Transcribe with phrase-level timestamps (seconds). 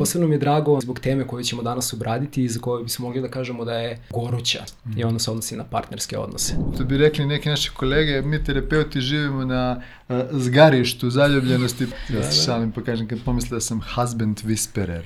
[0.00, 3.20] posebno mi je drago zbog teme koju ćemo danas obraditi i za koju bismo mogli
[3.20, 4.98] da kažemo da je goruća mm.
[4.98, 6.54] i ona se odnosi na partnerske odnose.
[6.78, 11.84] To bi rekli neki naši kolege, mi terapeuti živimo na uh, zgarištu zaljubljenosti.
[11.84, 12.44] Ja da, se da.
[12.44, 15.02] šalim pa kažem kad pomisle da sam husband whisperer.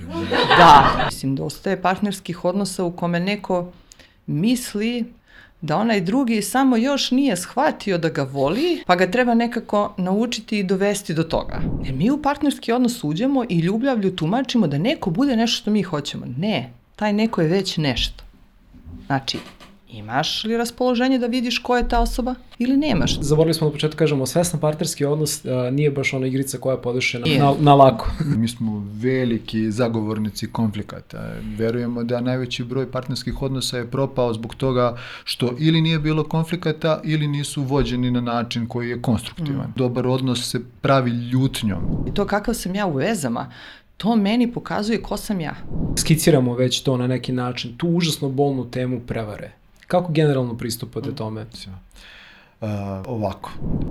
[0.58, 3.72] Da, mislim, dosta je partnerskih odnosa u kome neko
[4.26, 5.04] misli
[5.64, 10.58] da onaj drugi samo još nije shvatio da ga voli, pa ga treba nekako naučiti
[10.58, 11.60] i dovesti do toga.
[11.84, 15.82] Jer mi u partnerski odnos uđemo i ljubljavlju tumačimo da neko bude nešto što mi
[15.82, 16.26] hoćemo.
[16.38, 18.24] Ne, taj neko je već nešto.
[19.06, 19.38] Znači,
[19.98, 23.20] Imaš li raspoloženje da vidiš ko je ta osoba ili nemaš?
[23.20, 26.82] Zaborili smo na početku kažemo svesno partnerski odnos a, nije baš ona igrica koja je
[26.82, 28.10] podešena na, na lako.
[28.40, 31.34] Mi smo veliki zagovornici konflikata.
[31.56, 37.00] Verujemo da najveći broj partnerskih odnosa je propao zbog toga što ili nije bilo konflikata
[37.04, 39.66] ili nisu vođeni na način koji je konstruktivan.
[39.66, 39.72] Mm.
[39.76, 41.80] Dobar odnos se pravi ljutnjom.
[42.08, 43.50] I to kakav sam ja u vezama,
[43.96, 45.54] to meni pokazuje ko sam ja.
[45.98, 49.52] Skiciramo već to na neki način, tu užasno bolnu temu prevare
[49.94, 51.14] Kako generalno pristupate mm.
[51.14, 51.46] tome?
[52.60, 52.68] Uh,
[53.06, 53.50] ovako.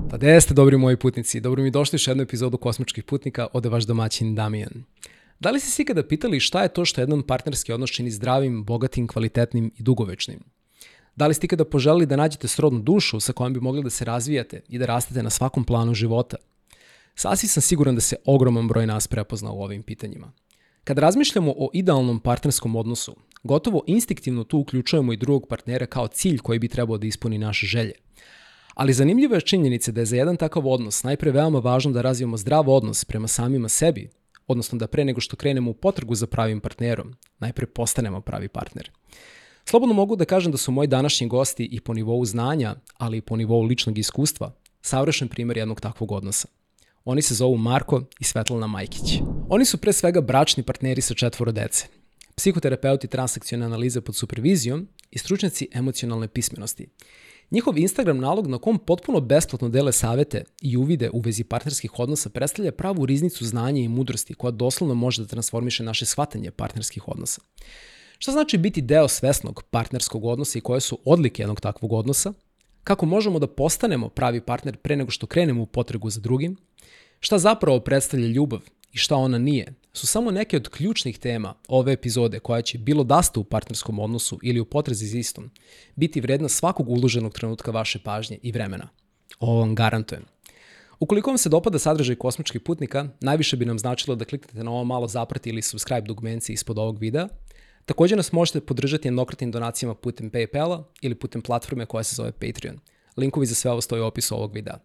[0.09, 1.39] Pa gde ste, dobri moji putnici?
[1.39, 4.83] Dobro mi došli još jednu epizodu Kosmičkih putnika, ode vaš domaćin Damijan.
[5.39, 8.63] Da li ste se ikada pitali šta je to što jedan partnerski odnos čini zdravim,
[8.63, 10.39] bogatim, kvalitetnim i dugovečnim?
[11.15, 14.05] Da li ste ikada poželili da nađete srodnu dušu sa kojom bi mogli da se
[14.05, 16.37] razvijate i da rastete na svakom planu života?
[17.15, 20.31] Sasvim sam siguran da se ogroman broj nas prepozna u ovim pitanjima.
[20.83, 26.37] Kad razmišljamo o idealnom partnerskom odnosu, gotovo instinktivno tu uključujemo i drugog partnera kao cilj
[26.37, 27.93] koji bi trebao da ispuni naše želje.
[28.73, 32.37] Ali zanimljiva je činjenica da je za jedan takav odnos najpre veoma važno da razvijemo
[32.37, 34.09] zdrav odnos prema samima sebi,
[34.47, 38.91] odnosno da pre nego što krenemo u potrgu za pravim partnerom, najpre postanemo pravi partner.
[39.65, 43.21] Slobodno mogu da kažem da su moji današnji gosti i po nivou znanja, ali i
[43.21, 46.47] po nivou ličnog iskustva, savršen primer jednog takvog odnosa.
[47.05, 49.19] Oni se zovu Marko i Svetlana Majkić.
[49.49, 52.02] Oni su pre svega bračni partneri sa četvoro dece
[52.35, 56.87] psihoterapeuti transakcione analize pod supervizijom i stručnjaci emocionalne pismenosti.
[57.51, 62.29] Njihov Instagram nalog na kom potpuno besplatno dele savete i uvide u vezi partnerskih odnosa
[62.29, 67.41] predstavlja pravu riznicu znanja i mudrosti koja doslovno može da transformiše naše shvatanje partnerskih odnosa.
[68.17, 72.33] Šta znači biti deo svesnog partnerskog odnosa i koje su odlike jednog takvog odnosa?
[72.83, 76.57] Kako možemo da postanemo pravi partner pre nego što krenemo u potregu za drugim?
[77.19, 78.59] Šta zapravo predstavlja ljubav
[78.93, 83.03] i šta ona nije, su samo neke od ključnih tema ove epizode koja će bilo
[83.03, 85.51] da ste u partnerskom odnosu ili u potrezi za istom,
[85.95, 88.89] biti vredna svakog uloženog trenutka vaše pažnje i vremena.
[89.39, 90.25] Ovo vam garantujem.
[90.99, 94.83] Ukoliko vam se dopada sadržaj Kosmičkih putnika, najviše bi nam značilo da kliknete na ovo
[94.83, 97.27] malo zaprati ili subscribe dugmenci ispod ovog videa.
[97.85, 102.79] Takođe nas možete podržati jednokratnim donacijama putem Paypala ili putem platforme koja se zove Patreon.
[103.17, 104.77] Linkovi za sve ovo stoje u opisu ovog videa.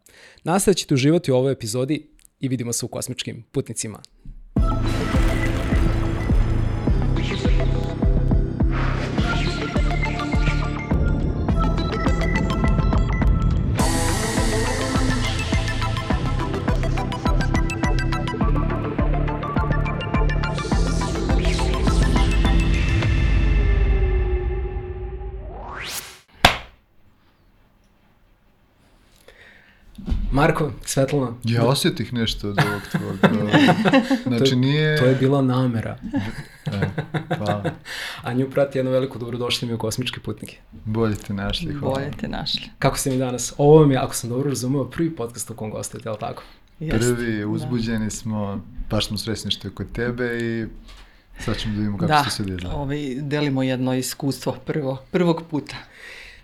[0.44, 4.02] Da ćete uživati u ovoj epizodi i vidimo se u kosmičkim putnicima.
[30.38, 31.34] Marko, Svetlana.
[31.44, 33.18] Ja osjetih nešto od ovog tvojeg.
[34.36, 34.98] Znači nije...
[34.98, 35.98] To je bila namera.
[36.66, 36.88] E,
[37.36, 37.70] hvala.
[38.22, 40.56] A nju prati jedno veliko dobrodošli mi u kosmičke putnike.
[40.84, 41.94] Bolje te našli, hvala.
[41.94, 42.62] Bolje te našli.
[42.78, 43.54] Kako ste mi danas?
[43.58, 46.42] Ovo mi je, ako sam dobro razumeo, prvi podcast u kom gostujete, je li tako?
[46.80, 47.46] Jeste, prvi, da.
[47.46, 48.10] uzbuđeni da.
[48.10, 50.66] smo, baš smo sresni što je kod tebe i
[51.44, 55.42] sad ćemo da vidimo kako da, se sve Da, ovaj, delimo jedno iskustvo prvo, prvog
[55.50, 55.76] puta.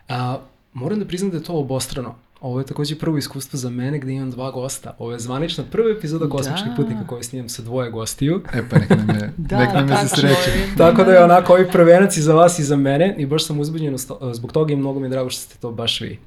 [0.08, 0.38] A,
[0.72, 4.12] moram da priznam da je to obostrano Ovo je takođe prvo iskustvo za mene gde
[4.12, 4.94] imam dva gosta.
[4.98, 6.76] Ovo je zvanična prva epizoda Kosmičkih da.
[6.76, 8.42] putnika koju snimam sa dvoje gostiju.
[8.54, 10.76] E pa nek nam je, da, nek nam je se sreće.
[10.78, 13.60] Tako da je onako ovaj prvenac i za vas i za mene i baš sam
[13.60, 13.96] uzbuđen
[14.32, 16.18] zbog toga i mnogo mi je drago što ste to baš vi.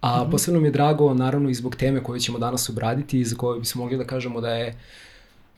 [0.00, 0.30] A mhm.
[0.30, 3.60] posebno mi je drago naravno i zbog teme koju ćemo danas obraditi i za koju
[3.60, 4.78] bismo mogli da kažemo da je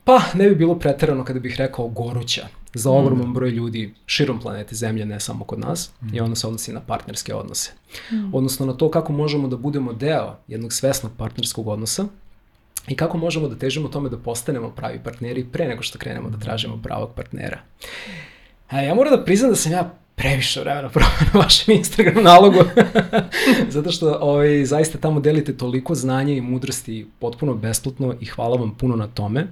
[0.03, 2.93] Pa, ne bi bilo preterano kada bih rekao goruća za mm.
[2.93, 6.15] ogroman broj ljudi širom planete Zemlje, ne samo kod nas, mm.
[6.15, 7.71] i ono se odnosi na partnerske odnose.
[8.11, 8.35] Mm.
[8.35, 12.05] Odnosno na to kako možemo da budemo deo jednog svesnog partnerskog odnosa
[12.87, 16.39] i kako možemo da težimo tome da postanemo pravi partneri pre nego što krenemo da
[16.39, 17.59] tražimo pravog partnera.
[18.69, 22.59] A ja moram da priznam da sam ja previše vremena provao na vašem Instagram nalogu,
[23.75, 28.75] zato što ovaj, zaista tamo delite toliko znanja i mudrosti potpuno besplatno i hvala vam
[28.75, 29.47] puno na tome.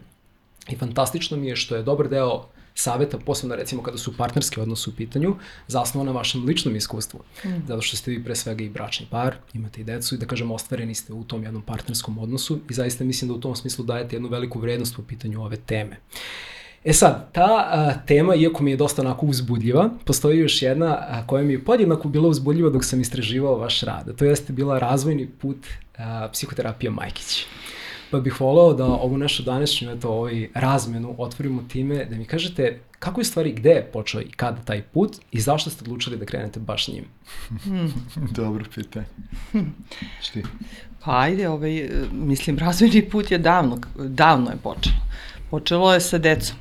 [0.69, 2.45] I fantastično mi je što je dobar deo
[2.79, 5.35] saveta, posebno recimo kada su partnerski odnosi u pitanju,
[5.67, 7.19] zasnovan na vašem ličnom iskustvu.
[7.45, 7.49] Mm.
[7.67, 10.51] Zato što ste vi pre svega i bračni par, imate i decu i da kažem
[10.51, 14.15] ostvareni ste u tom jednom partnerskom odnosu i zaista mislim da u tom smislu dajete
[14.15, 15.97] jednu veliku vrednost po pitanju ove teme.
[16.83, 21.27] E sad, ta a, tema, iako mi je dosta onako uzbudljiva, postoji još jedna a,
[21.27, 24.15] koja mi je podjednako bila uzbudljiva dok sam istraživao vaš rad.
[24.15, 25.67] To jeste bila razvojni put
[25.97, 27.45] a, psihoterapija Majkić.
[28.11, 32.79] Pa bih volao da ovu našu današnju eto, ovaj razmenu otvorimo time da mi kažete
[32.99, 36.25] kako je stvari, gde je počeo i kada taj put i zašto ste odlučili da
[36.25, 37.05] krenete baš njim?
[38.39, 39.05] Dobro pitanje.
[40.25, 40.43] Šti?
[41.05, 44.95] Pa ajde, ovaj, mislim, razvojni put je davno, davno je počelo.
[45.49, 46.57] Počelo je sa decom.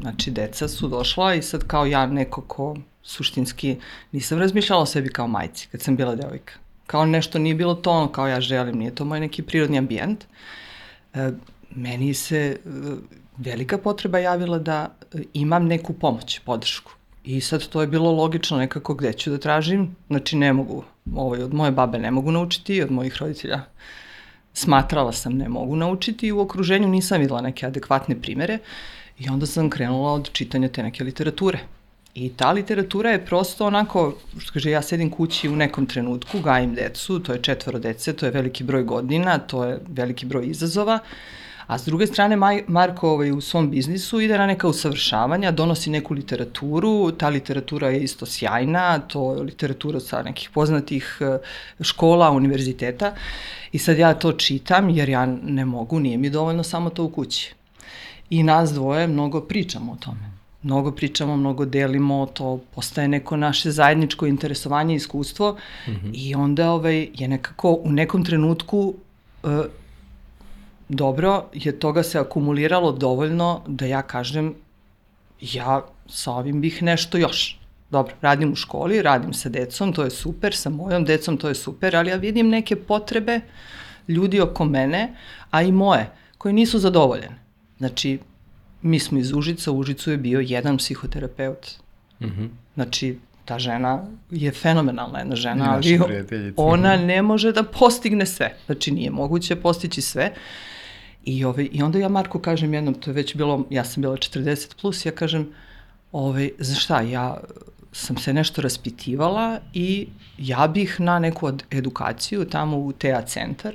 [0.00, 3.76] Znači, deca su došla i sad kao ja neko ko suštinski
[4.12, 6.54] nisam razmišljala o sebi kao majci kad sam bila devojka.
[6.86, 10.24] Kao nešto nije bilo to ono kao ja želim, nije to moj neki prirodni ambijent.
[10.24, 10.26] E,
[11.70, 12.56] meni se e,
[13.38, 16.92] velika potreba javila da e, imam neku pomoć, podršku.
[17.24, 20.84] I sad to je bilo logično nekako gde ću da tražim, znači ne mogu,
[21.14, 23.60] ovaj, od moje babe ne mogu naučiti, od mojih roditelja
[24.54, 28.58] smatrala sam ne mogu naučiti i u okruženju nisam videla neke adekvatne primere
[29.18, 31.58] i onda sam krenula od čitanja te neke literature.
[32.14, 36.74] I ta literatura je prosto onako, što kaže, ja sedim kući u nekom trenutku, gajim
[36.74, 40.98] decu, to je četvoro dece, to je veliki broj godina, to je veliki broj izazova,
[41.66, 45.90] a s druge strane Maj, Marko ovaj, u svom biznisu ide na neka usavršavanja, donosi
[45.90, 51.38] neku literaturu, ta literatura je isto sjajna, to je literatura sa nekih poznatih eh,
[51.80, 53.14] škola, univerziteta
[53.72, 57.10] i sad ja to čitam jer ja ne mogu, nije mi dovoljno samo to u
[57.10, 57.54] kući.
[58.30, 60.33] I nas dvoje mnogo pričamo o tome
[60.64, 65.56] mnogo pričamo, mnogo delimo, to postaje neko naše zajedničko interesovanje i iskustvo
[65.86, 66.10] mm -hmm.
[66.14, 68.94] i onda ovaj, je nekako u nekom trenutku
[69.42, 69.50] uh,
[70.88, 74.54] dobro je toga se akumuliralo dovoljno da ja kažem
[75.40, 77.58] ja sa ovim bih nešto još.
[77.90, 81.54] Dobro, radim u školi, radim sa decom, to je super, sa mojom decom to je
[81.54, 83.40] super, ali ja vidim neke potrebe
[84.08, 85.14] ljudi oko mene,
[85.50, 87.38] a i moje, koje nisu zadovoljene.
[87.78, 88.18] Znači,
[88.84, 91.70] mi smo iz Užica, u Užicu je bio jedan psihoterapeut.
[92.20, 92.48] Mm -hmm.
[92.74, 96.00] Znači, ta žena je fenomenalna jedna žena, ali
[96.56, 98.56] ona ne može da postigne sve.
[98.66, 100.32] Znači, nije moguće postići sve.
[101.24, 104.16] I, ove, I onda ja Marku kažem jednom, to je već bilo, ja sam bila
[104.16, 105.48] 40 plus, ja kažem,
[106.12, 107.36] ove, za šta, ja
[107.92, 110.08] sam se nešto raspitivala i
[110.38, 113.74] ja bih na neku edukaciju tamo u TA centar,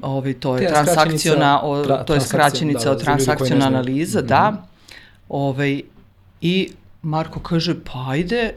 [0.00, 4.28] ovaj, to je transakciona, o, tra, to je skraćenica da, od transakciona analiza, mm -hmm.
[4.28, 4.66] da.
[5.28, 5.82] Ovaj,
[6.40, 6.70] I
[7.02, 8.54] Marko kaže, pa ajde,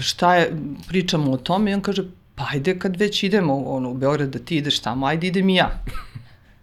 [0.00, 0.56] šta je,
[0.88, 2.04] pričamo o tome i on kaže,
[2.34, 5.54] pa ajde kad već idemo ono, u Beograd da ti ideš tamo, ajde idem i
[5.54, 5.82] ja.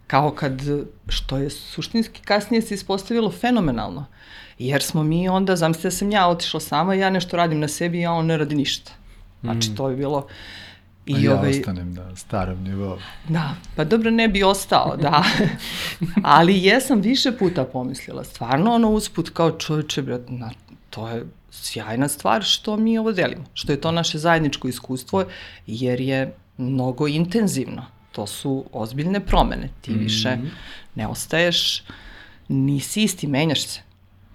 [0.06, 0.60] Kao kad,
[1.08, 4.04] što je suštinski kasnije se ispostavilo fenomenalno.
[4.58, 8.06] Jer smo mi onda, zamislite da sam ja otišla sama, ja nešto radim na sebi,
[8.06, 8.92] a on ne radi ništa.
[9.40, 9.74] Znači, mm.
[9.74, 10.26] to je bilo...
[11.06, 12.98] I ja ovaj, ostanem na starom nivou.
[13.28, 15.24] Da, pa dobro ne bi ostao, da.
[16.22, 20.50] Ali jesam više puta pomislila, stvarno ono usput kao čovječe, brat, na,
[20.90, 25.24] to je sjajna stvar što mi ovo delimo, što je to naše zajedničko iskustvo,
[25.66, 27.84] jer je mnogo intenzivno.
[28.12, 29.68] To su ozbiljne promene.
[29.80, 30.02] Ti mm -hmm.
[30.02, 30.36] više
[30.94, 31.82] ne ostaješ,
[32.48, 33.80] nisi isti, menjaš se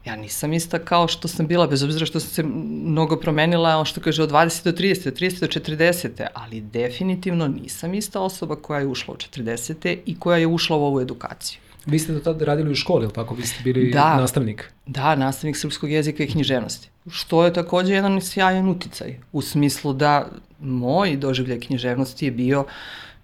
[0.08, 3.86] ja nisam ista kao što sam bila, bez obzira što sam se mnogo promenila, on
[3.86, 8.56] što kaže od 20 do 30, od 30 do 40, ali definitivno nisam ista osoba
[8.56, 9.98] koja je ušla u 40.
[10.06, 11.60] i koja je ušla u ovu edukaciju.
[11.86, 13.36] Vi ste do tada radili u školi, ili tako?
[13.36, 14.72] Vi ste bili da, nastavnik?
[14.86, 16.90] Da, nastavnik srpskog jezika i književnosti.
[17.10, 19.20] Što je takođe jedan sjajan uticaj.
[19.32, 20.28] U smislu da
[20.60, 22.66] moj doživljaj književnosti je bio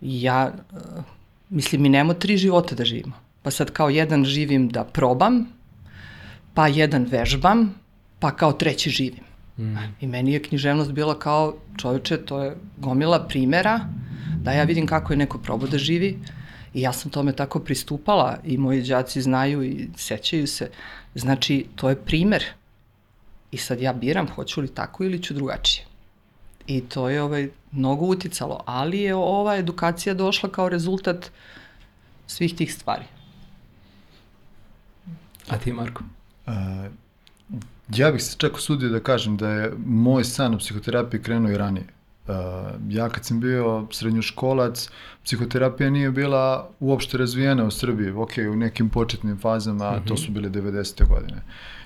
[0.02, 0.80] ja, uh,
[1.50, 3.16] mislim, mi nemo tri života da živimo.
[3.42, 5.46] Pa sad kao jedan živim da probam,
[6.54, 7.74] pa jedan vežbam,
[8.20, 9.24] pa kao treći živim.
[9.58, 9.78] Mm.
[10.02, 13.80] I meni je književnost bila kao čoveče, to je gomila primera
[14.42, 16.20] da ja vidim kako je neko probao da živi
[16.74, 20.70] i ja sam tome tako pristupala i moji đaci znaju i sećaju se.
[21.16, 22.44] Znači, to je primer.
[23.52, 25.86] I sad ja biram hoću li tako ili ću drugačije.
[26.68, 31.32] I to je ovaj, mnogo uticalo, ali je ova edukacija došla kao rezultat
[32.28, 33.06] svih tih stvari.
[35.50, 36.04] A ti, Marko?
[36.48, 36.54] Uh,
[37.90, 41.58] ja bih se čak usudio da kažem da je moj san u psihoterapiji krenuo i
[41.58, 41.86] ranije.
[42.28, 42.34] Uh,
[42.90, 44.90] ja kad sam bio srednjoškolac,
[45.24, 50.08] psihoterapija nije bila uopšte razvijena u Srbiji, ok, u nekim početnim fazama, mm -hmm.
[50.08, 51.08] to su bile 90.
[51.08, 51.42] godine.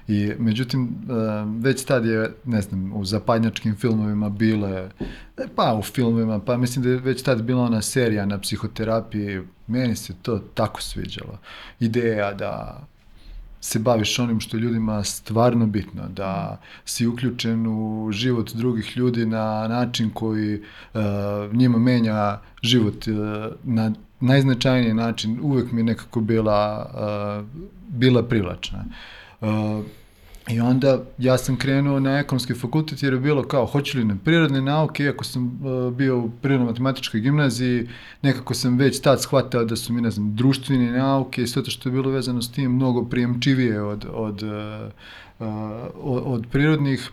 [0.08, 4.90] I međutim, uh, već tad je, ne znam, u zapadnjačkim filmovima bile,
[5.56, 9.96] pa u filmovima, pa mislim da je već tad bila ona serija na psihoterapiji, meni
[9.96, 11.38] se to tako sviđalo.
[11.80, 12.82] Ideja da
[13.62, 19.26] se baviš onim što je ljudima stvarno bitno, da si uključen u život drugih ljudi
[19.26, 20.62] na način koji
[20.94, 21.02] uh,
[21.54, 23.16] njima menja život uh,
[23.64, 28.86] na najznačajniji način, uvek mi je nekako bila, uh, bila privlačna.
[29.42, 29.48] Uh,
[30.50, 34.18] I onda ja sam krenuo na ekonomski fakultet jer je bilo kao hoću li na
[34.24, 37.88] prirodne nauke, iako sam uh, bio u prirodno-matematičkoj gimnaziji,
[38.22, 41.72] nekako sam već tad shvatao da su mi, ne znam, društvene nauke i sve to
[41.72, 45.50] što je bilo vezano s tim mnogo prijemčivije od, od, uh,
[46.02, 47.12] od, od prirodnih.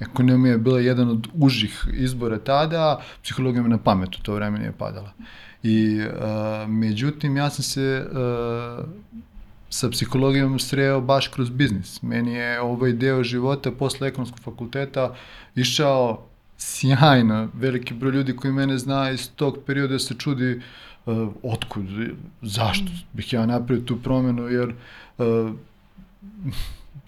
[0.00, 4.58] Ekonomija je bila jedan od užih izbora tada, psihologija me na pamet u to vreme
[4.58, 5.12] nije padala.
[5.62, 8.88] I uh, međutim, ja sam se uh,
[9.70, 12.02] sa psihologijom sreo baš kroz biznis.
[12.02, 15.14] Meni je ovaj deo života posle ekonomskog fakulteta
[15.54, 16.26] išao
[16.58, 17.48] sjajno.
[17.54, 20.60] Veliki broj ljudi koji mene zna iz tog perioda se čudi
[21.06, 21.86] uh, otkud,
[22.42, 24.74] zašto bih ja napravio tu promenu, jer
[25.18, 25.50] uh,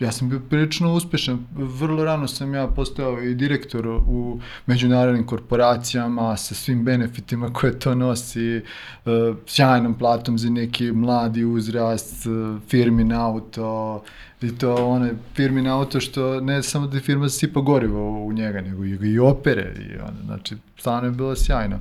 [0.02, 1.46] ja sam bio prilično uspešan.
[1.56, 7.94] Vrlo rano sam ja postao i direktor u međunarodnim korporacijama sa svim benefitima koje to
[7.94, 8.60] nosi,
[9.04, 9.12] uh,
[9.46, 14.02] sjajnom platom za neki mladi uzrast, uh, firmin auto,
[14.42, 18.84] i to one firmin auto što ne samo da firma sipa gorivo u njega, nego
[18.84, 19.74] i, i opere.
[19.78, 21.78] I onda, znači, stvarno je bilo sjajno.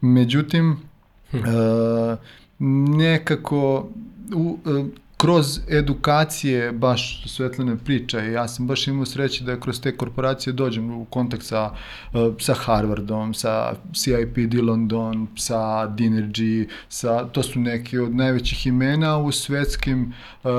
[0.00, 0.76] Međutim,
[1.32, 1.38] uh,
[2.98, 3.88] nekako
[4.34, 4.58] u,
[5.20, 10.52] kroz edukacije baš Svetlane priča i ja sam baš imao sreće da kroz te korporacije
[10.52, 11.70] dođem u kontakt sa,
[12.12, 19.18] uh, sa Harvardom, sa CIPD London, sa Dinergy, sa, to su neki od najvećih imena
[19.18, 20.50] u svetskim, uh,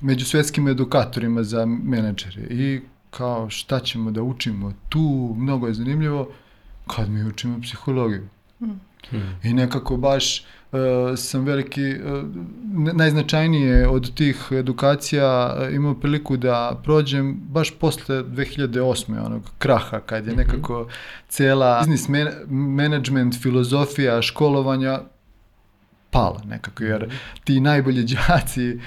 [0.00, 2.80] među svetskim edukatorima za menadžere i
[3.10, 6.32] kao šta ćemo da učimo tu, mnogo je zanimljivo,
[6.86, 8.28] kad mi učimo psihologiju.
[8.58, 8.80] Hmm.
[9.42, 10.57] I nekako baš uh,
[11.16, 12.24] sam veliki, uh,
[12.94, 19.26] najznačajnije od tih edukacija uh, imao priliku da prođem baš posle 2008.
[19.26, 20.40] onog kraha, kad je mhm.
[20.40, 20.88] nekako
[21.28, 25.00] cela biznis man management, filozofija, školovanja
[26.10, 27.16] pala nekako, jer mhm.
[27.44, 28.78] ti najbolji đaci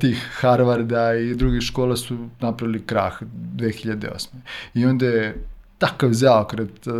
[0.00, 3.22] tih Harvarda i drugih škola su napravili krah
[3.56, 4.26] 2008.
[4.74, 5.34] I onda je
[5.78, 6.94] takav zaokret uh,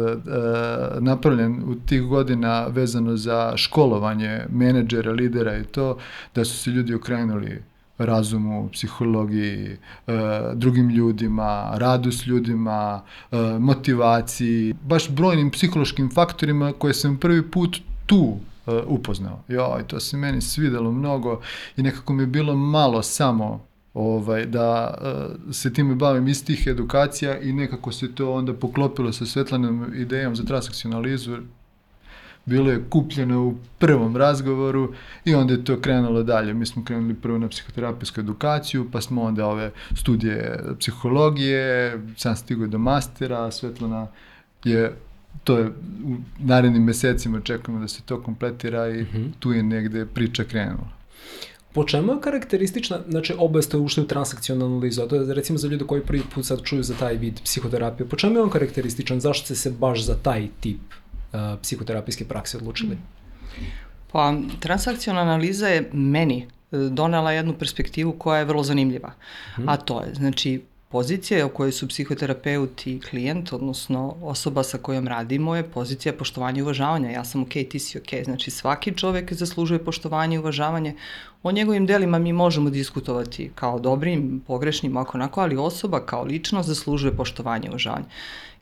[1.00, 5.98] napravljen u tih godina vezano za školovanje menadžera, lidera i to,
[6.34, 7.62] da su se ljudi okrenuli
[7.98, 9.76] razumu, psihologiji,
[10.06, 10.14] uh,
[10.54, 13.02] drugim ljudima, radu s ljudima,
[13.58, 18.36] motivaciji, baš brojnim psihološkim faktorima koje sam prvi put tu
[18.86, 19.40] upoznao.
[19.48, 21.40] Joj, to se meni svidelo mnogo
[21.76, 23.60] i nekako mi je bilo malo samo
[23.94, 29.12] ovaj, da uh, se time bavim iz tih edukacija i nekako se to onda poklopilo
[29.12, 31.36] sa Svetlanom idejom za transakcionalizu.
[32.46, 34.92] Bilo je kupljeno u prvom razgovoru
[35.24, 36.54] i onda je to krenulo dalje.
[36.54, 42.66] Mi smo krenuli prvo na psihoterapijsku edukaciju, pa smo onda ove studije psihologije, sam stigao
[42.66, 44.06] do mastera, Svetlana
[44.64, 44.92] je
[45.44, 45.66] to je
[46.04, 49.30] u narednim mesecima čekamo da se to kompletira i mm -hmm.
[49.38, 50.88] tu je negde priča krenula.
[51.74, 55.58] Po čemu je karakteristična, znači oboje ste ušli u transakcionalnu analizu, a to je recimo
[55.58, 58.50] za ljude koji prvi put sad čuju za taj vid psihoterapije, po čemu je on
[58.50, 62.98] karakterističan, zašto ste se baš za taj tip uh, psihoterapijske prakse odlučili?
[64.12, 69.12] Pa, transakcionalna analiza je meni uh, donela jednu perspektivu koja je vrlo zanimljiva,
[69.54, 69.68] hmm.
[69.68, 70.62] a to je, znači,
[70.94, 76.58] pozicija o kojoj su psihoterapeut i klijent, odnosno osoba sa kojom radimo je pozicija poštovanja
[76.58, 77.10] i uvažavanja.
[77.10, 78.24] Ja sam ok, ti si ok.
[78.24, 80.94] Znači svaki čovek zaslužuje poštovanje i uvažavanje.
[81.42, 86.68] O njegovim delima mi možemo diskutovati kao dobrim, pogrešnim, ako onako, ali osoba kao ličnost
[86.68, 88.06] zaslužuje poštovanje i uvažavanje.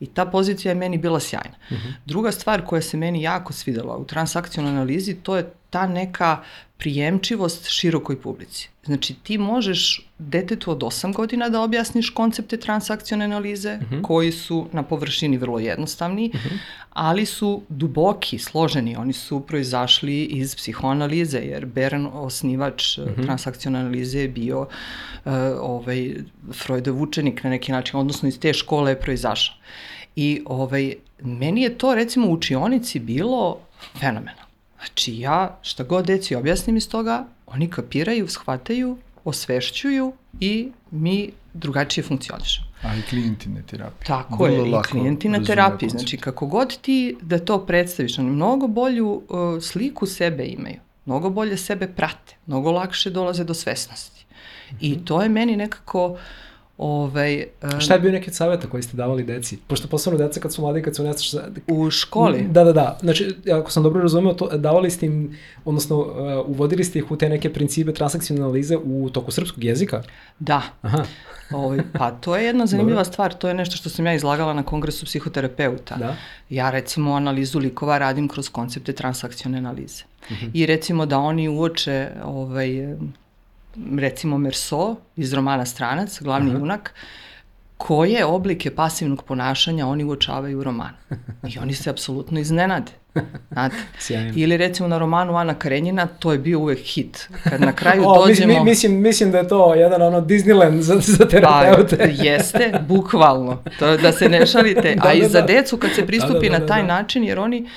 [0.01, 1.57] I ta pozicija je meni bila sjajna.
[1.71, 1.89] Uh mhm.
[1.89, 1.93] -huh.
[2.07, 6.43] Druga stvar koja se meni jako svidela u transakcionalnoj analizi, to je ta neka
[6.79, 8.69] prijemčivost širokoj publici.
[8.85, 13.95] Znači ti možeš detetu od 8 godina da objasniš koncepte transakcione analize, uh mhm.
[13.95, 14.03] -huh.
[14.03, 16.49] koji su na površini vrlo jednostavni, uh mhm.
[16.49, 16.59] -huh.
[16.91, 18.97] ali su duboki, složeni.
[18.97, 23.25] Oni su proizašli iz psihoanalize, jer Beren, osnivač uh -huh.
[23.25, 26.15] transakcione analize, je bio uh, ovaj,
[26.53, 29.57] Freudov učenik na neki način, odnosno iz te škole je proizašao.
[30.17, 33.59] I ovaj, meni je to recimo u učionici bilo
[34.01, 34.42] fenomena.
[34.87, 42.05] Znači ja šta god deci objasnim iz toga, oni kapiraju, shvataju, osvešćuju i mi drugačije
[42.05, 42.67] funkcionišemo.
[42.83, 44.07] A i klijenti na terapiji.
[44.07, 45.89] Tako Vrlo je, i klijenti na terapiji.
[45.89, 51.31] Znači, kako god ti da to predstaviš, oni mnogo bolju uh, sliku sebe imaju, mnogo
[51.31, 54.25] bolje sebe prate, mnogo lakše dolaze do svesnosti.
[54.25, 54.79] Mm -hmm.
[54.81, 55.05] I mhm.
[55.05, 56.19] to je meni nekako uh,
[56.83, 59.59] Ovaj, um, Šta je bio neki savjeta koji ste davali deci?
[59.67, 61.23] Pošto posebno deca kad su mladi, kad su nešto...
[61.23, 61.49] Šta...
[61.69, 62.43] U školi?
[62.43, 62.99] Da, da, da.
[63.01, 66.07] Znači, ako sam dobro razumeo, to, davali ste im, odnosno, uh,
[66.47, 70.03] uvodili ste ih u te neke principe transakcijne analize u toku srpskog jezika?
[70.39, 70.63] Da.
[70.83, 71.05] Aha.
[71.51, 74.63] Ovaj, pa to je jedna zanimljiva stvar, to je nešto što sam ja izlagala na
[74.63, 75.97] kongresu psihoterapeuta.
[75.97, 76.17] Da.
[76.51, 80.05] Ja recimo analizu likova radim kroz koncepte transakcijne analize.
[80.05, 80.47] Uh mhm.
[80.47, 80.51] -huh.
[80.55, 82.97] I recimo da oni uoče ovaj,
[83.99, 86.59] recimo Merso iz romana Stranac, glavni Aha.
[86.59, 86.95] junak,
[87.77, 90.97] koje oblike pasivnog ponašanja oni uočavaju u romanu.
[91.55, 92.93] I oni se apsolutno iznenade.
[93.53, 93.77] Znate?
[94.37, 97.29] Ili recimo na romanu Ana Karenjina, to je bio uvek hit.
[97.45, 98.65] Kad na kraju o, dođemo...
[98.65, 101.97] Mislim, mislim da je to jedan ono Disneyland za, za terapeute.
[101.97, 103.63] Pa, jeste, bukvalno.
[103.79, 104.95] To, da se ne šalite.
[105.03, 105.47] da, A da, i za da.
[105.47, 106.87] decu kad se pristupi da, da, da, na taj da.
[106.87, 107.69] način, jer oni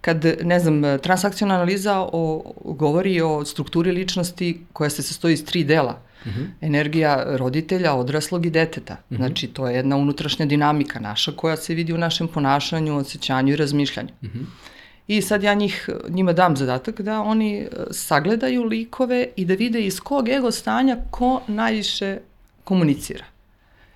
[0.00, 5.64] kad, ne znam, transakcijona analiza o, govori o strukturi ličnosti koja se sastoji iz tri
[5.64, 6.00] dela.
[6.20, 6.40] Uh mhm.
[6.40, 6.46] -huh.
[6.60, 8.94] Energija roditelja, odraslog i deteta.
[8.94, 9.14] Uh mhm.
[9.14, 9.26] -huh.
[9.26, 13.56] Znači, to je jedna unutrašnja dinamika naša koja se vidi u našem ponašanju, osjećanju i
[13.56, 14.10] razmišljanju.
[14.22, 14.38] Uh mhm.
[14.38, 14.44] -huh.
[15.10, 19.80] I sad ja njih, njima dam zadatak da oni e, sagledaju likove i da vide
[19.80, 22.18] iz kog ego stanja ko najviše
[22.64, 23.24] komunicira.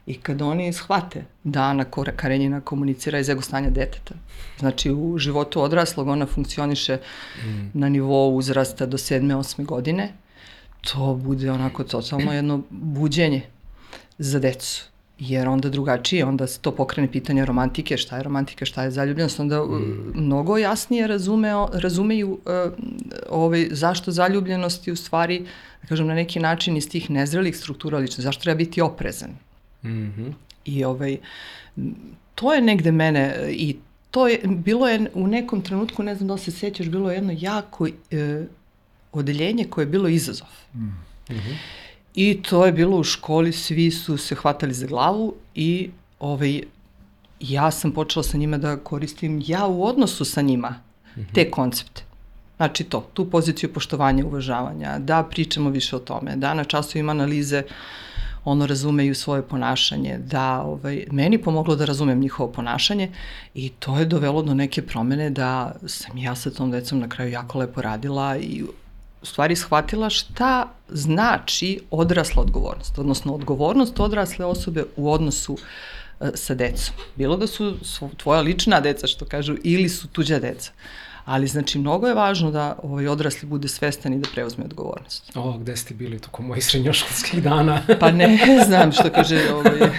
[0.06, 1.84] I kad oni shvate da Ana
[2.16, 4.14] Karenjina komunicira iz ego stanja deteta,
[4.58, 7.70] znači u životu odraslog ona funkcioniše mm.
[7.74, 9.38] na nivou uzrasta do 7.
[9.38, 9.64] 8.
[9.64, 10.12] godine,
[10.80, 13.42] to bude onako totalno jedno buđenje
[14.18, 14.84] za decu
[15.18, 19.40] jer onda drugačije, onda se to pokrene pitanje romantike, šta je romantika, šta je zaljubljenost,
[19.40, 20.12] onda uh, mm.
[20.14, 22.72] mnogo jasnije razumeo, razumeju uh,
[23.30, 25.46] ovaj, zašto zaljubljenost je u stvari,
[25.82, 29.30] da kažem, na neki način iz tih nezrelih struktura lično, zašto treba biti oprezan.
[29.84, 30.32] Mm -hmm.
[30.64, 31.18] I ovaj,
[32.34, 33.76] to je negde mene i
[34.10, 37.36] to je, bilo je u nekom trenutku, ne znam da se sećaš, bilo je jedno
[37.38, 37.90] jako uh,
[39.12, 40.48] odeljenje koje je bilo izazov.
[40.74, 40.92] Mm
[41.28, 41.54] -hmm.
[42.14, 46.62] I to je bilo u školi, svi su se hvatali za glavu i ovaj,
[47.40, 51.34] ja sam počela sa njima da koristim ja u odnosu sa njima mm -hmm.
[51.34, 52.02] te koncepte.
[52.56, 57.62] Znači to, tu poziciju poštovanja, uvažavanja, da pričamo više o tome, da na časovima analize
[58.44, 63.10] ono razumeju svoje ponašanje, da ovaj, meni pomoglo da razumem njihovo ponašanje
[63.54, 67.30] i to je dovelo do neke promene da sam ja sa tom decom na kraju
[67.30, 68.62] jako lepo radila i
[69.22, 75.58] u stvari shvatila šta znači odrasla odgovornost, odnosno odgovornost odrasle osobe u odnosu
[76.20, 76.94] e, sa decom.
[77.16, 77.76] Bilo da su
[78.16, 80.72] tvoja lična deca, što kažu, ili su tuđa deca.
[81.24, 85.32] Ali znači mnogo je važno da ovaj odrasli bude svestan i da preuzme odgovornost.
[85.34, 87.80] O, gde ste bili tokom mojih srednjoškolskih dana?
[88.00, 89.90] pa ne znam što kaže ovaj...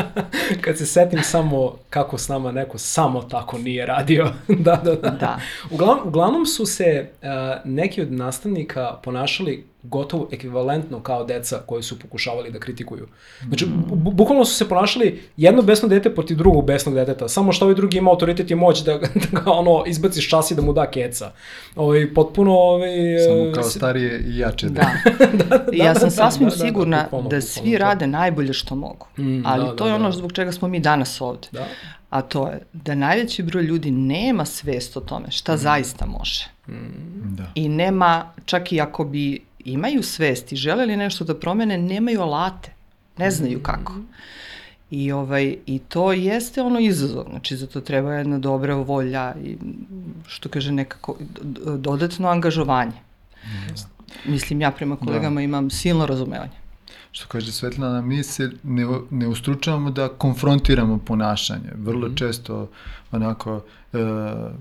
[0.64, 4.32] Kad se setim samo kako s nama neko samo tako nije radio.
[4.48, 5.10] da, da, da.
[5.10, 5.38] da.
[5.70, 7.28] Uglavnom, uglavnom su se uh,
[7.64, 13.06] neki od nastavnika ponašali gotovo ekvivalentno kao deca koji su pokušavali da kritikuju.
[13.48, 17.64] Znači, bu bukvalno su se ponašali jedno besno dete protiv drugog besnog deteta, samo što
[17.64, 18.98] ovaj drugi ima autoritet i moć da,
[19.32, 21.32] da ga ono, izbaci iz časi da mu da keca.
[21.76, 22.52] Ovaj, potpuno...
[22.52, 22.90] Ovaj,
[23.28, 24.90] samo kao starije i jače da.
[25.20, 27.78] da, da, da ja sam da, sasvim da, sigurna da, da, bukvalno, da svi bukvalno,
[27.78, 29.06] rade najbolje što mogu.
[29.18, 30.16] Mm, Ali da, to da, je ono da.
[30.16, 31.48] zbog čega smo mi danas ovde.
[31.52, 31.66] Da.
[32.10, 35.58] A to je da najveći broj ljudi nema svest o tome šta mm.
[35.58, 36.44] zaista može.
[36.68, 37.36] Mm.
[37.36, 37.44] Da.
[37.54, 42.20] I nema, čak i ako bi imaju svest i žele li nešto da promene, nemaju
[42.20, 42.72] alate,
[43.16, 43.92] ne znaju kako.
[44.90, 49.56] I, ovaj, I to jeste ono izazov, znači za to treba jedna dobra volja i
[50.26, 51.16] što kaže nekako
[51.78, 52.98] dodatno angažovanje.
[53.44, 54.30] Mm.
[54.30, 55.44] Mislim, ja prema kolegama da.
[55.44, 56.63] imam silno razumevanje
[57.14, 61.70] što kaže Svetlana, mi se ne, ne ustručavamo da konfrontiramo ponašanje.
[61.76, 62.16] Vrlo mm.
[62.16, 62.70] često
[63.12, 63.98] onako, e,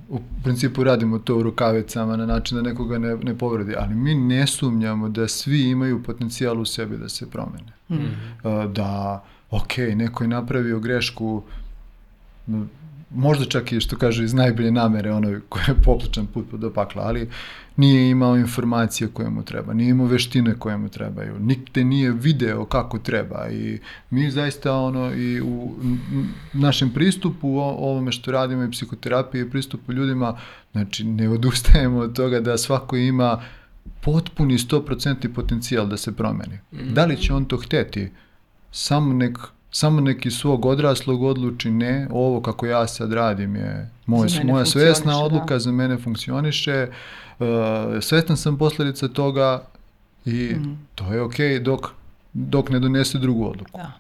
[0.10, 4.16] u principu radimo to u rukavicama na način da nekoga ne, ne povredi, ali mi
[4.16, 7.74] ne sumnjamo da svi imaju potencijal u sebi da se promene.
[7.90, 7.96] Mm.
[7.96, 11.44] E, da, ok, neko je napravio grešku,
[13.14, 17.04] možda čak i što kaže iz najbolje namere onoj koja je poplačan put do pakla,
[17.04, 17.30] ali
[17.76, 22.66] nije imao informacije koje mu treba, nije imao veštine koje mu trebaju, nikde nije video
[22.66, 25.72] kako treba i mi zaista ono i u
[26.54, 30.38] našem pristupu o ovome što radimo i psihoterapiji i pristupu ljudima,
[30.72, 33.42] znači ne odustajemo od toga da svako ima
[34.02, 36.60] potpuni 100% potencijal da se promeni.
[36.72, 36.94] Mm.
[36.94, 38.12] Da li će on to hteti?
[38.72, 39.38] Samo nek
[39.72, 45.12] samo neki svog odraslog odluči ne, ovo kako ja sad radim je moj, moja svesna
[45.12, 45.18] da.
[45.18, 45.60] odluka, da.
[45.60, 46.96] za mene funkcioniše, uh,
[48.02, 49.64] svestan sam posledica toga
[50.26, 50.78] i mm.
[50.96, 51.88] to je okej okay dok,
[52.34, 53.78] dok ne donese drugu odluku.
[53.78, 53.92] Da.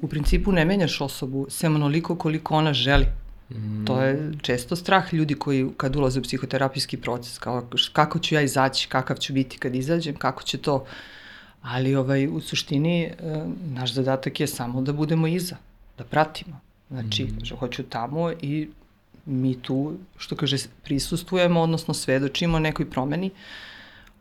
[0.00, 3.06] U principu ne menjaš osobu sem onoliko koliko ona želi.
[3.50, 3.84] Mm.
[3.84, 8.40] To je često strah ljudi koji kad ulaze u psihoterapijski proces, kao kako ću ja
[8.42, 10.84] izaći, kakav ću biti kad izađem, kako će to
[11.62, 13.12] Ali ovaj, u suštini e,
[13.74, 15.56] naš zadatak je samo da budemo iza,
[15.98, 16.60] da pratimo.
[16.90, 17.56] Znači, mm.
[17.58, 18.68] hoću tamo i
[19.26, 23.30] mi tu, što kaže, prisustujemo, odnosno svedočimo nekoj promeni.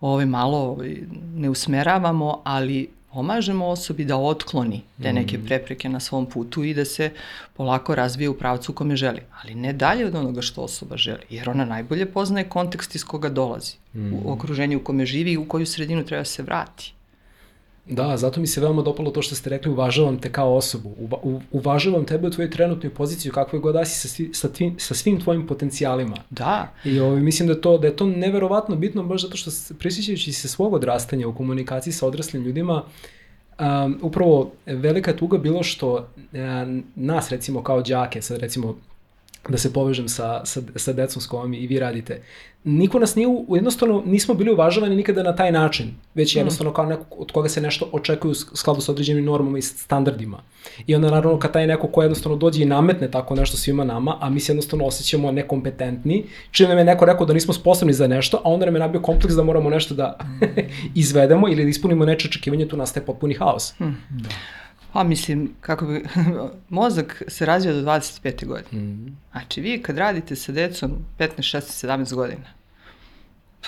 [0.01, 0.97] Ovaj, malo ovaj,
[1.35, 5.45] ne usmeravamo, ali pomažemo osobi da otkloni te neke mm.
[5.45, 7.11] prepreke na svom putu i da se
[7.53, 9.21] polako razvije u pravcu u kome želi.
[9.41, 13.29] Ali ne dalje od onoga što osoba želi, jer ona najbolje poznaje kontekst iz koga
[13.29, 14.13] dolazi, mm.
[14.13, 16.93] u okruženju u kome živi i u koju sredinu treba se vrati.
[17.85, 21.17] Da, zato mi se veoma dopalo to što ste rekli, uvažavam te kao osobu, Uva,
[21.23, 24.75] u, uvažavam tebe u tvojoj trenutnoj poziciji, kakve god da si sa, svi, sa, tvim,
[24.79, 26.15] sa svim tvojim potencijalima.
[26.29, 26.73] Da.
[26.85, 30.47] I ovaj, mislim da, to, da je to neverovatno bitno, baš zato što prisjećajući se
[30.47, 32.83] svog odrastanja u komunikaciji sa odraslim ljudima,
[33.59, 38.75] um, upravo velika tuga bilo što um, nas recimo kao đake, sad recimo
[39.49, 42.21] da se povežem sa, sa, sa decom s kojom i vi radite.
[42.63, 47.05] Niko nas nije, jednostavno nismo bili uvažavani nikada na taj način, već jednostavno kao neko
[47.17, 50.41] od koga se nešto očekuje u skladu sa određenim normama i standardima.
[50.87, 54.17] I onda naravno kad taj neko ko jednostavno dođe i nametne tako nešto svima nama,
[54.19, 58.07] a mi se jednostavno osjećamo nekompetentni, čim nam je neko rekao da nismo sposobni za
[58.07, 60.17] nešto, a onda nam je nabio kompleks da moramo nešto da
[60.95, 63.73] izvedemo ili da ispunimo neče očekivanje, tu nastaje potpuni haos.
[63.77, 63.97] Hmm.
[64.09, 64.29] Da.
[64.93, 66.05] Pa mislim, kako bi,
[66.69, 68.45] mozak se razvija do 25.
[68.45, 68.81] godine.
[68.81, 69.17] Mm.
[69.31, 72.53] Znači vi kad radite sa decom 15, 16, 17 godina,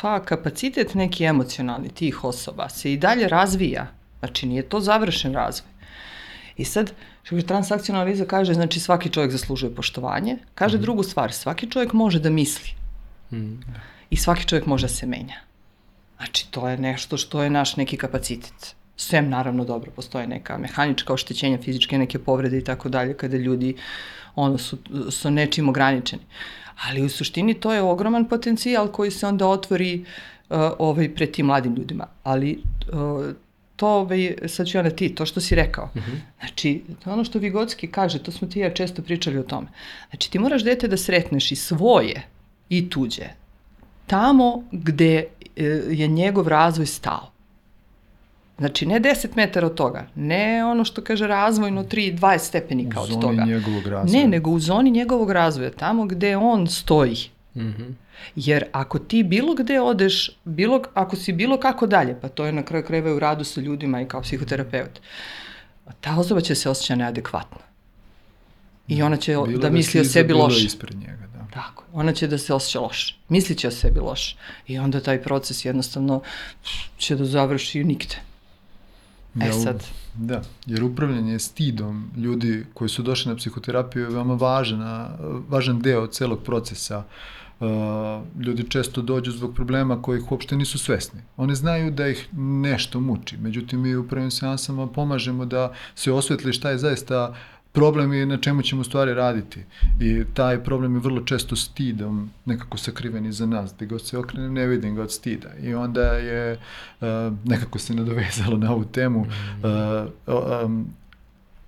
[0.01, 3.87] pa kapacitet neki emocionalni tih osoba se i dalje razvija.
[4.19, 5.69] Znači nije to završen razvoj.
[6.57, 6.91] I sad,
[7.23, 10.37] što je transakcijna analiza kaže, znači svaki čovjek zaslužuje poštovanje.
[10.55, 10.81] Kaže mm.
[10.81, 12.69] drugu stvar, svaki čovjek može da misli.
[13.31, 13.61] Mm.
[14.09, 15.35] I svaki čovjek može da se menja.
[16.17, 21.13] Znači to je nešto što je naš neki kapacitet Sem, naravno, dobro, postoje neka mehanička
[21.13, 23.75] oštećenja, fizičke neke povrede i tako dalje, kada ljudi
[24.35, 24.77] ono, su,
[25.09, 26.23] su nečim ograničeni.
[26.87, 30.05] Ali u suštini to je ogroman potencijal koji se onda otvori
[30.49, 32.07] uh, ovaj, pred tim mladim ljudima.
[32.23, 33.25] Ali uh,
[33.75, 35.89] to, ovaj, sad ću ja na ti, to što si rekao.
[35.95, 36.11] Mhm.
[36.11, 36.19] -huh.
[36.39, 39.67] Znači, ono što Vigotski kaže, to smo ti ja često pričali o tome.
[40.09, 42.23] Znači, ti moraš dete da sretneš i svoje
[42.69, 43.27] i tuđe.
[44.07, 47.32] Tamo gde uh, je njegov razvoj stao.
[48.63, 53.09] Znači, ne 10 metara od toga, ne ono što kaže razvojno 3, 20 stepenika od
[53.09, 53.27] toga.
[53.27, 54.21] U zoni njegovog razvoja.
[54.21, 57.17] Ne, nego u zoni njegovog razvoja, tamo gde on stoji.
[57.55, 57.93] Mm -hmm.
[58.35, 62.53] Jer ako ti bilo gde odeš, bilo, ako si bilo kako dalje, pa to je
[62.53, 65.01] na kraju krajeva u radu sa ljudima i kao psihoterapeut,
[66.01, 67.57] ta osoba će se osjeća neadekvatno.
[68.87, 70.55] I ona će bilo da, da misli o sebi loše.
[70.55, 71.47] Bilo ispred njega, da.
[71.53, 73.15] Tako, ona će da se osjeća loše.
[73.29, 74.35] Misli o sebi loše.
[74.67, 76.21] I onda taj proces jednostavno
[76.97, 78.32] će da završi nigde.
[79.41, 79.83] E sad.
[80.15, 85.07] Da, jer upravljanje stidom ljudi koji su došli na psihoterapiju je veoma važan,
[85.49, 87.03] važan deo celog procesa.
[87.59, 87.67] Uh,
[88.45, 91.21] ljudi često dođu zbog problema kojih uopšte nisu svesni.
[91.37, 96.53] Oni znaju da ih nešto muči, međutim mi u prvim seansama pomažemo da se osvetli
[96.53, 97.35] šta je zaista
[97.73, 99.63] problem i na čemu ćemo stvari raditi.
[99.99, 103.73] I taj problem je vrlo često stidom nekako sakriven iza nas.
[103.75, 105.49] Gde god se okrene ne vidim ga od stida.
[105.61, 106.53] I onda je
[107.01, 107.07] uh,
[107.43, 109.27] nekako se nadovezalo na ovu temu uh,
[110.65, 110.87] um,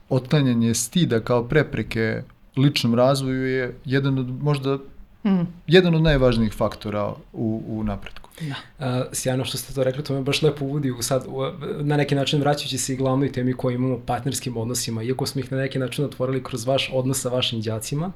[0.10, 2.24] otklanjanje stida kao prepreke
[2.58, 4.78] ličnom razvoju je jedan od možda
[5.24, 5.42] mm.
[5.68, 8.25] jedan od najvažnijih faktora u, u napretku.
[8.42, 8.56] Da.
[8.80, 11.42] Uh, sjajno što ste to rekli, to me baš lepo uvodi u sad, u,
[11.82, 15.52] na neki način vraćajući se i glavnoj temi koju imamo partnerskim odnosima, iako smo ih
[15.52, 18.12] na neki način otvorili kroz vaš odnos sa vašim đacima,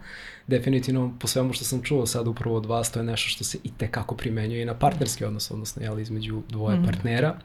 [0.48, 3.58] definitivno po svemu što sam čuo sad upravo od vas, to je nešto što se
[3.64, 6.86] i tekako primenjuje i na partnerski odnos, odnosno jel, između dvoje mm.
[6.86, 7.40] partnera.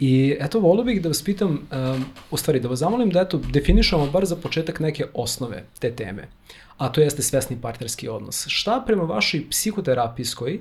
[0.00, 3.40] I eto, volio bih da vas pitam, um, u stvari da vas zamolim da eto,
[3.52, 6.28] definišemo bar za početak neke osnove te teme,
[6.76, 8.46] a to jeste svesni partnerski odnos.
[8.48, 10.60] Šta prema vašoj psihoterapijskoj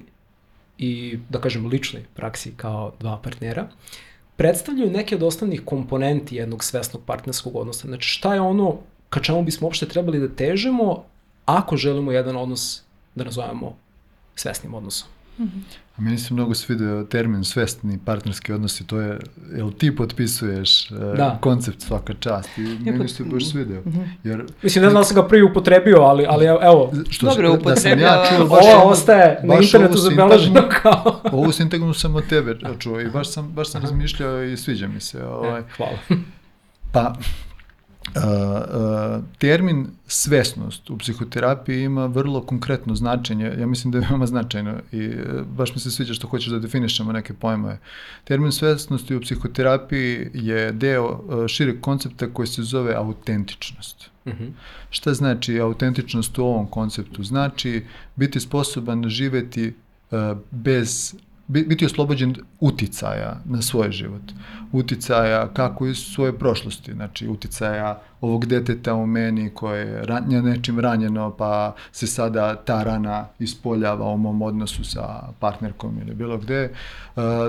[0.77, 3.67] i, da kažem, ličnoj praksi kao dva partnera,
[4.35, 7.87] predstavljaju neke od osnovnih komponenti jednog svesnog partnerskog odnosa.
[7.87, 8.77] Znači, šta je ono
[9.09, 11.03] ka čemu bismo uopšte trebali da težimo
[11.45, 12.81] ako želimo jedan odnos
[13.15, 13.75] da nazovemo
[14.35, 15.07] svesnim odnosom?
[15.39, 15.61] Mm -hmm.
[15.97, 19.19] A meni se mnogo svidio termin svestni partnerski odnosi, to je,
[19.55, 21.37] jel ti potpisuješ e, da.
[21.41, 23.81] koncept svaka čast i ja, meni se baš svidio.
[23.85, 24.07] Mm -hmm.
[24.23, 26.91] Jer, Mislim, ne znam da sam ga prvi upotrebio, ali, ali evo.
[27.09, 31.19] Što, Dobro, da sam ja čuo, baš ovo ostaje na internetu zabeleženo kao...
[31.31, 34.99] ovu sintagmu sam od tebe čuo i baš sam, baš sam razmišljao i sviđa mi
[34.99, 35.25] se.
[35.25, 35.59] Ovaj.
[35.59, 35.97] E, hvala.
[36.91, 37.15] Pa,
[39.37, 45.07] termin svesnost u psihoterapiji ima vrlo konkretno značenje, ja mislim da je veoma značajno i
[45.07, 47.79] uh, baš mi se sviđa što hoćeš da definišemo neke pojmove.
[48.23, 54.09] Termin svesnosti u psihoterapiji je deo uh, šireg koncepta koji se zove autentičnost.
[54.25, 54.43] Uh mhm.
[54.43, 54.51] -huh.
[54.89, 57.23] Šta znači autentičnost u ovom konceptu?
[57.23, 57.85] Znači
[58.15, 59.73] biti sposoban živeti
[60.11, 61.15] uh, bez
[61.47, 64.21] biti oslobođen uticaja na svoj život.
[64.71, 70.79] Uticaja kako iz svoje prošlosti, znači uticaja ovog deteta u meni koje je ranja, nečim
[70.79, 76.63] ranjeno pa se sada ta rana ispoljava u mom odnosu sa partnerkom ili bilo gde,
[76.63, 76.71] e,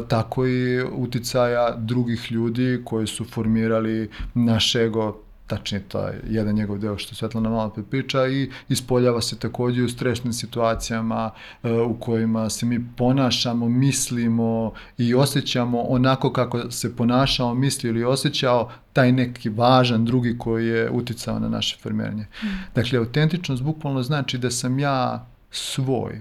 [0.08, 6.98] tako i uticaja drugih ljudi koji su formirali naš ego tačnije taj jedan njegov deo
[6.98, 11.30] što Svetlana malo priča i ispoljava se takođe u stresnim situacijama
[11.62, 18.04] uh, u kojima se mi ponašamo, mislimo i osjećamo onako kako se ponašao, mislio ili
[18.04, 22.22] osjećao taj neki važan drugi koji je uticao na naše formiranje.
[22.22, 22.46] Mm.
[22.74, 26.20] Dakle, autentičnost bukvalno znači da sam ja svoj,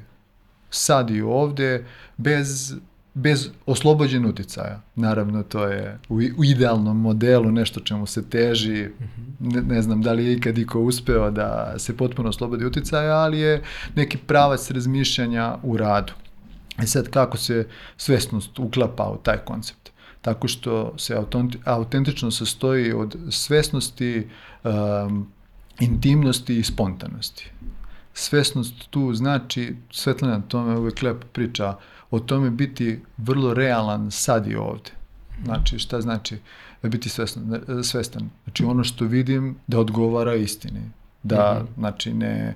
[0.69, 1.86] sad i ovde,
[2.17, 2.75] bez
[3.13, 4.82] bez oslobođen uticaja.
[4.95, 8.89] Naravno, to je u, u idealnom modelu nešto čemu se teži.
[9.39, 13.39] Ne, ne znam da li je ikad iko uspeo da se potpuno oslobodi uticaja, ali
[13.39, 13.62] je
[13.95, 16.13] neki pravac razmišljanja u radu.
[16.84, 19.89] I sad kako se svesnost uklapa u taj koncept?
[20.21, 21.17] Tako što se
[21.65, 24.28] autentično sastoji od svesnosti,
[24.63, 25.28] um,
[25.80, 27.52] intimnosti i spontanosti.
[28.13, 31.76] Svesnost tu znači, Svetlana tome uvek lepo priča,
[32.13, 34.91] o tome biti vrlo realan sad i ovde.
[35.45, 36.38] Znači, šta znači
[36.84, 37.62] biti svestan?
[37.84, 38.30] svestan?
[38.43, 40.82] Znači, ono što vidim da odgovara istini.
[41.23, 41.80] Da, mm -hmm.
[41.80, 42.56] znači, ne...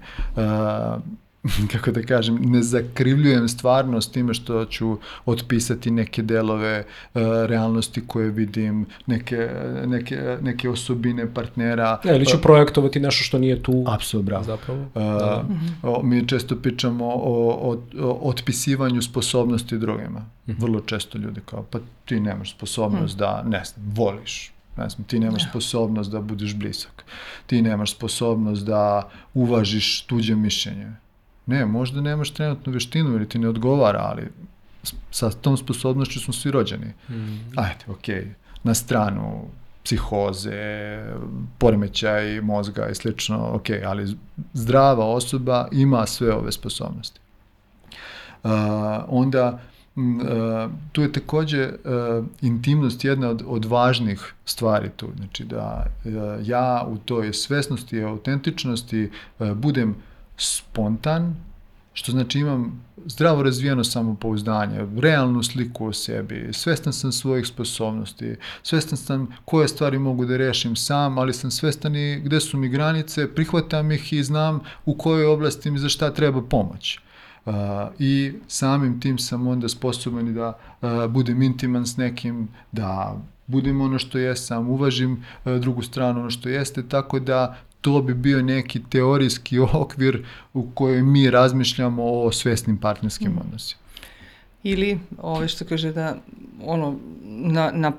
[1.71, 8.29] kako da kažem, ne zakrivljujem stvarnost time što ću otpisati neke delove uh, realnosti koje
[8.29, 9.49] vidim, neke,
[9.85, 11.99] neke, neke osobine partnera.
[12.03, 13.83] Ne, ili ću uh, projektovati nešto što nije tu.
[13.87, 14.43] Apsolutno, bravo.
[14.43, 14.81] Zapravo.
[14.81, 15.45] Uh, da.
[15.83, 20.19] o, mi često pričamo o, o, o otpisivanju sposobnosti drugima.
[20.19, 20.61] Mm -hmm.
[20.61, 23.19] Vrlo često ljudi kao, pa ti nemaš sposobnost mm.
[23.19, 27.05] da, ne znam, voliš ne znam, ti nemaš sposobnost da budeš blisak,
[27.47, 30.91] ti nemaš sposobnost da uvažiš tuđe mišljenje,
[31.47, 34.27] Ne, možda nemaš trenutnu veštinu ili ti ne odgovara, ali
[35.11, 36.93] sa tom sposobnošću smo svi rođeni.
[37.09, 37.39] Mm.
[37.55, 38.27] Ajde, okej, okay.
[38.63, 39.47] na stranu
[39.83, 40.99] psihoze,
[41.57, 44.17] poremećaj mozga i slično, ok, ali
[44.53, 47.19] zdrava osoba ima sve ove sposobnosti.
[48.43, 48.51] Uh,
[49.07, 49.59] onda
[49.95, 56.11] uh, tu je takođe uh, intimnost jedna od, od važnih stvari tu, znači da uh,
[56.47, 59.95] ja u toj svesnosti i autentičnosti uh, budem
[60.37, 61.35] spontan,
[61.93, 68.97] što znači imam zdravo razvijeno samopouzdanje, realnu sliku o sebi, svestan sam svojih sposobnosti, svestan
[68.97, 73.35] sam koje stvari mogu da rešim sam, ali sam svestan i gde su mi granice,
[73.35, 76.99] prihvatam ih i znam u kojoj oblasti mi za šta treba pomoć.
[77.45, 77.53] Uh,
[77.99, 83.99] I samim tim sam onda sposoban da uh, budem intiman s nekim, da budem ono
[83.99, 88.81] što jesam, uvažim uh, drugu stranu ono što jeste, tako da to bi bio neki
[88.89, 93.37] teorijski okvir u kojoj mi razmišljamo o svesnim partnerskim mm.
[93.37, 93.81] odnosima.
[94.63, 96.17] Ili, ove što kaže da,
[96.65, 97.91] ono, na, na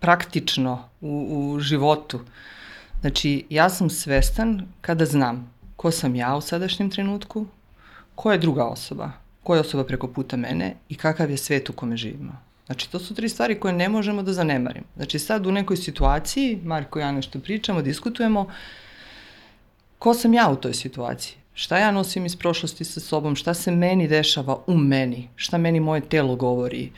[0.00, 2.20] praktično u, u životu.
[3.00, 7.46] Znači, ja sam svestan kada znam ko sam ja u sadašnjem trenutku,
[8.14, 9.10] ko je druga osoba,
[9.42, 12.32] ko je osoba preko puta mene i kakav je svet u kome živimo.
[12.66, 14.86] Znači, to su tri stvari koje ne možemo da zanemarimo.
[14.96, 18.46] Znači, sad u nekoj situaciji, Marko i ja nešto pričamo, diskutujemo,
[20.02, 21.36] ko sam ja u toj situaciji?
[21.54, 23.36] Šta ja nosim iz prošlosti sa sobom?
[23.36, 25.28] Šta se meni dešava u meni?
[25.36, 26.90] Šta meni moje telo govori?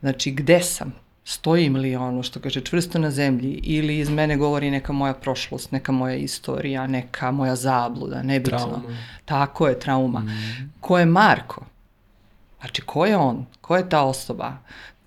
[0.00, 0.92] Znači, gde sam?
[1.24, 5.72] Stojim li ono što kaže čvrsto na zemlji ili iz mene govori neka moja prošlost,
[5.72, 8.58] neka moja istorija, neka moja zabluda, nebitno.
[8.58, 8.82] Trauma.
[9.24, 10.20] Tako je, trauma.
[10.20, 10.72] Mm.
[10.80, 11.64] Ko je Marko?
[12.60, 13.46] Znači, ko je on?
[13.60, 14.56] Ko je ta osoba?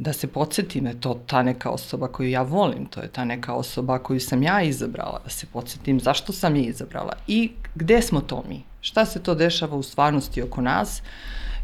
[0.03, 3.53] Da se podsjetim, je to ta neka osoba koju ja volim, to je ta neka
[3.53, 8.21] osoba koju sam ja izabrala, da se podsjetim zašto sam je izabrala i gde smo
[8.21, 8.63] to mi?
[8.81, 11.01] Šta se to dešava u stvarnosti oko nas?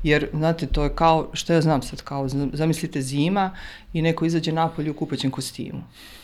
[0.03, 3.51] Jer, znate, to je kao, što ja znam sad, kao, zamislite zima
[3.93, 5.83] i neko izađe napolje u kupaćem kostimu.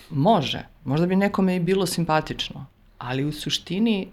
[0.09, 2.65] Može, možda bi nekome i bilo simpatično,
[2.97, 4.07] ali u suštini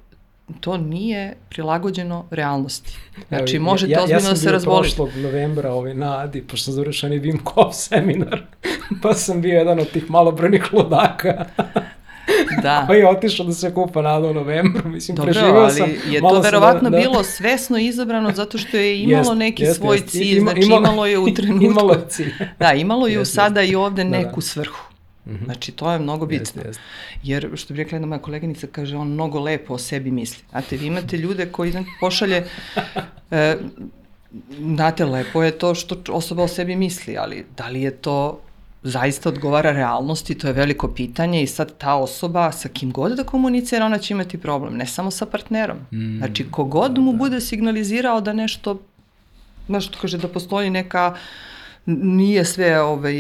[0.61, 2.99] to nije prilagođeno realnosti.
[3.29, 4.89] Znači, Evo, možete ja, ozbiljno ja da se razboliti.
[4.89, 8.43] Ja sam bio prošlog novembra ovaj, na Adi, pošto sam završao Wim Hof seminar,
[9.03, 11.45] pa sam bio jedan od tih malobrojnih ludaka.
[12.63, 12.87] da.
[12.87, 14.89] koji je otišao da se kupa nada u novembru.
[14.89, 15.83] Mislim, Dobro, preživio sam.
[15.83, 17.03] ali je to verovatno da, da...
[17.03, 20.09] bilo svesno izabrano zato što je imalo jest, neki jest, svoj jest.
[20.09, 21.65] cilj, Ima, znači imalo, imalo je u trenutku.
[21.71, 22.33] imalo je cilj.
[22.59, 23.73] da, imalo je jest, sada jest.
[23.73, 24.17] i ovde da, da.
[24.17, 24.92] neku svrhu.
[25.27, 25.45] Mm -hmm.
[25.45, 26.43] Znači, to je mnogo bitno.
[26.45, 26.83] Jeste, jeste.
[27.23, 30.45] Jer, što bi rekla jedna moja koleginica, kaže, on mnogo lepo o sebi misli.
[30.51, 32.45] Znate, vi imate ljude koji pošalje,
[33.31, 33.57] e,
[34.61, 38.41] znate, lepo je to što osoba o sebi misli, ali da li je to
[38.83, 43.25] zaista odgovara realnosti, to je veliko pitanje i sad ta osoba sa kim god da
[43.25, 45.77] komunicira, ona će imati problem, ne samo sa partnerom.
[45.93, 47.19] Mm, znači, kogod mu da.
[47.19, 48.81] bude signalizirao da nešto,
[49.67, 51.15] znaš, kaže da postoji neka
[51.87, 53.15] nije sve ovaj,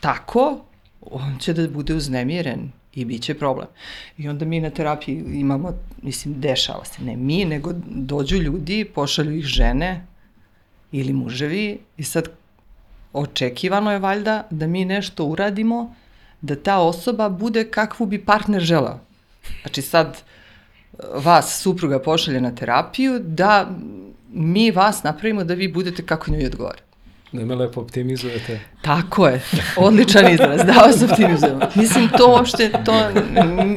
[0.00, 0.60] tako,
[1.00, 3.66] on će da bude uznemiren i bit će problem.
[4.18, 5.72] I onda mi na terapiji imamo,
[6.02, 10.06] mislim, dešava se, ne mi, nego dođu ljudi, pošalju ih žene
[10.92, 12.28] ili muževi i sad
[13.12, 15.94] očekivano je valjda da mi nešto uradimo
[16.40, 19.00] da ta osoba bude kakvu bi partner želao.
[19.62, 20.22] Znači sad
[21.14, 23.70] vas supruga pošalje na terapiju da
[24.32, 26.85] mi vas napravimo da vi budete kako njoj odgovara.
[27.36, 28.60] Da me lepo optimizujete.
[28.82, 29.42] Tako je,
[29.76, 31.60] odličan izraz, da vas optimizujemo.
[31.74, 33.10] Mislim, to uopšte to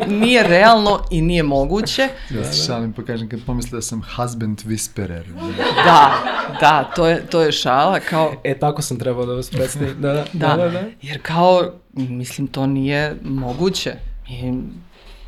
[0.08, 2.08] nije realno i nije moguće.
[2.30, 5.24] Ja se šalim pa kažem kad pomisle da sam husband whisperer.
[5.86, 6.14] Da,
[6.60, 8.34] da, to je, to je šala, kao...
[8.44, 10.02] E, tako sam trebao da vas predstavim.
[10.02, 10.84] Da, da, Da, da, da, da.
[11.02, 13.94] jer kao, mislim, to nije moguće.
[14.30, 14.54] I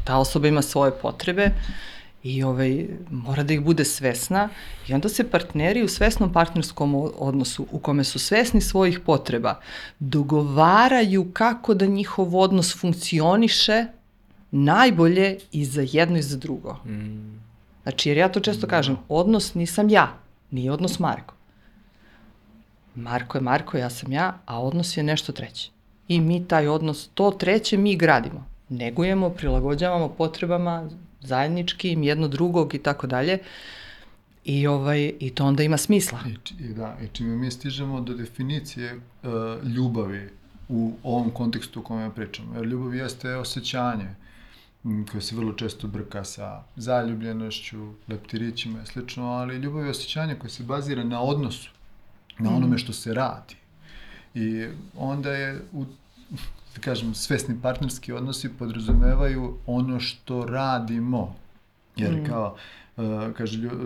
[0.03, 1.51] ta osoba ima svoje potrebe
[2.23, 4.49] i ovaj, mora da ih bude svesna
[4.87, 9.59] i onda se partneri u svesnom partnerskom odnosu u kome su svesni svojih potreba
[9.99, 13.85] dogovaraju kako da njihov odnos funkcioniše
[14.51, 16.77] najbolje i za jedno i za drugo.
[17.83, 20.17] Znači, jer ja to često kažem, odnos nisam ja,
[20.51, 21.35] nije odnos Marko.
[22.95, 25.71] Marko je Marko, ja sam ja, a odnos je nešto treće.
[26.07, 28.45] I mi taj odnos, to treće mi gradimo.
[28.69, 30.89] Negujemo, prilagođavamo potrebama
[31.21, 33.39] zajedničkim, jedno drugog i tako dalje.
[34.45, 36.19] I, ovaj, I to onda ima smisla.
[36.27, 39.31] I, i da, i čime mi stižemo do definicije uh,
[39.75, 40.29] ljubavi
[40.69, 42.55] u ovom kontekstu o kome pričamo.
[42.55, 44.15] Jer ljubav jeste osjećanje
[45.11, 50.49] koje se vrlo često brka sa zaljubljenošću, leptirićima i slično, ali ljubav je osjećanje koje
[50.49, 51.69] se bazira na odnosu,
[52.39, 53.55] na onome što se radi.
[54.33, 55.85] I onda je, u,
[56.75, 61.35] da kažem, svesni partnerski odnosi podrazumevaju ono što radimo.
[61.95, 62.55] Jer kao,
[62.97, 63.03] uh,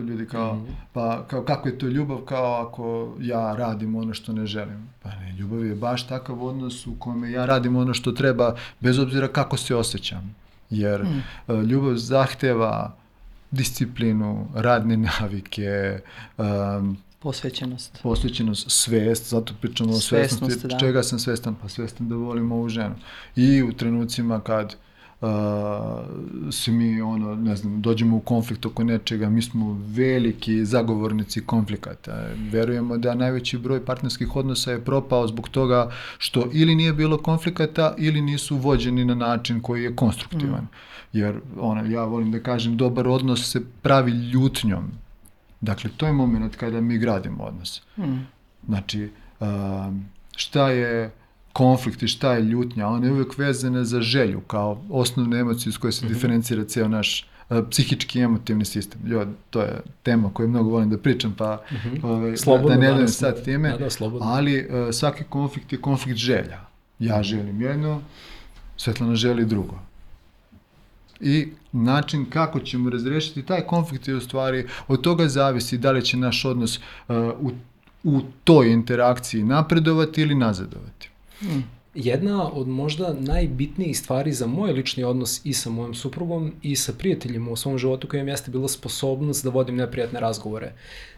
[0.08, 4.46] ljudi kao, pa kao kako je to ljubav kao ako ja radim ono što ne
[4.46, 4.90] želim.
[5.04, 9.00] Pa ne, ljubav je baš takav odnos u kome ja radim ono što treba bez
[9.00, 10.36] obzira kako se osjećam.
[10.70, 11.02] Jer
[11.48, 12.96] uh, ljubav zahteva
[13.52, 16.00] disciplinu, radne navike,
[16.38, 18.00] um, Posvećenost.
[18.04, 20.68] posvećenost, svest, zato pričamo o Svesnost, svesnosti.
[20.68, 20.78] da.
[20.80, 21.56] Čega sam svestan?
[21.62, 22.96] Pa svestan da volim ovu ženu.
[23.36, 24.76] I u trenucima kad
[25.22, 25.28] uh,
[26.52, 32.28] se mi, ono, ne znam, dođemo u konflikt oko nečega, mi smo veliki zagovornici konflikata.
[32.52, 37.96] Verujemo da najveći broj partnerskih odnosa je propao zbog toga što ili nije bilo konflikata
[37.98, 40.68] ili nisu vođeni na način koji je konstruktivan.
[41.14, 45.05] Jer, ono, ja volim da kažem, dobar odnos se pravi ljutnjom.
[45.66, 47.82] Dakle, to je moment kada mi gradimo odnos.
[47.96, 48.28] Hmm.
[48.68, 51.12] Znači, um, šta je
[51.54, 52.88] konflikt i šta je ljutnja?
[52.88, 57.28] Ona je uvek vezana za želju, kao osnovnu emociju s kojoj se diferencira ceo naš
[57.50, 59.02] uh, psihički emotivni sistem.
[59.06, 61.62] Jo, to je tema koju mnogo volim da pričam, pa
[62.04, 64.28] ovaj, Slobodno da ne dajem sad time, Da, da, slobodno.
[64.28, 66.60] ali uh, svaki konflikt je konflikt želja.
[67.00, 68.02] Ja želim jedno,
[68.78, 69.80] Svetlana želi drugo.
[71.20, 71.48] I
[71.84, 76.18] način kako ćemo razrešiti taj konflikt je u stvari od toga zavisi da li će
[76.18, 77.52] naš odnos uh, u,
[78.04, 81.10] u toj interakciji napredovati ili nazadovati.
[81.96, 86.94] Jedna od možda najbitnijih stvari za moj lični odnos i sa mojom suprugom i sa
[86.94, 90.74] prijateljima u svom životu kojem jeste bila sposobnost da vodim neprijatne razgovore.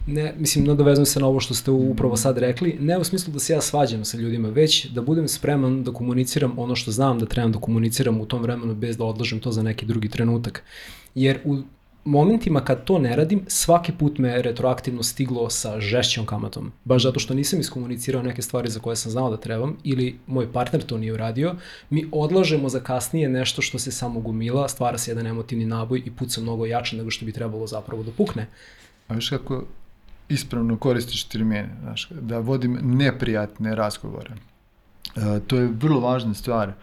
[0.07, 3.39] Ne, mislim, nadovezujem se na ovo što ste upravo sad rekli, ne u smislu da
[3.39, 7.25] se ja svađam sa ljudima, već da budem spreman da komuniciram ono što znam da
[7.25, 10.63] trebam da komuniciram u tom vremenu bez da odlažem to za neki drugi trenutak.
[11.15, 11.57] Jer u
[12.07, 16.71] momentima kad to ne radim, svaki put me retroaktivno stiglo sa žešćom kamatom.
[16.85, 20.51] Baš zato što nisam iskomunicirao neke stvari za koje sam znao da trebam ili moj
[20.53, 21.55] partner to nije uradio,
[21.89, 26.11] mi odlažemo za kasnije nešto što se samo gomila, stvara se jedan emotivni naboj i
[26.11, 28.47] puca mnogo jače nego što bi trebalo zapravo da pukne.
[29.07, 29.63] A viš kako
[30.29, 34.31] ispravno koristiš termine, znaš, da vodim neprijatne razgovore.
[35.15, 36.73] E, to je vrlo važna stvar.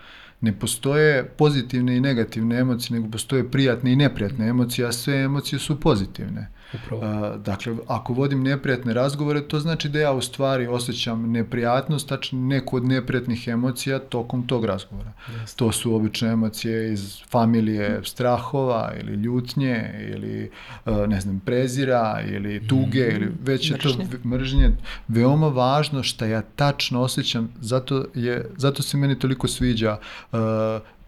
[0.40, 5.58] Ne postoje pozitivne i negativne emocije, nego postoje prijatne i neprijatne emocije, a sve emocije
[5.58, 6.50] su pozitivne.
[6.72, 7.36] Upravo.
[7.36, 12.76] Dakle, ako vodim neprijatne razgovore, to znači da ja u stvari osjećam neprijatnost, tačno neku
[12.76, 15.12] od neprijatnih emocija tokom tog razgovora.
[15.40, 15.56] Jeste.
[15.56, 20.50] To su obične emocije iz familije strahova ili ljutnje ili
[20.86, 23.88] e, ne znam prezira ili tuge ili već je to
[24.24, 24.70] Mržnje.
[25.08, 29.96] veoma važno šta ja tačno osjećam zato je zato se meni toliko sviđa
[30.32, 30.36] e,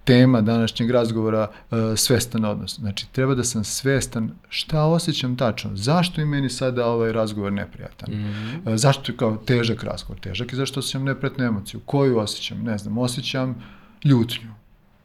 [0.06, 2.78] tema današnjeg razgovora e, svestan odnos.
[2.78, 5.70] Znači, treba da sam svestan šta osjećam tačno.
[5.74, 8.14] Zašto je meni sada ovaj razgovor neprijatan?
[8.14, 8.68] Mhm.
[8.68, 10.20] E, zašto je kao težak razgovor?
[10.20, 11.80] Težak je zašto osjećam neprijatnu emociju.
[11.80, 12.62] Koju osjećam?
[12.62, 13.62] Ne znam, osjećam
[14.04, 14.54] ljutnju.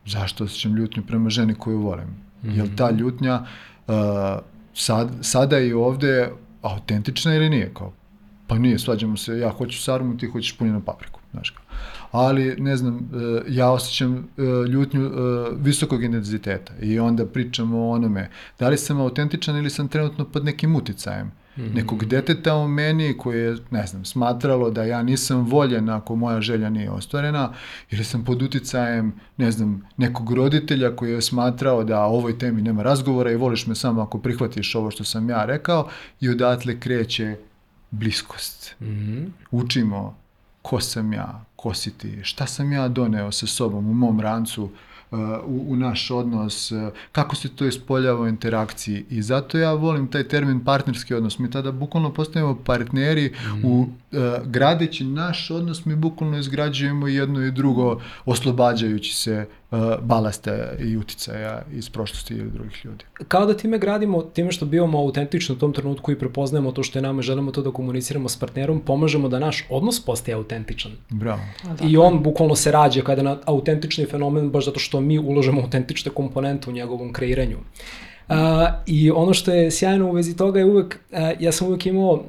[0.05, 2.07] Zašto osjećam ljutnju prema ženi koju volim?
[2.43, 3.41] Mm Jel ta ljutnja
[3.88, 3.95] uh,
[4.73, 7.71] sad, sada i ovde autentična ili nije?
[7.73, 7.93] Kao,
[8.47, 11.19] pa nije, svađamo se, ja hoću sarmu, ti hoćeš punjenu papriku.
[11.32, 11.65] Znaš kao.
[12.12, 15.14] Ali, ne znam, uh, ja osjećam uh, ljutnju uh,
[15.57, 20.45] visokog intenziteta i onda pričamo o onome da li sam autentičan ili sam trenutno pod
[20.45, 21.32] nekim uticajem.
[21.74, 26.41] nekog deteta u meni koje je, ne znam, smatralo da ja nisam voljen ako moja
[26.41, 27.53] želja nije ostvarena
[27.89, 32.62] ili sam pod uticajem, ne znam, nekog roditelja koji je smatrao da o ovoj temi
[32.62, 35.89] nema razgovora i voliš me samo ako prihvatiš ovo što sam ja rekao
[36.20, 37.36] i odatle kreće
[37.91, 38.76] bliskost.
[38.82, 39.24] Mhm.
[39.51, 40.18] Učimo
[40.62, 44.64] ko sam ja, ko si ti, šta sam ja doneo sa sobom u mom rancu,
[44.64, 49.05] uh, u, u naš odnos, uh, kako se to ispoljava u interakciji?
[49.09, 51.39] I zato ja volim taj termin partnerski odnos.
[51.39, 53.34] Mi tada bukvalno postajemo partneri
[53.64, 59.45] u uh, gradeći naš odnos, mi bukvalno izgrađujemo jedno i drugo oslobađajući se
[60.01, 63.05] balasta i uticaja iz prošlosti ili drugih ljudi.
[63.28, 66.99] Kao da time gradimo, time što bivamo autentični u tom trenutku i prepoznajemo to što
[66.99, 70.91] je nama, i želimo to da komuniciramo s partnerom, pomažemo da naš odnos postaje autentičan.
[71.09, 71.41] Bravo.
[71.84, 75.61] I on bukvalno se rađa kada je na autentični fenomen baš zato što mi uložemo
[75.61, 77.57] autentične komponente u njegovom kreiranju.
[77.57, 78.36] Uh,
[78.86, 82.24] I ono što je sjajno u vezi toga je uvek, uh, ja sam uvek imao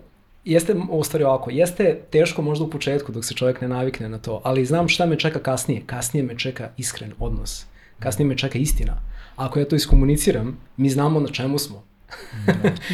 [0.45, 4.18] Jeste, u stvari ovako, jeste teško možda u početku dok se čovjek ne navikne na
[4.18, 5.82] to, ali znam šta me čeka kasnije.
[5.86, 7.66] Kasnije me čeka iskren odnos.
[7.99, 9.01] Kasnije me čeka istina.
[9.36, 11.84] Ako ja to iskomuniciram, mi znamo na čemu smo.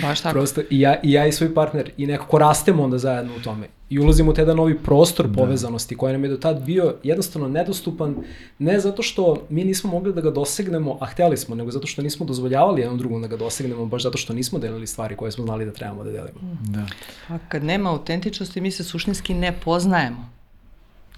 [0.02, 0.32] Baš tako.
[0.32, 3.66] Prosto i ja, i ja i svoj partner i nekako rastemo onda zajedno u tome.
[3.90, 7.48] I ulazimo u taj jedan novi prostor povezanosti koji nam je do tad bio jednostavno
[7.48, 8.16] nedostupan,
[8.58, 12.02] ne zato što mi nismo mogli da ga dosegnemo, a hteli smo, nego zato što
[12.02, 15.44] nismo dozvoljavali jednom drugom da ga dosegnemo, baš zato što nismo delili stvari koje smo
[15.44, 16.38] znali da trebamo da delimo.
[16.62, 16.86] Da.
[17.28, 20.28] A kad nema autentičnosti, mi se suštinski ne poznajemo.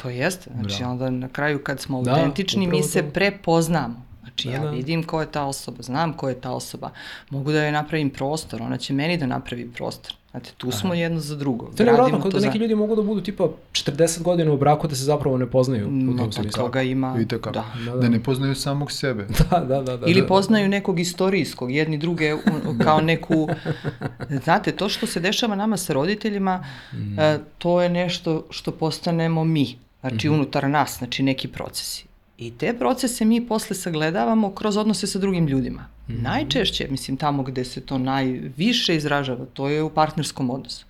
[0.03, 0.51] To jeste.
[0.55, 0.93] Znači, Bravo.
[0.93, 3.11] onda na kraju kad smo Da, autentični, mi se to.
[3.11, 4.10] prepoznamo.
[4.21, 4.71] Znači, Da, ja da.
[4.71, 6.91] vidim ko je ta osoba, znam ko je ta osoba,
[7.31, 10.13] mogu da joj napravim prostor, ona će meni da napravi prostor.
[10.31, 11.67] Znate, tu smo jedno za drugo.
[11.67, 14.57] To je Gradimo kao da za- neki ljudi mogu da budu tipa 40 godina u
[14.57, 16.53] braku da se zapravo ne poznaju u Ma, tom pa smislu.
[16.55, 17.51] toga ima, Vidite kako.
[17.51, 17.65] da.
[17.77, 18.09] Da, Da, da.
[18.09, 19.27] ne poznaju samog sebe.
[19.51, 19.97] Da, da, da.
[19.97, 20.27] da Ili da.
[20.27, 22.39] poznaju nekog istorijskog, jedni druge u-
[22.79, 23.49] kao neku...
[24.37, 26.65] Znate, to što se dešava nama sa roditeljima,
[27.19, 29.79] e, to je nešto što postanemo mi.
[30.01, 32.05] Znači, unutar nas, znači neki procesi.
[32.41, 35.87] I te procese mi posle sagledavamo kroz odnose sa drugim ljudima.
[36.09, 40.87] Najčešće, mislim, tamo gde se to najviše izražava, to je u partnerskom odnosu.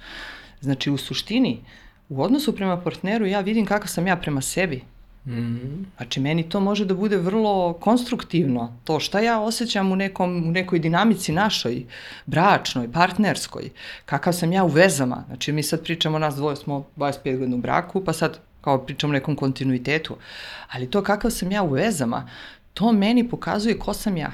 [0.61, 1.61] Znači, u suštini,
[2.09, 4.83] u odnosu prema partneru ja vidim kakav sam ja prema sebi.
[5.27, 5.83] Mhm.
[5.97, 8.77] Znači, meni to može da bude vrlo konstruktivno.
[8.85, 11.85] To šta ja osjećam u, nekom, u nekoj dinamici našoj,
[12.27, 13.71] bračnoj, partnerskoj,
[14.07, 15.25] kakav sam ja u vezama.
[15.27, 19.11] Znači, mi sad pričamo, nas dvoje smo 25 godina u braku, pa sad kao pričamo
[19.11, 20.17] o nekom kontinuitetu.
[20.71, 22.29] Ali to kakav sam ja u vezama,
[22.75, 24.33] to meni pokazuje ko sam ja.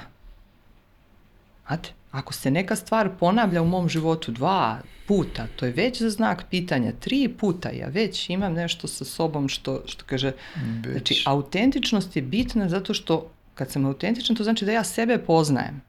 [1.67, 6.09] Znate, ako se neka stvar ponavlja u mom životu dva puta, to je već za
[6.09, 6.91] znak pitanja.
[6.99, 10.91] Tri puta ja već imam nešto sa sobom što, što kaže, Već.
[10.91, 15.81] znači autentičnost je bitna zato što kad sam autentičan to znači da ja sebe poznajem.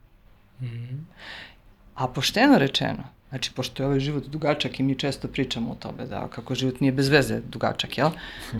[1.94, 6.06] A pošteno rečeno, znači pošto je ovaj život dugačak i mi često pričamo o tome
[6.06, 8.10] da kako život nije bez veze dugačak, jel?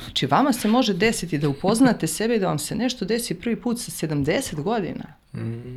[0.05, 3.57] Znači vama se može desiti da upoznate sebe i da vam se nešto desi prvi
[3.57, 5.05] put sa 70 godina.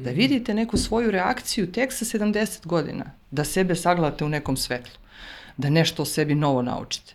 [0.04, 3.06] Da vidite neku svoju reakciju tek sa 70 godina.
[3.32, 5.00] Da sebe sagledate u nekom svetlu.
[5.58, 7.14] Da nešto o sebi novo naučite.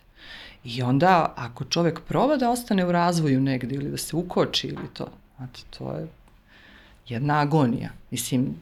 [0.63, 4.87] I onda, ako čovek proba da ostane u razvoju negde ili da se ukoči ili
[4.93, 5.07] to,
[5.37, 6.07] znate, to je
[7.07, 7.89] jedna agonija.
[8.11, 8.55] Mislim,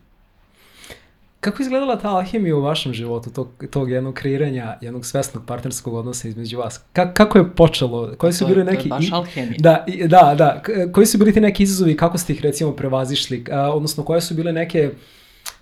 [1.45, 5.93] Kako je izgledala ta alhemija u vašem životu, tog, tog jednog kreiranja, jednog svesnog partnerskog
[5.93, 6.81] odnosa između vas?
[6.93, 8.13] Ka, kako je počelo?
[8.17, 8.89] Koji su To bili to je neki...
[8.89, 9.57] baš alhemija.
[9.59, 10.61] Da, da, da.
[10.91, 13.45] Koji su bili ti neki izazovi kako ste ih recimo prevazišli?
[13.51, 14.91] A, odnosno, koje su bile neke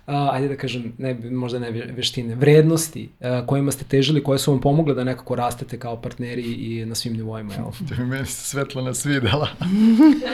[0.06, 4.38] a, ajde da kažem, ne, možda ne ve- veštine, vrednosti a, kojima ste težili, koje
[4.38, 7.64] su vam pomogle da nekako rastete kao partneri i na svim nivoima, jel?
[7.80, 9.48] Da bi meni se Svetlana svidela.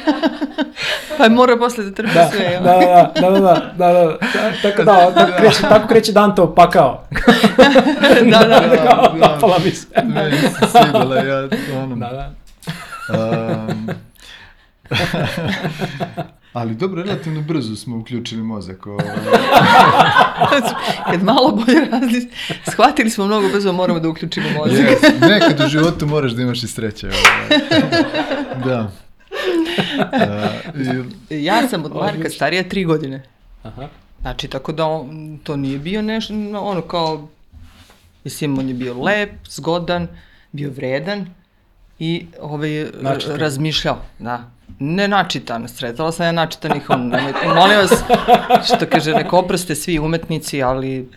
[1.18, 2.62] pa mora posle da trpi Da, sve, da, jel?
[2.62, 7.04] da, da, da, da, da, da, Ta- tako da, tako kreće, tako kreće Dantov pakao.
[8.22, 8.76] da, da, da.
[8.78, 9.86] Kao, napala mi se.
[10.04, 11.96] Meni se svidela, ja ono...
[11.96, 12.34] Da, da.
[13.10, 13.88] Um,
[16.52, 18.86] ali dobro, relativno brzo smo uključili mozak.
[18.86, 19.06] Ovaj.
[21.10, 22.28] Kad malo bolje razli,
[22.72, 24.78] shvatili smo mnogo brzo, moramo da uključimo mozak.
[24.78, 25.28] Yes.
[25.28, 27.06] Nekad u životu moraš da imaš i sreće.
[27.06, 27.60] Ovaj.
[28.64, 28.90] Da.
[29.98, 30.80] Uh,
[31.30, 33.22] i, Ja sam od Marka starija tri godine.
[33.62, 33.88] Aha.
[34.20, 37.28] Znači, tako da on, to nije bio nešto, ono kao,
[38.24, 40.08] mislim, on je bio lep, zgodan,
[40.52, 41.26] bio vredan
[41.98, 43.36] i ovaj, Načitan.
[43.36, 44.50] razmišljao, da.
[44.78, 47.92] Ne načitan, sretala sam ja načitanih, on, nemojte, molim vas,
[48.64, 51.08] što kaže, neko oproste svi umetnici, ali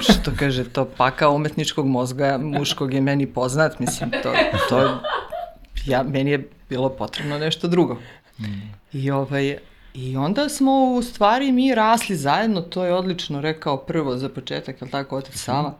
[0.00, 4.32] što kaže, to paka umetničkog mozga muškog je meni poznat, mislim, to,
[4.68, 4.88] to je,
[5.86, 7.96] ja, meni je bilo potrebno nešto drugo.
[8.92, 9.58] I ovaj,
[9.94, 14.80] I onda smo u stvari mi rasli zajedno, to je odlično rekao prvo za početak,
[14.80, 15.74] je li tako, otac Sava?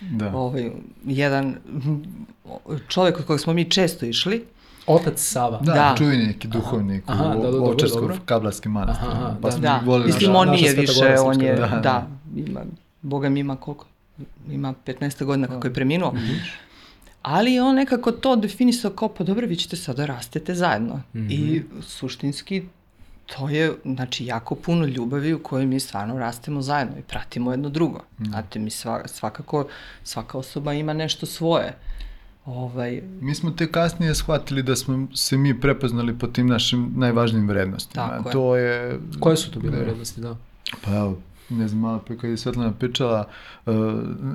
[0.00, 0.36] Da.
[0.36, 0.70] Ovaj,
[1.04, 1.56] jedan
[2.88, 4.44] čovjek od kojeg smo mi često išli,
[4.86, 5.58] Otac Sava.
[5.58, 5.94] Da, Da.
[5.98, 9.08] čuveni neki duhovnik Aha, da, da, u dobro, Ovčarskog kablarski manastir.
[9.08, 9.56] Aha, pa da.
[9.58, 12.06] da, volili mislim naša- on nije više, on je, da, da.
[12.36, 12.60] ima,
[13.02, 13.86] Boga mi ima koliko,
[14.48, 16.14] ima 15 godina kako je preminuo,
[17.22, 21.02] ali je on nekako to definisao kao, pa dobro, vi ćete sada rastete zajedno.
[21.14, 22.62] I suštinski
[23.28, 27.68] to je, znači, jako puno ljubavi u kojoj mi stvarno rastemo zajedno i pratimo jedno
[27.68, 28.00] drugo.
[28.20, 29.66] Znate, mi sva, svakako,
[30.04, 31.76] svaka osoba ima nešto svoje.
[32.44, 37.48] Ovaj, Mi smo te kasnije shvatili da smo se mi prepoznali po tim našim najvažnijim
[37.48, 38.08] vrednostima.
[38.08, 38.32] Tako je.
[38.32, 39.00] to je...
[39.20, 40.36] Koje su to bile vrednosti, da?
[40.84, 41.18] Pa evo,
[41.48, 43.28] ne znam, malo pre kad je Svetlana pričala,
[43.66, 43.74] uh,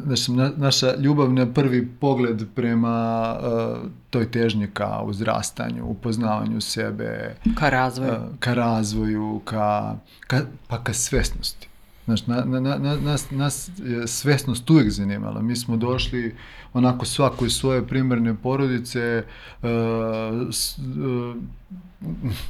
[0.05, 7.35] znači, na, naša ljubav na prvi pogled prema uh, toj težnji ka uzrastanju, upoznavanju sebe,
[7.55, 8.11] ka razvoju.
[8.11, 9.95] uh, ka razvoju, ka,
[10.27, 11.67] ka, pa ka svesnosti.
[12.05, 15.41] Znaš, na, na, na, nas, nas je svesnost uvijek zanimala.
[15.41, 16.35] Mi smo došli
[16.77, 19.23] onako svako iz svoje primarne porodice
[19.61, 19.69] uh,
[20.51, 21.35] s, uh,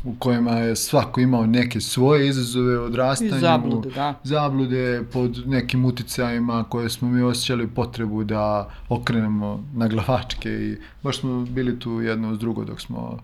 [0.03, 3.39] u kojima je svako imao neke svoje izazove odrastanju.
[3.39, 4.13] Zablude, da.
[4.23, 11.19] Zablude pod nekim uticajima koje smo mi osjećali potrebu da okrenemo na glavačke i baš
[11.19, 13.19] smo bili tu jedno uz drugo dok smo uh,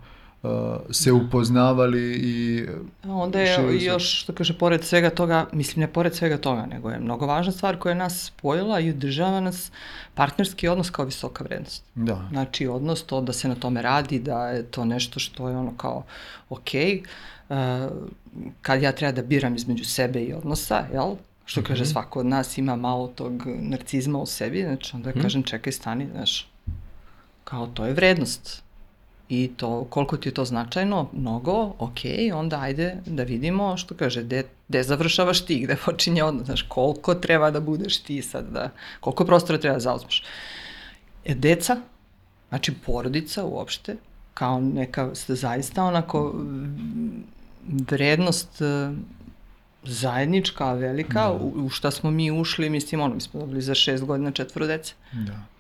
[0.92, 2.66] se upoznavali i
[3.08, 7.00] onda je još, što kaže, pored svega toga, mislim ne pored svega toga, nego je
[7.00, 9.72] mnogo važna stvar koja je nas spojila i održava nas
[10.14, 11.84] partnerski odnos kao visoka vrednost.
[11.96, 12.28] Da.
[12.32, 15.78] Znači odnos to da se na tome radi, da je to nešto što je ono
[15.78, 16.04] kao
[16.50, 16.70] ok,
[17.50, 17.56] uh,
[18.62, 21.16] kad ja treba da biram između sebe i odnosa, jel?
[21.46, 25.74] Što kaže svako od nas ima malo tog narcizma u sebi, znači onda kažem čekaj
[25.74, 26.50] stani, znaš,
[27.44, 28.63] kao to je vrednost.
[29.30, 32.00] I to, koliko ti je to značajno, mnogo, ok,
[32.34, 37.16] onda ajde da vidimo što kaže, gde, gde završavaš ti, gde počinje odnos, znaš, koliko
[37.16, 38.70] treba da budeš ti sad, da,
[39.00, 40.24] koliko prostora treba da zauzmeš.
[41.26, 41.78] E, deca,
[42.50, 43.96] znači porodica uopšte,
[44.34, 46.36] kao neka zaista onako
[47.90, 48.92] vrednost e,
[49.84, 54.04] zajednička, velika, u, u šta smo mi ušli, mislim, ono, mi smo dobili za šest
[54.04, 54.94] godina četvoro dece.
[55.12, 55.53] Da.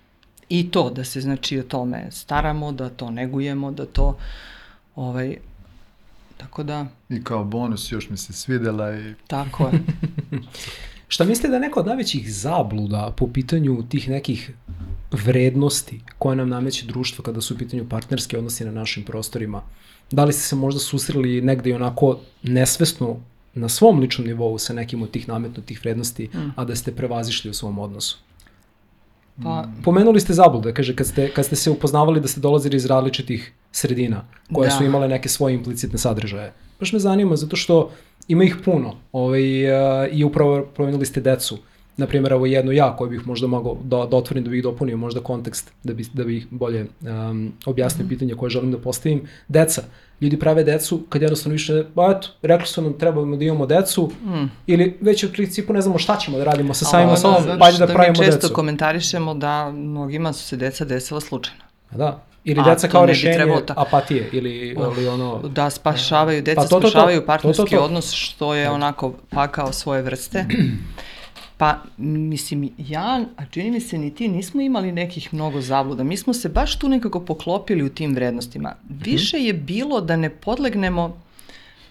[0.53, 4.17] I to, da se znači o tome staramo, da to negujemo, da to,
[4.95, 5.37] ovaj,
[6.37, 9.79] tako da, I kao bonus još mi se svidela i tako je.
[11.13, 14.51] Šta mislite da je neka od najvećih zabluda po pitanju tih nekih
[15.11, 19.61] vrednosti koje nam nameće društvo kada su u pitanju partnerske odnosi na našim prostorima?
[20.11, 23.17] Da li ste se možda susreli negde i onako nesvesno
[23.53, 27.53] na svom ličnom nivou sa nekim od tih nametnutih vrednosti, a da ste prevazišli u
[27.53, 28.17] svom odnosu?
[29.43, 32.85] Pa, Pomenuli ste zablude, kaže, kad ste, kad ste se upoznavali da ste dolazili iz
[32.85, 34.75] različitih sredina, koje Da.
[34.75, 36.53] su imale neke svoje implicitne sadržaje.
[36.79, 37.89] Baš me zanima, zato što
[38.27, 38.95] ima ih puno.
[39.11, 41.57] Ovaj, uh, I upravo pomenuli ste decu.
[41.97, 45.19] Naprimjer, evo jednu ja koju bih možda mogao da, da otvorim, da bih dopunio možda
[45.21, 49.21] kontekst, da, bi, da bih bolje um, objasnio pitanje koje želim da postavim.
[49.47, 49.83] Deca.
[50.21, 54.11] Ljudi prave decu kad jednostavno više, ba eto, rekli su nam trebamo da imamo decu,
[54.23, 54.51] mm.
[54.67, 57.87] ili već u principu ne znamo šta ćemo da radimo sa samima sobom, pa da
[57.87, 58.53] pravimo mi često decu.
[58.53, 61.63] komentarišemo da mnogima su se deca desila slučajno.
[61.91, 62.23] A Da.
[62.43, 63.81] Ili A, deca kao rešenje tako.
[63.81, 65.41] apatije ili, ili ono...
[65.47, 66.89] Da spašavaju, deca Pa to, to, to.
[66.89, 67.83] spašavaju partnerski To, to, to.
[67.83, 70.45] odnos što je onako pakao svoje vrste.
[71.63, 76.03] Pa, mislim, ja, a čini mi se ni ti, nismo imali nekih mnogo zabluda.
[76.03, 78.75] Mi smo se baš tu nekako poklopili u tim vrednostima.
[78.89, 81.17] Više je bilo da ne podlegnemo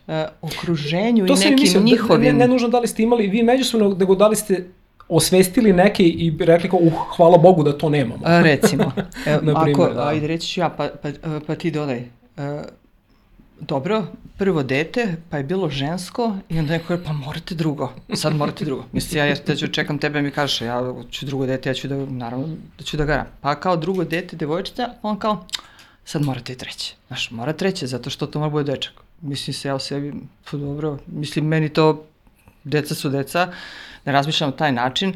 [0.09, 2.23] e, okruženju To i nekim mislio, da- njihovim...
[2.23, 4.69] ne, ne nužno da li ste imali vi međusobno, nego da li ste
[5.09, 8.21] osvestili neke i rekli kao, uh, hvala Bogu da to nemamo.
[8.25, 8.93] A, recimo,
[9.27, 10.09] e, Na ako, primer, da.
[10.09, 11.09] ajde reći ću ja, pa, pa,
[11.47, 11.99] pa ti dodaj.
[11.99, 12.09] E,
[13.67, 14.07] dobro,
[14.39, 18.65] prvo dete, pa je bilo žensko i onda neko je, pa morate drugo, sad morate
[18.65, 18.85] drugo.
[18.93, 21.97] Mislim, ja, ja ću čekam tebe mi kažeš, ja ću drugo dete, ja ću da,
[21.97, 22.49] naravno,
[22.79, 23.27] da ću da garam.
[23.41, 25.47] Pa kao drugo dete, devojčica, on kao,
[26.05, 26.95] sad morate i treće.
[27.07, 28.93] Znaš, mora treće, zato što to mora bude dečak.
[29.21, 30.13] Mislim se ja o sebi,
[30.51, 32.05] pa dobro, mislim, meni to,
[32.65, 33.53] deca su deca,
[34.05, 35.15] ne razmišljam na taj način,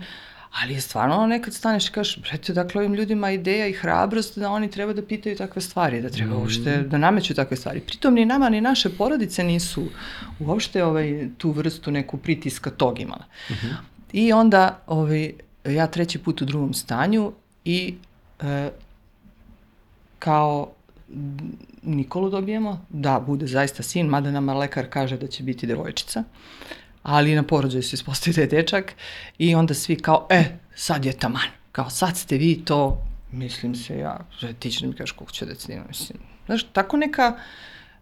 [0.63, 4.51] ali je stvarno nekad staneš i kažeš, brete, dakle ovim ljudima ideja i hrabrost da
[4.51, 7.81] oni treba da pitaju takve stvari, da treba uopšte da nameću takve stvari.
[7.81, 9.87] Pritom ni nama ni naše porodice nisu
[10.41, 13.25] uopšte ovaj, tu vrstu neku pritiska tog imala.
[14.13, 15.33] I onda ovaj,
[15.65, 17.33] ja treći put u drugom stanju
[17.65, 17.95] i
[18.41, 18.71] e,
[20.19, 20.73] kao
[21.83, 26.25] Nikolu dobijemo, da, bude zaista sin, mada nama lekar kaže da će biti devojčica,
[27.07, 28.95] ali na porođaju se ispostavi da je dečak
[29.39, 30.45] i onda svi kao, e,
[30.75, 33.03] sad je taman, kao sad ste vi to,
[33.33, 34.19] mislim se ja,
[34.59, 36.19] ti će da mi kažeš koliko će da ima, mislim.
[36.47, 37.39] Znaš, tako neka,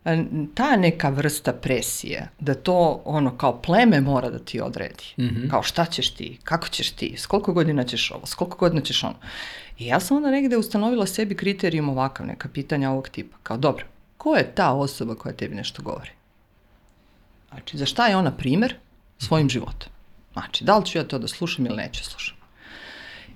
[0.05, 0.24] e,
[0.55, 5.05] ta neka vrsta presije, da to ono kao pleme mora da ti odredi.
[5.18, 5.50] Mm -hmm.
[5.50, 8.82] Kao šta ćeš ti, kako ćeš ti, s koliko godina ćeš ovo, s koliko godina
[8.82, 9.16] ćeš ono.
[9.78, 13.36] I ja sam onda negde ustanovila sebi kriterijum ovakav, neka pitanja ovog tipa.
[13.42, 13.84] Kao dobro,
[14.16, 16.11] ko je ta osoba koja tebi nešto govori?
[17.48, 18.74] Znači, za šta je ona primer
[19.25, 19.89] svojim životom?
[20.33, 22.37] Znači, da li ću ja to da slušam ili neću slušam?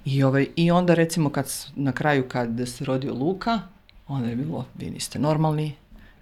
[0.05, 3.61] I, ovaj, I onda recimo kad, na kraju kad se rodio Luka,
[4.07, 5.75] onda je bilo, vi niste normalni,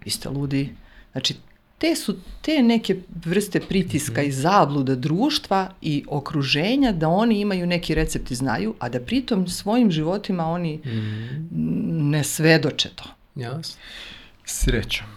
[0.05, 0.75] vi ste ludi.
[1.11, 1.35] Znači,
[1.77, 2.95] te su te neke
[3.25, 8.89] vrste pritiska i zabluda društva i okruženja da oni imaju neki recept i znaju, a
[8.89, 12.09] da pritom svojim životima oni mm.
[12.09, 13.03] ne svedoče to.
[13.35, 13.75] Jasno.
[14.45, 15.07] Srećom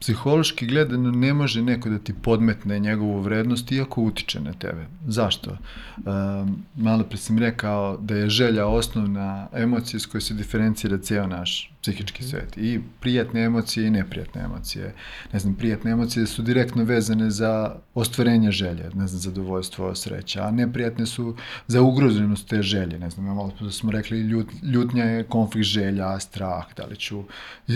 [0.00, 4.86] psihološki gledano ne može neko da ti podmetne njegovu vrednost iako utiče na tebe.
[5.06, 5.50] Zašto?
[5.50, 11.26] Um, malo pre sam rekao da je želja osnovna emocija s kojoj se diferencira ceo
[11.26, 12.30] naš psihički mhm.
[12.30, 12.56] svet.
[12.56, 14.94] I prijatne emocije i neprijatne emocije.
[15.32, 20.50] Ne znam, prijatne emocije su direktno vezane za ostvarenje želje, ne znam, zadovoljstvo, sreća, a
[20.50, 21.36] neprijatne su
[21.66, 22.98] za ugroženost te želje.
[22.98, 27.22] Ne znam, malo da smo rekli, ljut, ljutnja je konflikt želja, strah, da li ću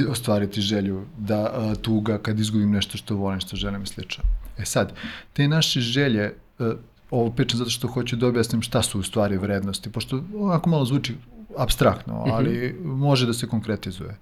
[0.08, 4.24] ostvariti želju, da tuga kad izgubim nešto što volim, što želim i slično.
[4.58, 4.92] E sad,
[5.32, 6.34] te naše želje,
[7.10, 10.84] ovo pričam zato što hoću da objasnim šta su u stvari vrednosti, pošto onako malo
[10.84, 11.14] zvuči
[11.58, 12.30] abstraktno, mhm.
[12.32, 12.96] ali mm -hmm.
[12.96, 14.16] može da se konkretizuje.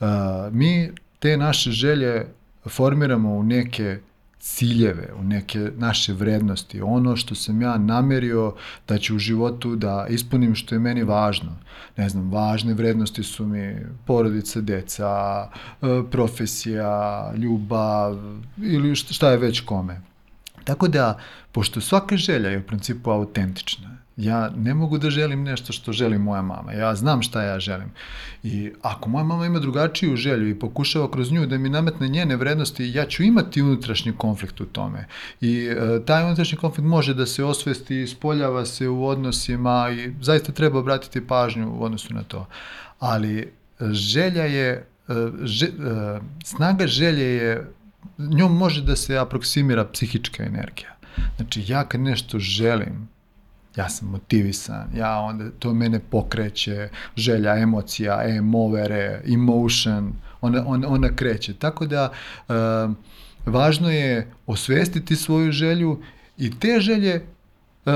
[0.00, 0.06] Uh,
[0.50, 2.26] mi te naše želje
[2.68, 3.98] formiramo u neke
[4.44, 8.54] ciljeve, u neke naše vrednosti, ono što sam ja namerio
[8.88, 11.56] da ću u životu da ispunim što je meni važno.
[11.96, 13.76] Ne znam, važne vrednosti su mi
[14.06, 18.18] porodica, deca, uh, profesija, ljubav
[18.58, 20.00] ili šta je već kome.
[20.64, 21.18] Tako da,
[21.52, 26.18] pošto svaka želja je u principu autentična, Ja ne mogu da želim nešto što želi
[26.18, 26.72] moja mama.
[26.72, 27.90] Ja znam šta ja želim.
[28.42, 32.36] I ako moja mama ima drugačiju želju i pokušava kroz nju da mi nametne njene
[32.36, 35.06] vrednosti, ja ću imati unutrašnji konflikt u tome.
[35.40, 40.52] I e, taj unutrašnji konflikt može da se osvesti, spoljava se u odnosima i zaista
[40.52, 42.46] treba obratiti pažnju u odnosu na to.
[42.98, 45.70] Ali želja je, e, že, e,
[46.44, 47.70] snaga želje je,
[48.18, 50.94] njom može da se aproksimira psihička energija.
[51.36, 53.08] Znači, ja kad nešto želim,
[53.76, 61.16] ja sam motivisan, ja onda, to mene pokreće, želja, emocija, emovere, emotion, ona, ona, ona
[61.16, 61.54] kreće.
[61.54, 62.10] Tako da,
[62.48, 62.54] uh,
[63.46, 66.02] važno je osvestiti svoju želju
[66.38, 67.24] i te želje
[67.86, 67.92] uh,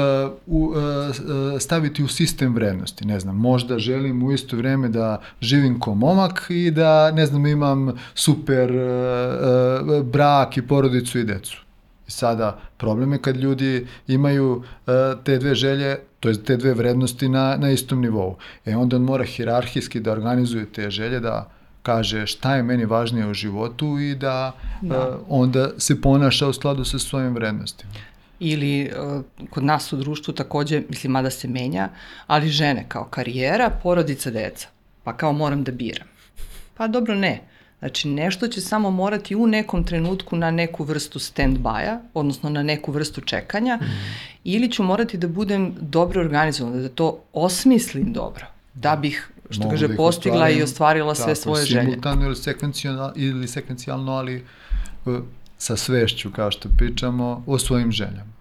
[0.47, 3.07] uh, staviti u sistem vrednosti.
[3.07, 7.47] Ne znam, možda želim u isto vreme da živim ko momak i da, ne znam,
[7.47, 11.68] imam super uh, brak i porodicu i decu.
[12.09, 14.65] Sada, problem je kad ljudi imaju uh,
[15.25, 18.37] te dve želje, to je te dve vrednosti na, na istom nivou.
[18.65, 21.51] E onda on mora hirarhijski da organizuje te želje, da
[21.83, 24.53] kaže šta je meni važnije u životu i da,
[24.83, 25.09] da.
[25.09, 27.93] Uh, onda se ponaša u skladu sa svojim vrednostima.
[28.41, 31.89] Ili uh, kod nas u društvu takođe, mislim, mada se menja,
[32.27, 34.69] ali žene kao karijera, porodica, deca.
[35.05, 36.09] Pa kao moram da biram.
[36.75, 37.41] Pa dobro, ne.
[37.79, 42.93] Znači, nešto će samo morati u nekom trenutku na neku vrstu stand-by-a, odnosno na neku
[42.93, 43.85] vrstu čekanja, mm.
[44.45, 49.71] ili ću morati da budem dobro organizovan, da to osmislim dobro, da bih, što Mogu
[49.71, 51.85] kaže, da postigla i ostvarila sve svoje želje.
[51.85, 54.45] Simultano ili sekvencijalno, ili sekvencijalno, ali
[55.05, 55.19] uh,
[55.59, 58.33] sa svešću, kao što pričamo, o svojim željama.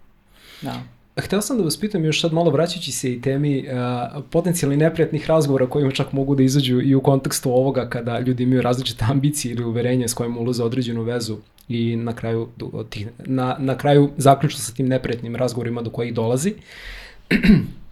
[0.61, 0.81] Da.
[1.19, 5.27] Hteo sam da vas pitam još sad malo vraćajući se i temi uh, potencijalni neprijatnih
[5.27, 9.51] razgovora kojima čak mogu da izađu i u kontekstu ovoga kada ljudi imaju različite ambicije
[9.51, 11.37] ili uverenje s kojim ulaze određenu vezu
[11.69, 12.47] i na kraju,
[13.25, 16.53] na, na kraju zaključno sa tim neprijatnim razgovorima do kojih dolazi.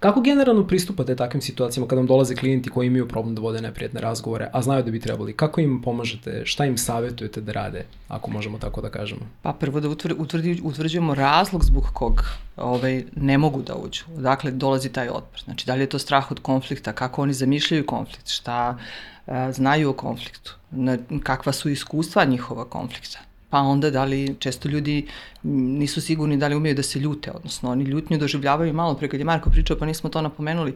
[0.00, 4.00] Kako generalno pristupate takvim situacijama kada vam dolaze klijenti koji imaju problem da vode neprijatne
[4.00, 5.32] razgovore, a znaju da bi trebali?
[5.32, 6.42] Kako im pomažete?
[6.44, 9.20] Šta im savjetujete da rade, ako možemo tako da kažemo?
[9.42, 12.24] Pa prvo da utvrdi, utvrđujemo razlog zbog kog
[12.56, 14.02] ovaj, ne mogu da uđu.
[14.16, 15.40] Dakle, dolazi taj otpor.
[15.44, 18.78] Znači, da li je to strah od konflikta, kako oni zamišljaju konflikt, šta
[19.26, 23.18] a, znaju o konfliktu, na, kakva su iskustva njihova konflikta
[23.50, 25.06] pa onda da li često ljudi
[25.42, 29.20] nisu sigurni da li umeju da se ljute, odnosno oni ljutnju doživljavaju malo pre kad
[29.20, 30.74] je Marko pričao pa nismo to napomenuli.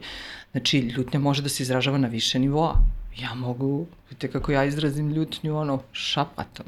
[0.51, 2.77] Znači ljutnja može da se izražava na više nivoa.
[3.21, 6.65] Ja mogu, vidite kako ja izrazim ljutnju ono šapatom.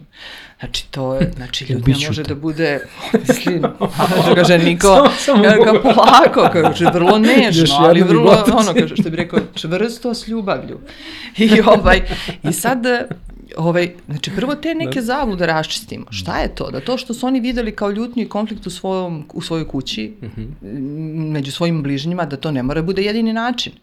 [0.60, 2.80] Znači to je, znači ljutnja može da bude,
[3.28, 3.64] mislim,
[4.16, 9.18] kaže, kaže Niko, kaže ga polako, kaže vrlo nežno, ali vrlo, ono, kaže što bi
[9.18, 10.80] rekao, čvrsto s ljubavlju.
[11.38, 12.02] I ovaj,
[12.44, 12.86] i sad
[13.58, 15.06] ovaj, znači prvo te neke da.
[15.06, 16.06] zablude raščistimo.
[16.10, 16.72] Šta je to?
[16.72, 20.14] Da to što su oni videli kao ljutnju i konflikt u, svojom, u svojoj kući,
[20.22, 20.42] uh mhm.
[20.42, 21.32] -huh.
[21.32, 23.74] među svojim bližnjima, da to ne mora bude jedini način.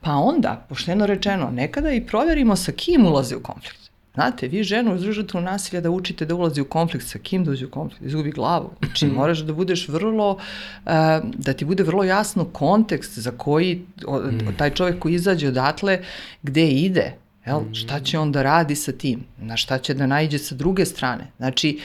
[0.00, 3.88] Pa onda, pošteno rečeno, nekada i proverimo sa kim ulaze u konflikt.
[4.18, 7.66] Znate, vi ženu žrtvu nasilja da učite da ulazi u konflikt, sa kim da uđe
[7.66, 8.70] u konflikt, izgubi glavu.
[8.84, 10.92] Znači, moraš da budeš vrlo, uh,
[11.34, 14.20] da ti bude vrlo jasno kontekst za koji o,
[14.56, 16.02] taj čovjek koji izađe odatle,
[16.42, 17.12] gde ide,
[17.48, 17.60] jel?
[17.72, 21.30] šta će on da radi sa tim, na šta će da najđe sa druge strane.
[21.36, 21.80] Znači,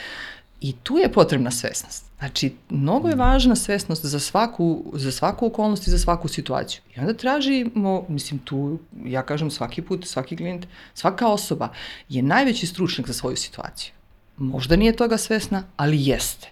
[0.60, 2.04] i tu je potrebna svesnost.
[2.18, 6.80] Znači, mnogo je važna svesnost za svaku, za svaku okolnost i za svaku situaciju.
[6.96, 11.68] I onda tražimo, mislim tu, ja kažem svaki put, svaki klijent, svaka osoba
[12.08, 13.92] je najveći stručnjak za svoju situaciju.
[14.36, 16.48] Možda nije toga svesna, ali jeste.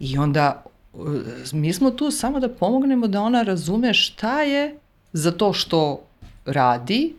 [0.00, 0.98] I onda e,
[1.52, 4.78] mi smo tu samo da pomognemo da ona razume šta je
[5.12, 6.02] za to što
[6.44, 7.14] radi,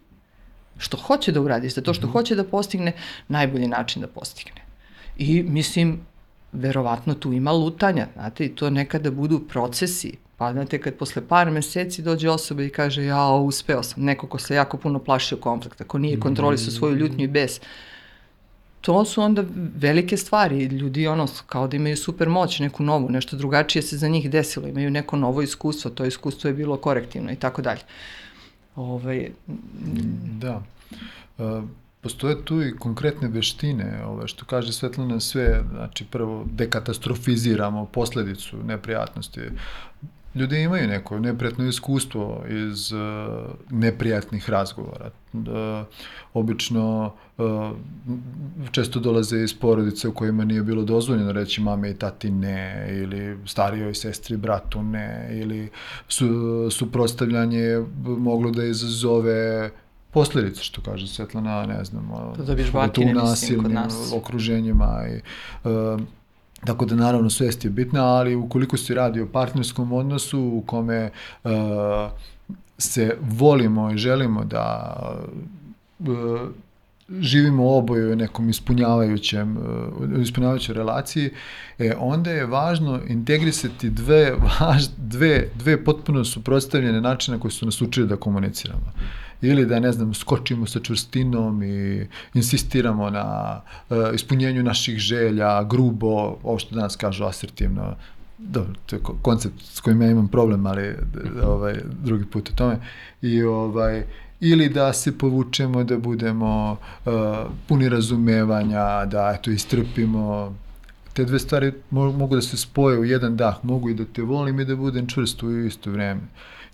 [0.78, 2.94] što hoće da uradi, za to što hoće da postigne,
[3.28, 4.62] najbolji način da postigne.
[5.18, 6.00] I mislim,
[6.52, 10.18] verovatno tu ima lutanja, znate, i to nekada budu procesi.
[10.38, 14.38] Pa znate, kad posle par meseci dođe osoba i kaže, ja, uspeo sam, neko ko
[14.38, 17.60] se jako puno plašio konflikta, ko nije kontrolisao svoju ljutnju i bes,
[18.82, 19.44] to su onda
[19.76, 20.64] velike stvari.
[20.64, 24.68] Ljudi ono, kao da imaju super moć, neku novu, nešto drugačije se za njih desilo,
[24.68, 27.82] imaju neko novo iskustvo, to iskustvo je bilo korektivno i tako dalje.
[28.78, 29.32] Ovaj,
[30.40, 30.62] Da.
[31.38, 31.64] Uh,
[32.02, 39.42] postoje tu i konkretne veštine, ove, što kaže Svetlana sve, znači prvo dekatastrofiziramo posledicu neprijatnosti.
[40.38, 43.00] Ljudi imaju neko neprijatno iskustvo iz uh,
[43.70, 45.12] neprijatnih razgovora.
[45.34, 45.42] Uh,
[46.34, 47.72] obično uh,
[48.72, 53.38] često dolaze iz porodice u kojima nije bilo dozvoljeno reći mame i tati ne, ili
[53.46, 55.70] starijoj sestri, bratu ne, ili
[56.08, 56.28] su,
[56.72, 59.72] suprostavljanje moglo da izazove
[60.12, 64.14] posledice, što kaže Svetlana, ne znam, da dobiješ batine, mislim, kod nas.
[64.16, 65.20] okruženjima i
[65.70, 66.02] uh,
[66.66, 71.10] Tako da naravno svest je bitna, ali ukoliko se radi o partnerskom odnosu u kome
[71.44, 71.52] uh,
[72.78, 74.96] se volimo i želimo da
[76.00, 76.08] uh,
[77.20, 81.30] živimo oboje u nekom ispunjavajućem, uh, ispunjavajućoj relaciji,
[81.80, 87.82] e, onda je važno integrisati dve, važ, dve, dve potpuno suprotstavljene načine koji su nas
[87.82, 88.92] učili da komuniciramo.
[89.42, 93.60] Uh, ili da, ne znam, skočimo sa čvrstinom i insistiramo na
[93.90, 97.96] uh, ispunjenju naših želja, grubo, ovo što danas kažu asertivno,
[98.38, 100.96] dobro, to je koncept s kojim ja imam problem, ali
[101.44, 102.78] ovaj, drugi put o tome.
[103.22, 104.04] I ovaj,
[104.40, 106.72] ili da se povučemo, da budemo
[107.06, 107.14] uh,
[107.68, 110.56] puni razumevanja, da eto istrpimo
[111.14, 114.60] te dve stvari mogu da se spoje u jedan dah, mogu i da te volim
[114.60, 116.22] i da budem čvrst u isto vreme.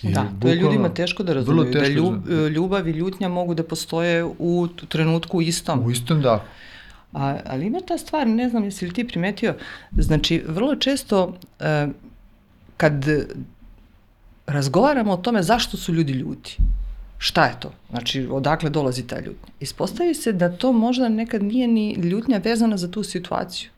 [0.03, 3.63] I da, to je ljudima teško da razumeju, da ljub, ljubav i ljutnja mogu da
[3.63, 5.85] postoje u trenutku istom.
[5.85, 6.45] U istom, da.
[7.13, 9.55] A, ali ima ta stvar, ne znam jesi li ti primetio,
[9.91, 11.87] znači vrlo često e,
[12.77, 13.05] kad
[14.47, 16.57] razgovaramo o tome zašto su ljudi ljuti,
[17.17, 17.71] šta je to?
[17.89, 19.53] Znači, odakle dolazi ta ljutnja?
[19.59, 23.69] Ispostavi se da to možda nekad nije ni ljutnja vezana za tu situaciju.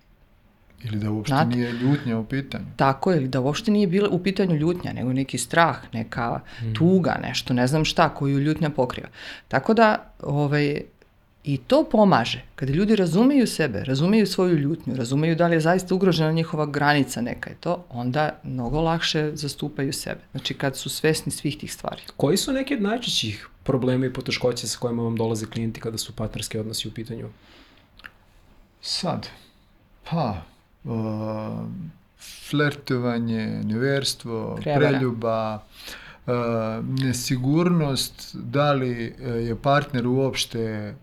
[0.85, 2.65] Ili da uopšte Znate, nije ljutnja u pitanju.
[2.75, 6.73] Tako je, da uopšte nije bila u pitanju ljutnja, nego neki strah, neka mm.
[6.73, 9.07] tuga, nešto, ne znam šta, koju ljutnja pokriva.
[9.47, 10.81] Tako da, ovaj,
[11.45, 12.43] i to pomaže.
[12.55, 17.21] Kada ljudi razumeju sebe, razumeju svoju ljutnju, razumeju da li je zaista ugrožena njihova granica
[17.21, 20.21] neka je to, onda mnogo lakše zastupaju sebe.
[20.31, 22.01] Znači kad su svesni svih tih stvari.
[22.17, 26.15] Koji su neki od najčešćih problema i poteškoće sa kojima vam dolaze klijenti kada su
[26.15, 27.29] partnerski odnosi u pitanju?
[28.81, 29.27] Sad,
[30.09, 30.41] pa,
[32.49, 35.61] flertovanje, neverstvo, preljuba, uh,
[36.99, 40.95] nesigurnost, da li je partner uopšte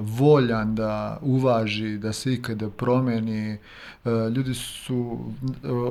[0.00, 3.58] voljan da uvaži, da se ikada promeni.
[4.36, 5.18] Ljudi su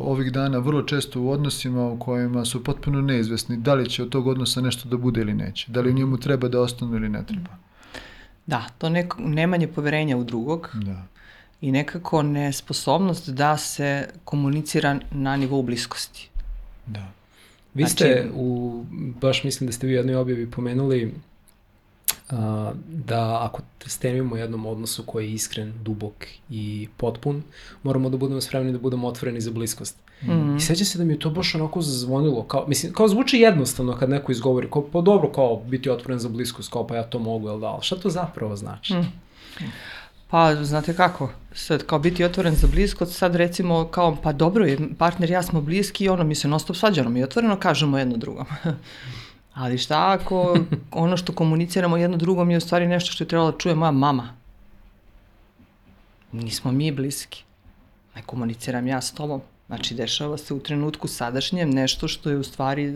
[0.04, 4.10] ovih dana vrlo često u odnosima u kojima su potpuno neizvesni da li će od
[4.10, 5.72] tog odnosa nešto da bude ili neće.
[5.72, 7.50] Da li njemu treba da ostane ili ne treba.
[8.46, 10.70] Da, to neko, nemanje poverenja u drugog.
[10.74, 11.08] Da
[11.62, 16.30] i nekako nesposobnost da se komunicira na nivou bliskosti.
[16.86, 17.12] Da.
[17.74, 18.84] Vi znači, ste u,
[19.22, 21.14] baš mislim da ste vi u jednoj objavi pomenuli
[22.30, 26.14] a, da ako stremimo jednom odnosu koji je iskren, dubok
[26.50, 27.44] i potpun,
[27.84, 29.98] moramo da budemo spremni da budemo otvoreni za bliskost.
[30.22, 30.58] Mm -hmm.
[30.58, 33.98] I sećam se da mi je to baš onako zazvonilo, kao, mislim, kao zvuči jednostavno
[33.98, 37.20] kad neko izgovori, kao, pa dobro, kao biti otvoren za bliskost, kao pa ja to
[37.20, 38.94] mogu, jel da, ali šta to zapravo znači?
[38.94, 39.14] Mm.
[40.32, 44.66] Pa, znate kako, sad kao biti otvoren za blisko, sad recimo kao, pa dobro,
[44.98, 48.18] partner ja smo bliski i ono, mi se non stop svađamo, mi otvoreno kažemo jedno
[48.18, 48.46] drugom.
[49.54, 50.58] Ali šta ako
[50.92, 53.92] ono što komuniciramo jedno drugom je u stvari nešto što je trebalo da čuje moja
[53.92, 54.34] mama?
[56.32, 57.44] Nismo mi bliski.
[58.16, 59.42] Ne komuniciram ja s tobom.
[59.68, 62.94] Znači, dešava se u trenutku sadašnjem nešto što je u stvari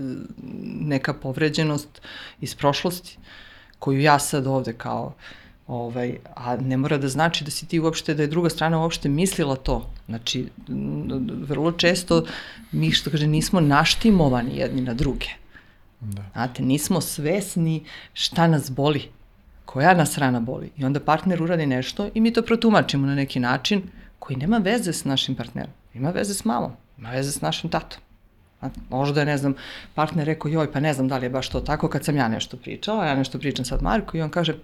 [0.81, 2.01] neka povređenost
[2.41, 3.17] iz prošlosti,
[3.79, 5.13] koju ja sad ovde kao
[5.68, 9.09] Ovaj, a ne mora da znači da si ti uopšte, da je druga strana uopšte
[9.09, 9.89] mislila to.
[10.05, 10.47] Znači,
[11.47, 12.26] vrlo često
[12.72, 15.26] mi, što kaže, nismo naštimovani jedni na druge.
[16.01, 16.24] Da.
[16.34, 19.01] Znate, nismo svesni šta nas boli,
[19.66, 20.72] koja nas rana boli.
[20.78, 23.82] I onda partner uradi nešto i mi to protumačimo na neki način
[24.20, 25.74] koji nema veze s našim partnerom.
[25.93, 27.99] Ima veze s mamom, ima veze s našim tatom.
[28.89, 29.53] Možda je, ne znam,
[29.93, 32.28] partner rekao, joj, pa ne znam da li je baš to tako kad sam ja
[32.28, 34.55] nešto pričala, ja nešto pričam sad Marko i on kaže,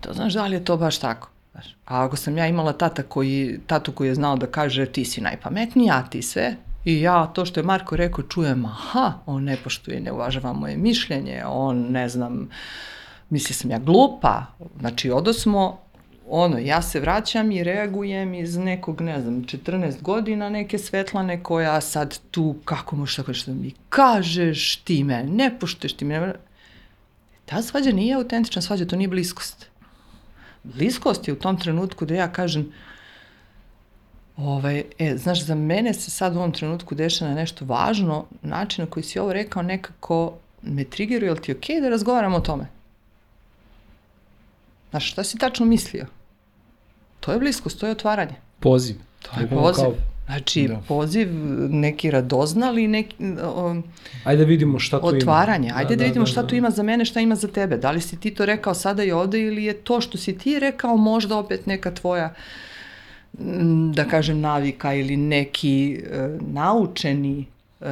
[0.00, 1.30] to znaš da li je to baš tako?
[1.52, 5.04] Znaš, a ako sam ja imala tata koji, tatu koji je znao da kaže ti
[5.04, 9.44] si najpametniji, a ti sve, i ja to što je Marko rekao čujem, aha, on
[9.44, 12.48] ne poštuje, ne uvažava moje mišljenje, on ne znam,
[13.30, 14.46] misli sam ja glupa,
[14.80, 15.78] znači odosmo,
[16.28, 21.80] ono, ja se vraćam i reagujem iz nekog, ne znam, 14 godina neke Svetlane koja
[21.80, 26.34] sad tu, kako možeš tako što mi kažeš, ti me ne poštuješ, ti me ne...
[27.44, 29.66] Ta svađa nije autentična svađa, to nije bliskost
[30.74, 32.72] bliskost je u tom trenutku da ja kažem
[34.36, 38.90] Ovaj, e, znaš, za mene se sad u ovom trenutku dešava nešto važno, način na
[38.90, 42.40] koji si ovo rekao nekako me triggeruje, ali ti je okej okay da razgovaramo o
[42.40, 42.66] tome?
[44.90, 46.06] Znaš, šta si tačno mislio?
[47.20, 48.34] To je bliskost, to je otvaranje.
[48.60, 48.96] Poziv.
[49.22, 49.84] To je poziv.
[49.84, 50.80] Kao Znači, da.
[50.88, 51.28] poziv
[51.70, 53.16] neki radoznali, neki...
[53.56, 53.84] Um,
[54.24, 55.22] ajde da vidimo šta tu otvaranje.
[55.22, 55.32] ima.
[55.32, 56.48] Otvaranje, ajde da, da, da vidimo da, šta da.
[56.48, 57.76] tu ima za mene, šta ima za tebe.
[57.76, 60.58] Da li si ti to rekao sada i ovde ili je to što si ti
[60.58, 62.34] rekao možda opet neka tvoja
[63.94, 67.46] da kažem navika ili neki uh, naučeni
[67.80, 67.86] uh,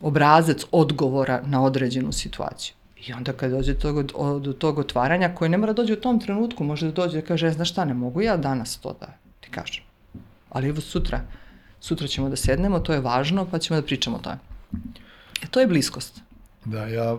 [0.00, 2.74] obrazac odgovora na određenu situaciju.
[3.06, 4.02] I onda kad dođe do tog,
[4.42, 7.46] do tog otvaranja, koje ne mora dođe u tom trenutku, može da dođe da kaže,
[7.46, 9.06] e, znaš šta, ne mogu ja danas to da
[9.40, 9.87] ti kažem
[10.50, 11.20] ali evo sutra,
[11.80, 14.38] sutra ćemo da sednemo, to je važno, pa ćemo da pričamo o tome.
[15.42, 16.20] E, to je bliskost.
[16.64, 17.16] Da, ja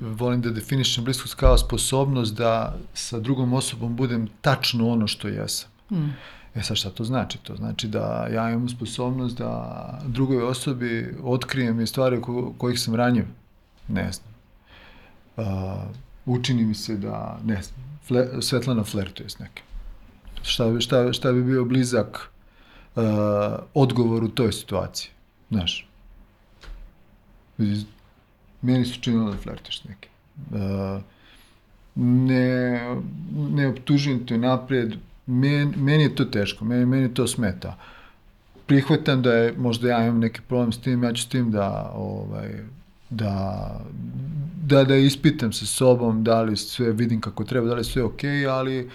[0.00, 5.70] volim da definišem bliskost kao sposobnost da sa drugom osobom budem tačno ono što jesam.
[5.90, 6.10] Mm.
[6.54, 7.38] E sad šta to znači?
[7.38, 12.94] To znači da ja imam sposobnost da drugoj osobi otkrijem i stvari ko, kojih sam
[12.94, 13.24] ranjiv.
[13.88, 14.34] Ne znam.
[15.36, 15.44] Uh,
[16.26, 19.64] učini mi se da, ne znam, fle, Svetlana flertuje s nekim.
[20.42, 22.30] Šta, šta, šta bi bio blizak
[22.96, 23.04] uh,
[23.74, 25.10] odgovor u toj situaciji.
[25.50, 25.88] Znaš,
[28.62, 30.08] meni su činilo da flirteš neke.
[30.50, 31.02] Uh,
[31.94, 32.80] ne,
[33.50, 37.76] ne optužujem te napred, Men, meni je to teško, meni, meni to smeta.
[38.66, 41.92] Prihvatam da je, možda ja imam neki problem s tim, ja ću s tim da,
[41.94, 42.50] ovaj,
[43.10, 43.80] da,
[44.62, 48.30] da, da ispitam sa sobom da li sve vidim kako treba, da li sve okej,
[48.30, 48.92] okay, ali Uh,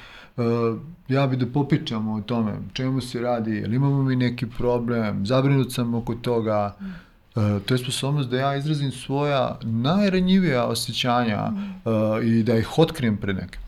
[1.07, 5.73] ja bi da popičamo o tome, čemu se radi, jel imamo mi neki problem, zabrinut
[5.73, 12.43] sam oko toga, uh, to je sposobnost da ja izrazim svoja najranjivija osjećanja uh, i
[12.43, 13.59] da ih otkrijem pre neke.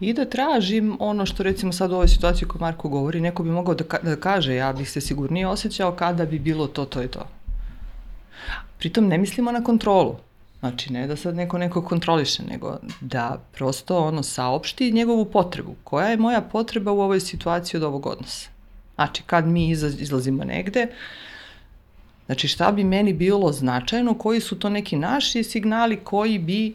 [0.00, 3.50] I da tražim ono što recimo sad u ovoj situaciji koju Marko govori, neko bi
[3.50, 7.02] mogao da, ka da kaže ja bih se sigurnije osjećao kada bi bilo to, to
[7.02, 7.26] i to.
[8.78, 10.16] Pritom ne mislimo na kontrolu.
[10.68, 15.74] Znači, ne da sad neko neko kontroliše, nego da prosto ono saopšti njegovu potrebu.
[15.84, 18.48] Koja je moja potreba u ovoj situaciji od ovog odnosa?
[18.94, 20.86] Znači, kad mi izlazimo negde,
[22.26, 26.74] znači šta bi meni bilo značajno, koji su to neki naši signali koji bi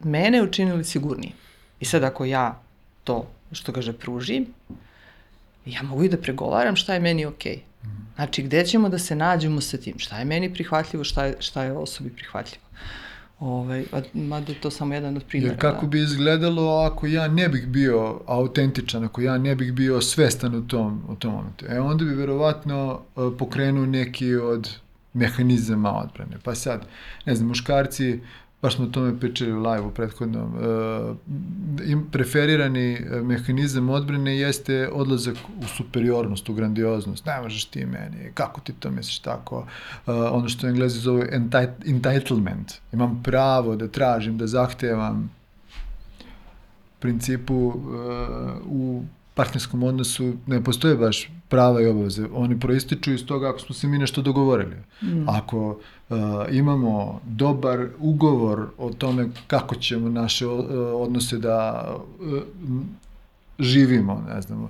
[0.00, 1.32] mene učinili sigurnije.
[1.80, 2.60] I sad ako ja
[3.04, 4.46] to, što kaže, pružim,
[5.66, 7.56] ja mogu i da pregovaram šta je meni okej.
[7.56, 7.60] Okay.
[8.18, 9.98] Znači, gde ćemo da se nađemo sa tim?
[9.98, 12.64] Šta je meni prihvatljivo, šta je, šta je osobi prihvatljivo?
[13.40, 15.52] Ovaj, a, mada je to samo jedan od primjera.
[15.52, 15.90] Jer kako da.
[15.90, 20.66] bi izgledalo ako ja ne bih bio autentičan, ako ja ne bih bio svestan u
[20.68, 21.66] tom, u tom momentu?
[21.68, 24.70] E onda bi verovatno e, pokrenuo neki od
[25.12, 26.36] mehanizama odbrane.
[26.42, 26.86] Pa sad,
[27.26, 28.20] ne znam, muškarci
[28.62, 31.16] baš smo o tome pričali u live u prethodnom, uh,
[32.12, 37.26] preferirani e, mehanizam odbrane jeste odlazak u superiornost, u grandioznost.
[37.26, 39.58] Ne možeš ti meni, kako ti to misliš tako?
[39.58, 39.66] Uh,
[40.30, 41.28] ono što englezi zove
[41.86, 42.72] entitlement.
[42.92, 45.30] Imam pravo da tražim, da zahtevam
[46.98, 47.74] principu uh,
[48.66, 49.02] u
[49.34, 52.26] partnerskom odnosu ne postoje baš prava i obaveze.
[52.32, 54.76] Oni proističu iz toga ako smo se mi nešto dogovorili.
[55.02, 55.28] Mm.
[55.28, 55.76] Ako uh,
[56.50, 61.86] imamo dobar ugovor o tome kako ćemo naše uh, odnose da
[62.20, 62.42] uh,
[63.58, 64.68] živimo, ne znam, uh,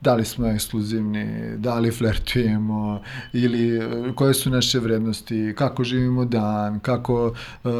[0.00, 3.80] da li smo ekskluzivni, da li flertujemo ili
[4.14, 7.72] koje su naše vrednosti, kako živimo dan, kako uh,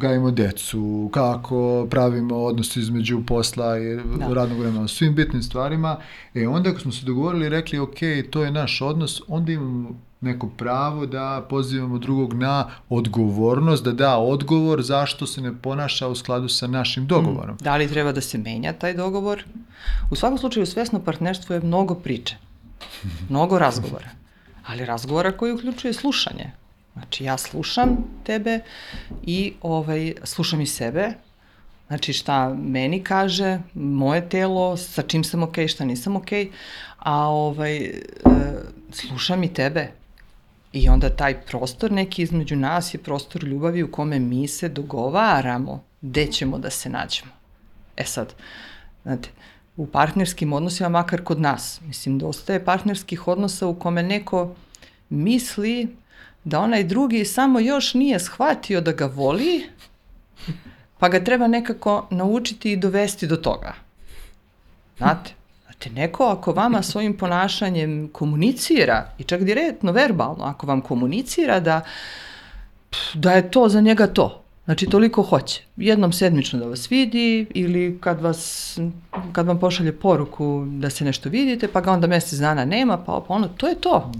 [0.00, 4.34] gajimo decu, kako pravimo odnos između posla i da.
[4.34, 5.96] radnog vremena, svim bitnim stvarima.
[6.34, 7.98] E onda ako smo se dogovorili i rekli ok,
[8.30, 14.18] to je naš odnos, onda imamo neko pravo da pozivamo drugog na odgovornost, da da
[14.18, 17.54] odgovor zašto se ne ponaša u skladu sa našim dogovorom.
[17.54, 19.44] Mm, da li treba da se menja taj dogovor?
[20.10, 22.36] U svakom slučaju svesno partnerstvo je mnogo priče,
[23.28, 24.08] mnogo razgovora,
[24.66, 26.50] ali razgovora koji uključuje slušanje.
[26.92, 28.60] Znači ja slušam tebe
[29.22, 31.12] i ovaj, slušam i sebe,
[31.86, 36.50] Znači šta meni kaže, moje telo, sa čim sam okej, okay, šta nisam okej, okay,
[36.98, 37.92] a ovaj, e,
[38.90, 39.90] slušam i tebe.
[40.76, 45.84] I onda taj prostor neki između nas je prostor ljubavi u kome mi se dogovaramo
[46.00, 47.32] gde ćemo da se nađemo.
[47.96, 48.34] E sad,
[49.02, 49.28] znate,
[49.76, 54.54] u partnerskim odnosima, makar kod nas, mislim, dosta je partnerskih odnosa u kome neko
[55.08, 55.96] misli
[56.44, 59.70] da onaj drugi samo još nije shvatio da ga voli,
[60.98, 63.74] pa ga treba nekako naučiti i dovesti do toga.
[64.98, 65.30] Znate?
[65.86, 71.80] Znate, neko ako vama svojim ponašanjem komunicira, i čak direktno, verbalno, ako vam komunicira da,
[73.14, 75.62] da je to za njega to, Znači, toliko hoće.
[75.76, 78.78] Jednom sedmično da vas vidi ili kad, vas,
[79.32, 83.24] kad vam pošalje poruku da se nešto vidite, pa ga onda mesec dana nema, pa
[83.28, 84.12] ono, to je to.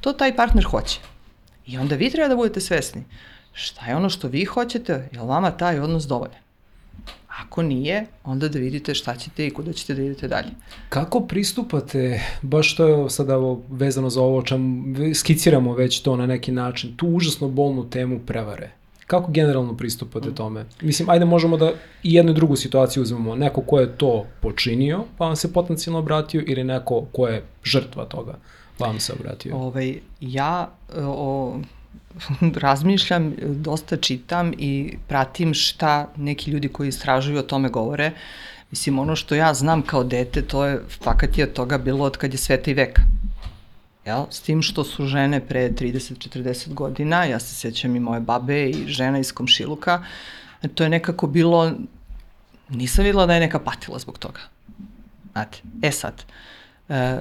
[0.00, 1.00] To taj partner hoće.
[1.66, 3.04] I onda vi treba da budete svesni
[3.52, 6.42] šta je ono što vi hoćete, je li vama taj odnos dovoljan?
[7.40, 10.48] Ako nije, onda da vidite šta ćete i kuda ćete da idete dalje.
[10.88, 16.26] Kako pristupate, baš to je sada ovo, vezano za ovo, čem skiciramo već to na
[16.26, 18.70] neki način, tu užasno bolnu temu prevare.
[19.06, 20.34] Kako generalno pristupate mm.
[20.34, 20.64] tome?
[20.82, 21.72] Mislim, ajde možemo da
[22.02, 23.36] i jednu i drugu situaciju uzmemo.
[23.36, 28.04] Neko ko je to počinio, pa vam se potencijalno obratio, ili neko ko je žrtva
[28.04, 28.38] toga,
[28.78, 29.56] pa vam se obratio.
[29.56, 31.60] Ovaj, ja o,
[32.64, 38.12] razmišljam, dosta čitam i pratim šta neki ljudi koji istražuju o tome govore.
[38.70, 42.16] Mislim, ono što ja znam kao dete, to je fakat je od toga bilo od
[42.16, 43.02] kad je sveta i veka.
[44.04, 44.24] Jel?
[44.30, 48.88] S tim što su žene pre 30-40 godina, ja se sećam i moje babe i
[48.88, 50.04] žena iz komšiluka,
[50.74, 51.72] to je nekako bilo,
[52.68, 54.40] nisam videla da je neka patila zbog toga.
[55.32, 56.51] Znate, e sad, uh,
[56.92, 57.20] E,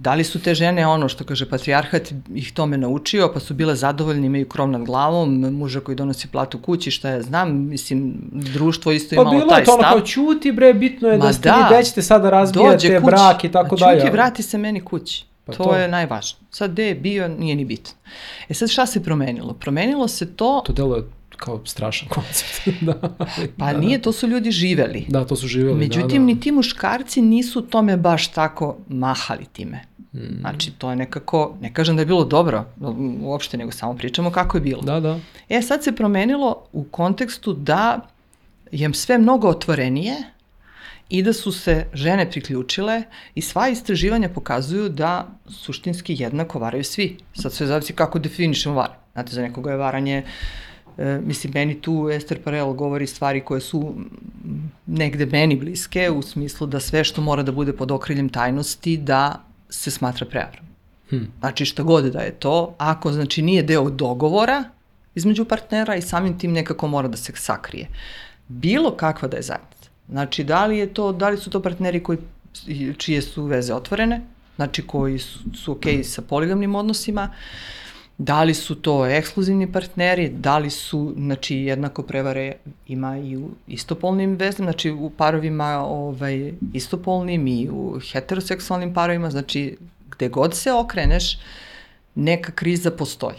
[0.00, 3.76] da li su te žene ono što kaže patrijarhat ih tome naučio pa su bile
[3.76, 8.92] zadovoljne imaju krov nad glavom muža koji donosi platu kući šta ja znam mislim društvo
[8.92, 11.26] isto imalo taj stav pa bilo je to ono kao čuti bre bitno je da,
[11.26, 14.80] da ste da, vi gde sada razbijate brak i tako dalje čuti vrati se meni
[14.80, 16.46] kući Pa to, to je najvažnije.
[16.50, 17.92] Sad gde je bio, nije ni bitno.
[18.48, 19.54] E sad šta se promenilo?
[19.54, 20.62] Promenilo se to...
[20.66, 21.02] To delo je
[21.44, 22.68] kao strašan koncept.
[22.86, 22.94] da,
[23.58, 24.02] pa da, nije, da.
[24.02, 25.04] to su ljudi živeli.
[25.08, 25.78] Da, to su živeli.
[25.78, 26.24] Međutim, da, da.
[26.24, 29.84] ni ti muškarci nisu tome baš tako mahali time.
[30.12, 30.40] Mm.
[30.40, 32.64] Znači, to je nekako, ne kažem da je bilo dobro,
[33.22, 34.82] uopšte, nego samo pričamo kako je bilo.
[34.82, 35.18] Da, da.
[35.48, 38.00] E, sad se promenilo u kontekstu da
[38.72, 40.16] je sve mnogo otvorenije
[41.08, 43.02] i da su se žene priključile
[43.34, 47.16] i sva istraživanja pokazuju da suštinski jednako varaju svi.
[47.34, 48.90] Sad sve zavisi kako definišemo var.
[49.12, 53.60] Znate, za nekoga je varanje uh, E, mislim, meni tu Ester Parel govori stvari koje
[53.60, 53.94] su
[54.86, 59.44] negde meni bliske, u smislu da sve što mora da bude pod okriljem tajnosti, da
[59.70, 60.64] se smatra prevarom.
[61.10, 61.32] Hmm.
[61.40, 64.64] Znači, šta god da je to, ako znači nije deo dogovora
[65.14, 67.88] između partnera i samim tim nekako mora da se sakrije.
[68.48, 69.90] Bilo kakva da je zajednica.
[70.08, 72.18] Znači, da li, je to, da li su to partneri koji,
[72.96, 74.20] čije su veze otvorene,
[74.56, 77.81] znači koji su, su okej okay sa poligamnim odnosima, uh,
[78.22, 82.52] Da li su to ekskluzivni partneri, da li su, znači, jednako prevare
[82.86, 89.76] ima i u istopolnim vezama, znači u parovima ovaj, istopolnim i u heteroseksualnim parovima, znači
[90.10, 91.38] gde god se okreneš,
[92.14, 93.38] neka kriza postoji.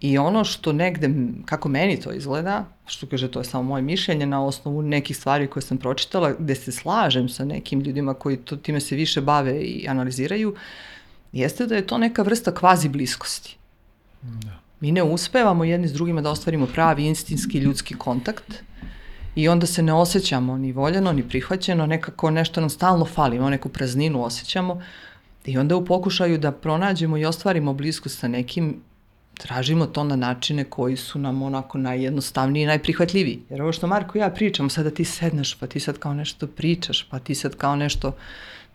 [0.00, 1.10] I ono što negde,
[1.44, 5.46] kako meni to izgleda, što kaže, to je samo moje mišljenje na osnovu nekih stvari
[5.46, 9.60] koje sam pročitala, gde se slažem sa nekim ljudima koji to, time se više bave
[9.60, 10.54] i analiziraju,
[11.32, 13.56] jeste da je to neka vrsta kvazi bliskosti.
[14.22, 14.58] Da.
[14.80, 18.62] Mi ne uspevamo jedni s drugima da ostvarimo pravi instinski ljudski kontakt
[19.34, 23.50] i onda se ne osjećamo ni voljeno, ni prihvaćeno, nekako nešto nam stalno fali, imamo
[23.50, 24.82] neku prazninu osjećamo
[25.44, 28.80] i onda u pokušaju da pronađemo i ostvarimo bliskost sa nekim
[29.34, 33.42] tražimo to na načine koji su nam onako najjednostavniji i najprihvatljiviji.
[33.50, 36.46] Jer ovo što Marko i ja pričam, sada ti sedneš, pa ti sad kao nešto
[36.46, 38.16] pričaš, pa ti sad kao nešto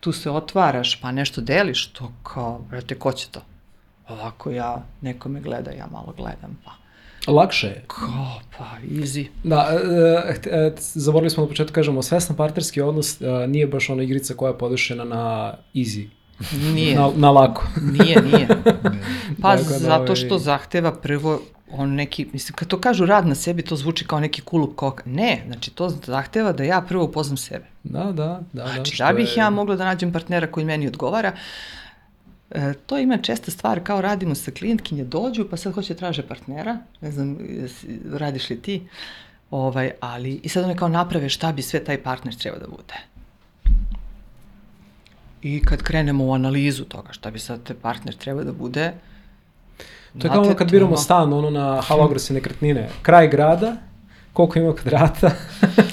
[0.00, 3.42] tu se otvaraš, pa nešto deliš, to kao, brate, ko će to?
[4.08, 6.70] Ovako ja, neko me gleda, ja malo gledam, pa...
[7.26, 7.84] Lakše je.
[7.86, 8.06] Ko,
[8.58, 9.26] pa, easy.
[9.44, 9.68] Da,
[10.26, 14.34] e, e, zaboravili smo na početku kažemo, svesna partnerski odnos e, nije baš ona igrica
[14.34, 16.08] koja je podešena na easy.
[16.74, 16.96] Nije.
[16.96, 17.66] Na, na lako.
[17.82, 18.48] Nije, nije.
[19.42, 21.40] Pa Tako da, zato ovaj- što zahteva prvo
[21.72, 25.02] on neki, mislim, kad to kažu rad na sebi, to zvuči kao neki kulup koka.
[25.06, 27.64] Ne, znači to zahteva da ja prvo upoznam sebe.
[27.84, 28.40] Da, da, da.
[28.52, 31.32] da, Znači, što da bih je- ja mogla da nađem partnera koji meni odgovara,
[32.50, 36.78] e, to ima česta stvar, kao radimo sa klijentkinje, dođu, pa sad hoće traže partnera,
[37.00, 37.38] ne znam,
[38.12, 38.88] radiš li ti,
[39.50, 42.94] ovaj, ali, i sad one kao naprave šta bi sve taj partner treba da bude.
[45.42, 48.92] I kad krenemo u analizu toga šta bi sad taj partner treba da bude,
[50.18, 52.88] To je kao ono kad biramo stan, ono na halograse nekretnine.
[53.02, 53.76] Kraj grada,
[54.38, 55.30] koliko ima kvadrata,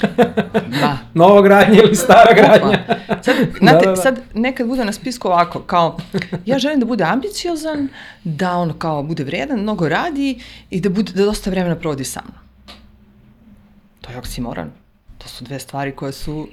[0.82, 0.98] Da.
[1.14, 2.80] nova gradnja ili stara gradnja.
[3.22, 3.96] Sad, znate, Da, da, da.
[3.96, 5.98] sad nekad bude na spisku ovako, kao,
[6.46, 7.88] ja želim da bude ambiciozan,
[8.24, 10.39] da on kao bude vredan, mnogo radi
[10.70, 12.43] i da, bude, da dosta vremena provodi sa mnom.
[14.02, 14.72] To je oksimoran.
[15.18, 16.48] To su dve stvari koje su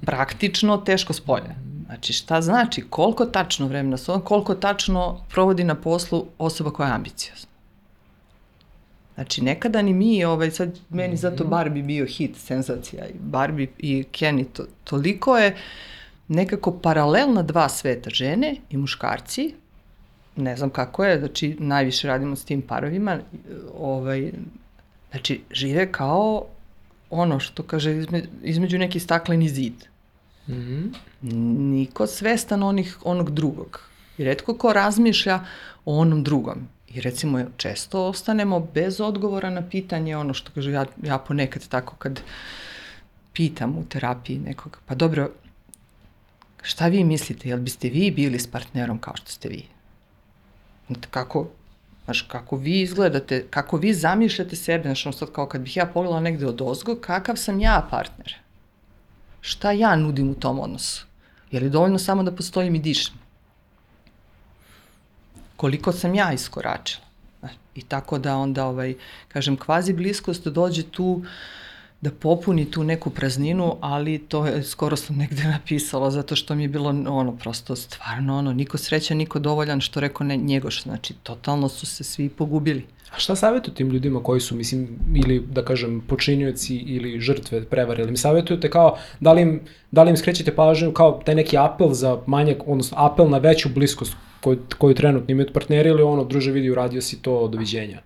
[0.00, 1.54] praktično teško spolje.
[1.86, 2.84] Znači, šta znači?
[2.90, 7.53] Koliko tačno vremena koliko tačno provodi na poslu osoba koja je ambiciozna.
[9.14, 14.04] Znači, nekada ni mi, ovaj, sad meni zato Barbie bio hit, senzacija, i Barbie i
[14.12, 15.56] Kenny, to, toliko je
[16.28, 19.54] nekako paralelna dva sveta, žene i muškarci,
[20.36, 23.18] ne znam kako je, znači najviše radimo s tim parovima,
[23.78, 24.32] ovaj,
[25.10, 26.46] znači žive kao
[27.10, 29.84] ono što kaže izme, između neki stakleni zid.
[30.48, 30.86] Mhm.
[31.70, 33.80] Niko svestan onih, onog drugog.
[34.18, 35.40] I redko ko razmišlja
[35.84, 36.68] o onom drugom.
[36.94, 41.96] I recimo često ostanemo bez odgovora na pitanje ono što kaže ja, ja ponekad tako
[41.96, 42.20] kad
[43.32, 45.30] pitam u terapiji nekog, pa dobro,
[46.62, 49.64] šta vi mislite, jel biste vi bili s partnerom kao što ste vi?
[50.86, 51.48] Znate, kako,
[52.04, 55.86] znaš, kako vi izgledate, kako vi zamišljate sebe, znaš, ono sad kao kad bih ja
[55.86, 58.34] pogledala negde od ozgo, kakav sam ja partner?
[59.40, 61.06] Šta ja nudim u tom odnosu?
[61.50, 63.23] Je li dovoljno samo da postojim i dišem?
[65.56, 67.04] Koliko sam ja iskoračila?
[67.74, 68.94] I tako da onda, ovaj,
[69.28, 71.22] kažem, kvazi bliskost dođe tu
[72.00, 76.62] da popuni tu neku prazninu, ali to je, skoro sam negde napisala, zato što mi
[76.62, 81.14] je bilo ono, prosto stvarno ono, niko srećan, niko dovoljan, što rekao ne, njegoš, znači,
[81.14, 82.86] totalno su se svi pogubili.
[83.14, 88.02] A šta savjetujete tim ljudima koji su, mislim, ili da kažem, počinioci ili žrtve prevare?
[88.02, 89.60] Ili mi savjetujete kao, da li im,
[89.90, 93.68] da li im skrećete pažnju kao taj neki apel za manjak, odnosno apel na veću
[93.68, 97.98] bliskost koju, koju trenutno imaju partneri ili ono, druže vidi, uradio si to, doviđenja?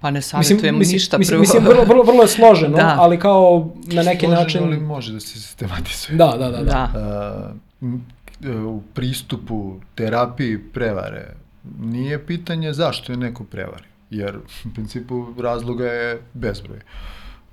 [0.00, 1.40] Pa ne savjetujem ništa mislim, prvo.
[1.40, 2.96] Mislim, vrlo, vrlo, vrlo je složeno, Da.
[2.98, 4.62] ali kao na neki Složeno, način...
[4.64, 6.16] ali može da se sistematizuje.
[6.16, 6.62] Da, da, da.
[6.62, 6.90] da.
[6.94, 7.52] da.
[7.80, 11.34] Uh, u pristupu terapiji prevare
[11.78, 16.78] nije pitanje zašto je neko prevari, jer u principu razloga je bezbroj.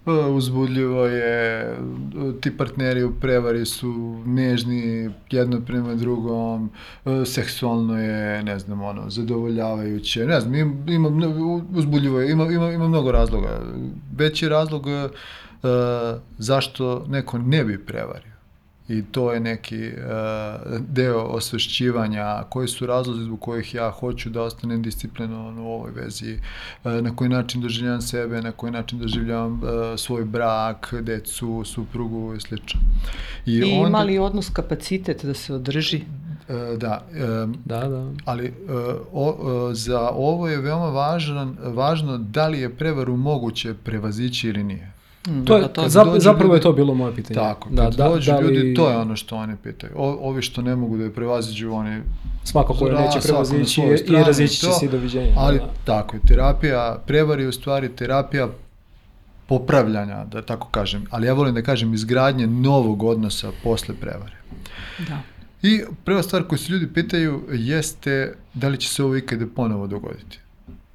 [0.06, 1.78] E, Uzbudljivo je,
[2.42, 6.70] ti partneri u prevari su nežni jedno prema drugom,
[7.06, 10.56] e, seksualno je, ne znam, ono, zadovoljavajuće, ne znam,
[10.88, 11.10] ima,
[11.74, 13.62] uzbudljivo je, ima, ima, ima mnogo razloga.
[14.16, 15.10] Veći razlog e,
[16.38, 18.35] zašto neko ne bi prevario.
[18.90, 24.42] I to je neki uh, deo osvešćivanja, koji su razlozi zbog kojih ja hoću da
[24.42, 26.40] ostanem disciplinovan u ovoj vezi,
[26.84, 32.36] uh, na koji način doživljavam sebe, na koji način doživljavam uh, svoj brak, decu, suprugu
[32.36, 32.80] i slično.
[33.46, 36.02] I, I ima li odnos kapacitet da se održi?
[36.50, 37.06] Uh, da,
[37.44, 38.12] um, Da, da.
[38.26, 38.74] ali uh,
[39.14, 44.64] o, uh, za ovo je veoma važan, važno da li je prevaru moguće prevazići ili
[44.64, 44.95] nije.
[45.28, 47.36] Mm, To je, pa to- kad zap, dođu zapravo je ljudi- to bilo moje pitanje.
[47.36, 49.92] Tako, da, kad da, dođu da li- ljudi, to je ono što oni pitaju.
[49.96, 52.02] O, ovi što ne mogu da je prevaziđu, oni
[52.44, 55.34] Svakako je Da, neće svako prevazići i strani, razići će se i doviđenja.
[55.38, 55.72] Ali da, da.
[55.86, 58.48] tako je, terapija, prevar je u stvari terapija
[59.48, 64.36] popravljanja, da tako kažem, ali ja volim da kažem izgradnje novog odnosa posle prevare.
[65.00, 65.20] Da.
[65.64, 69.88] I prva stvar koju se ljudi pitaju jeste da li će se ovo ikada ponovo
[69.88, 70.40] dogoditi.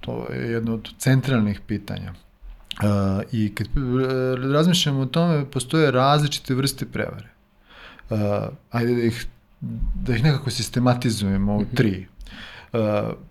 [0.01, 2.12] To je jedno od centralnih pitanja.
[2.79, 7.29] Uh, I kad uh, razmišljamo o tome, postoje različite vrste prevare.
[8.11, 8.18] Uh,
[8.71, 9.27] ajde da ih,
[9.95, 12.07] da ih nekako sistematizujemo u tri.
[12.73, 12.81] Uh,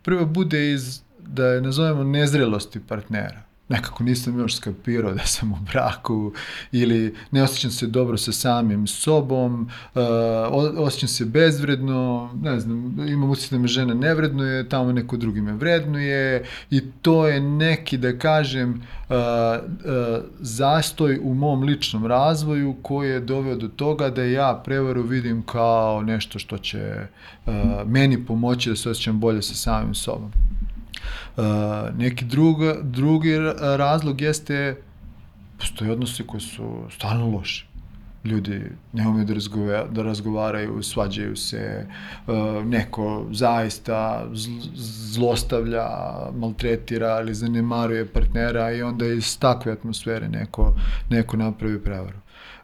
[0.04, 3.49] prvo bude iz, da je nazovemo nezrelosti partnera.
[3.70, 6.34] Nekako nisam još skapirao da sam u braku
[6.72, 10.02] ili ne osjećam se dobro sa samim sobom, uh,
[10.78, 15.42] osjećam se bezvredno, ne znam, imam usjećaj da me žena ne vrednuje, tamo neko drugi
[15.42, 18.70] me vrednuje i to je neki, da kažem,
[19.10, 25.04] uh, uh, zastoj u mom ličnom razvoju koji je doveo do toga da ja prevaru
[25.04, 27.08] vidim kao nešto što će
[27.46, 27.54] uh,
[27.86, 30.32] meni pomoći da se osjećam bolje sa samim sobom.
[31.98, 34.76] Neki druga, drugi ra- razlog jeste
[35.60, 37.66] postoje odnosi koji su stalno loši.
[38.26, 38.62] ljudi
[38.94, 41.88] ne umeju da, razgove, da razgovaraju, svađaju se,
[42.66, 44.70] neko zaista zl-
[45.14, 45.88] zlostavlja,
[46.36, 50.74] maltretira ili zanemaruje partnera i onda iz takve atmosfere neko,
[51.10, 52.18] neko napravi prevaru.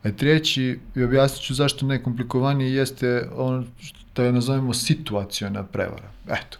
[0.03, 6.11] A treći, i objasnit ću zašto najkomplikovaniji, jeste ono što je nazovemo situacijona prevara.
[6.27, 6.57] Eto,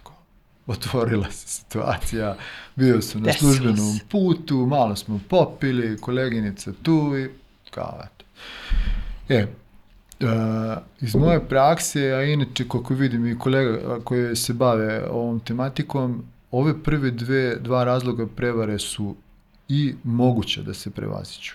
[0.66, 2.36] otvorila se situacija,
[2.76, 4.04] bio sam na Desilo službenom se.
[4.10, 7.28] putu, malo smo popili, koleginica tu i
[7.70, 8.24] kao eto.
[9.28, 9.46] E,
[10.20, 10.28] Uh,
[11.00, 16.82] iz moje prakse, a inače koliko vidim i kolega koji se bave ovom tematikom, ove
[16.82, 19.16] prve dve, dva razloga prevare su
[19.68, 21.54] i moguće da se prevaziću.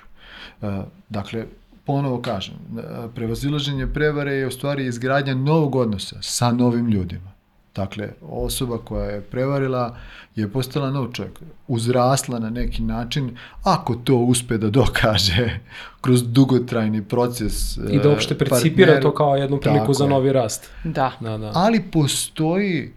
[0.62, 0.70] Uh,
[1.10, 1.46] dakle,
[1.86, 2.82] ponovo kažem, uh,
[3.16, 7.32] prevazilaženje prevare je u stvari izgradnja novog odnosa sa novim ljudima.
[7.76, 9.98] Dakle, osoba koja je prevarila
[10.36, 15.60] je postala nov čovjek, uzrasla na neki način, ako to uspe da dokaže
[16.02, 20.10] kroz dugotrajni proces I da uopšte percipira to kao jednu priliku za je.
[20.10, 20.70] novi rast.
[20.84, 21.12] Da.
[21.20, 21.52] Da, da.
[21.56, 22.94] Ali postoji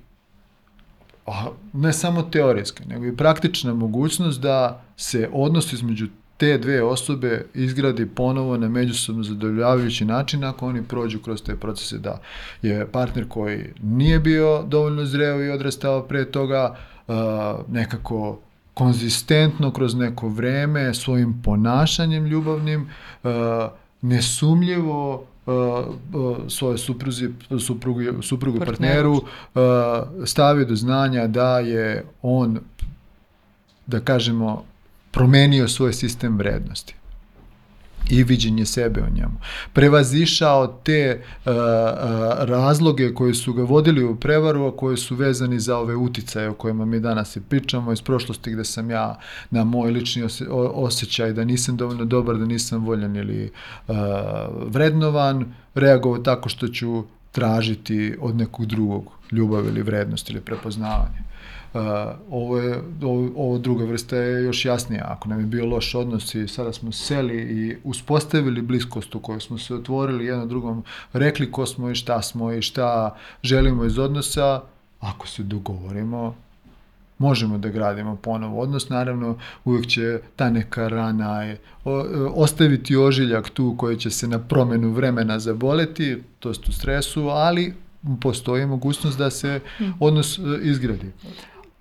[1.26, 6.06] a, ne samo teorijska, nego i praktična mogućnost da se odnos između
[6.36, 11.98] te dve osobe izgradi ponovo na međusobno zadovoljavajući način ako oni prođu kroz te procese
[11.98, 12.20] da
[12.62, 17.14] je partner koji nije bio dovoljno zreo i odrastao pre toga uh,
[17.68, 18.38] nekako
[18.74, 22.88] konzistentno kroz neko vreme svojim ponašanjem ljubavnim
[23.22, 23.30] uh,
[24.02, 25.26] nesumljivo
[26.48, 27.30] svoje supruzi,
[27.60, 29.20] suprugu, suprugu Partneru.
[29.54, 32.58] partneru stavio do znanja da je on
[33.86, 34.64] da kažemo
[35.14, 36.94] promenio svoj sistem vrednosti
[38.10, 39.40] i viđenje sebe o njemu.
[39.72, 41.52] Prevazišao te uh,
[42.38, 46.54] razloge koji su ga vodili u prevaru, a koji su vezani za ove uticaje o
[46.54, 49.18] kojima mi danas i pričamo iz prošlosti gde sam ja
[49.50, 53.50] na moj lični ose, osjećaj da nisam dovoljno dobar, da nisam voljan ili
[53.88, 53.96] uh,
[54.66, 61.33] vrednovan, reagovao tako što ću tražiti od nekog drugog ljubav ili vrednost ili prepoznavanje.
[61.74, 61.80] Uh,
[62.30, 65.04] ovo, je, ovo, ovo druga vrsta je još jasnija.
[65.08, 69.40] Ako nam je bio loš odnos i sada smo seli i uspostavili bliskost u kojoj
[69.40, 73.98] smo se otvorili jedno drugom, rekli ko smo i šta smo i šta želimo iz
[73.98, 74.60] odnosa,
[75.00, 76.34] ako se dogovorimo,
[77.18, 83.50] možemo da gradimo ponovo odnos, naravno uvijek će ta neka rana je, o, ostaviti ožiljak
[83.50, 87.74] tu koji će se na promenu vremena zaboleti, to jest u stresu, ali
[88.20, 89.60] postoji mogućnost da se
[90.00, 91.12] odnos e, izgradi.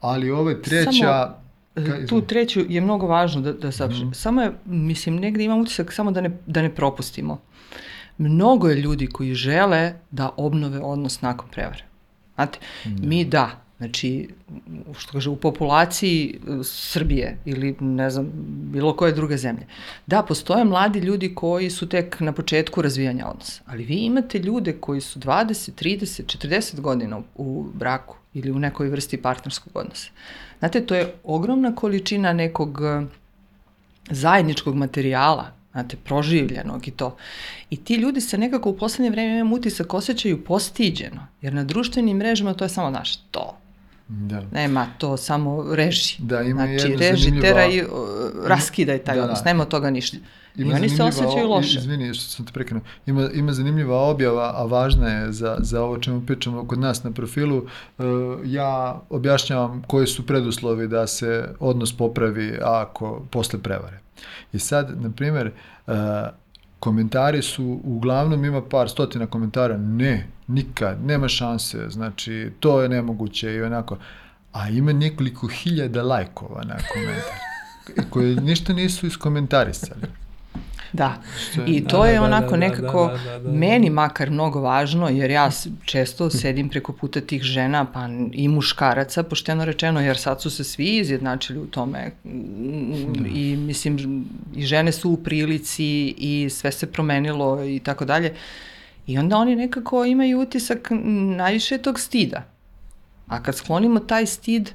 [0.03, 0.91] Ali ove treća...
[0.91, 1.43] Samo,
[1.75, 4.07] Ka- Tu treću je mnogo važno da, da saopštim.
[4.07, 4.13] Mhm.
[4.13, 7.39] Samo je, mislim, negde imam utisak samo da ne, da ne propustimo.
[8.17, 11.83] Mnogo je ljudi koji žele da obnove odnos nakon prevare.
[12.35, 14.29] Znate, mi da, znači,
[14.97, 18.31] što kaže, u populaciji e, Srbije ili ne znam,
[18.71, 19.65] bilo koje druge zemlje.
[20.07, 24.73] Da, postoje mladi ljudi koji su tek na početku razvijanja odnosa, ali vi imate ljude
[24.73, 30.09] koji su 20, 30, 40 godina u braku ili u nekoj vrsti partnerskog odnosa.
[30.59, 33.01] Znate, to je ogromna količina nekog e,
[34.09, 37.17] zajedničkog materijala, znate, proživljenog i to.
[37.69, 42.17] I ti ljudi se nekako u poslednje vreme imam utisak osjećaju postiđeno, jer na društvenim
[42.17, 43.57] mrežama to je samo naš to.
[44.15, 44.41] Da.
[44.51, 46.15] Nema to samo reži.
[46.19, 47.87] Da, ima znači, reži, zanimljiva- tera i uh,
[48.45, 49.25] raskidaj taj Da, da.
[49.25, 50.17] odnos, nema od toga ništa.
[50.55, 51.79] I Ima oni se osjećaju loše.
[51.79, 52.83] Izvini što sam te prekinuo.
[53.05, 57.11] Ima, ima zanimljiva objava, a važna je za, za ovo čemu pričamo kod nas na
[57.11, 57.57] profilu.
[57.57, 58.05] Uh,
[58.45, 63.99] ja objašnjavam koji su preduslovi da se odnos popravi ako posle prevare.
[64.53, 65.51] I sad, na primjer,
[65.87, 65.93] uh,
[66.83, 73.53] komentari su, uglavnom ima par stotina komentara, ne, nikad, nema šanse, znači, to je nemoguće
[73.53, 73.97] i onako.
[74.53, 77.39] A ima nekoliko hiljada lajkova na komentar
[78.09, 80.01] koji ništa nisu iskomentarisali.
[80.93, 81.21] Da,
[81.57, 83.51] je- i Da, to da, je da, onako da, da, nekako da, da, da, da.
[83.51, 85.49] meni makar mnogo važno, jer ja
[85.85, 90.63] često sedim preko puta tih žena, pa i muškaraca, pošteno rečeno, jer sad su se
[90.63, 94.25] svi izjednačili u tome Mm, i mislim
[94.55, 95.85] i žene su u prilici
[96.17, 98.33] i sve se promenilo i tako dalje.
[99.07, 100.87] I onda oni nekako imaju utisak
[101.35, 102.43] najviše tog stida.
[103.27, 104.73] A kad sklonimo taj stid, uh,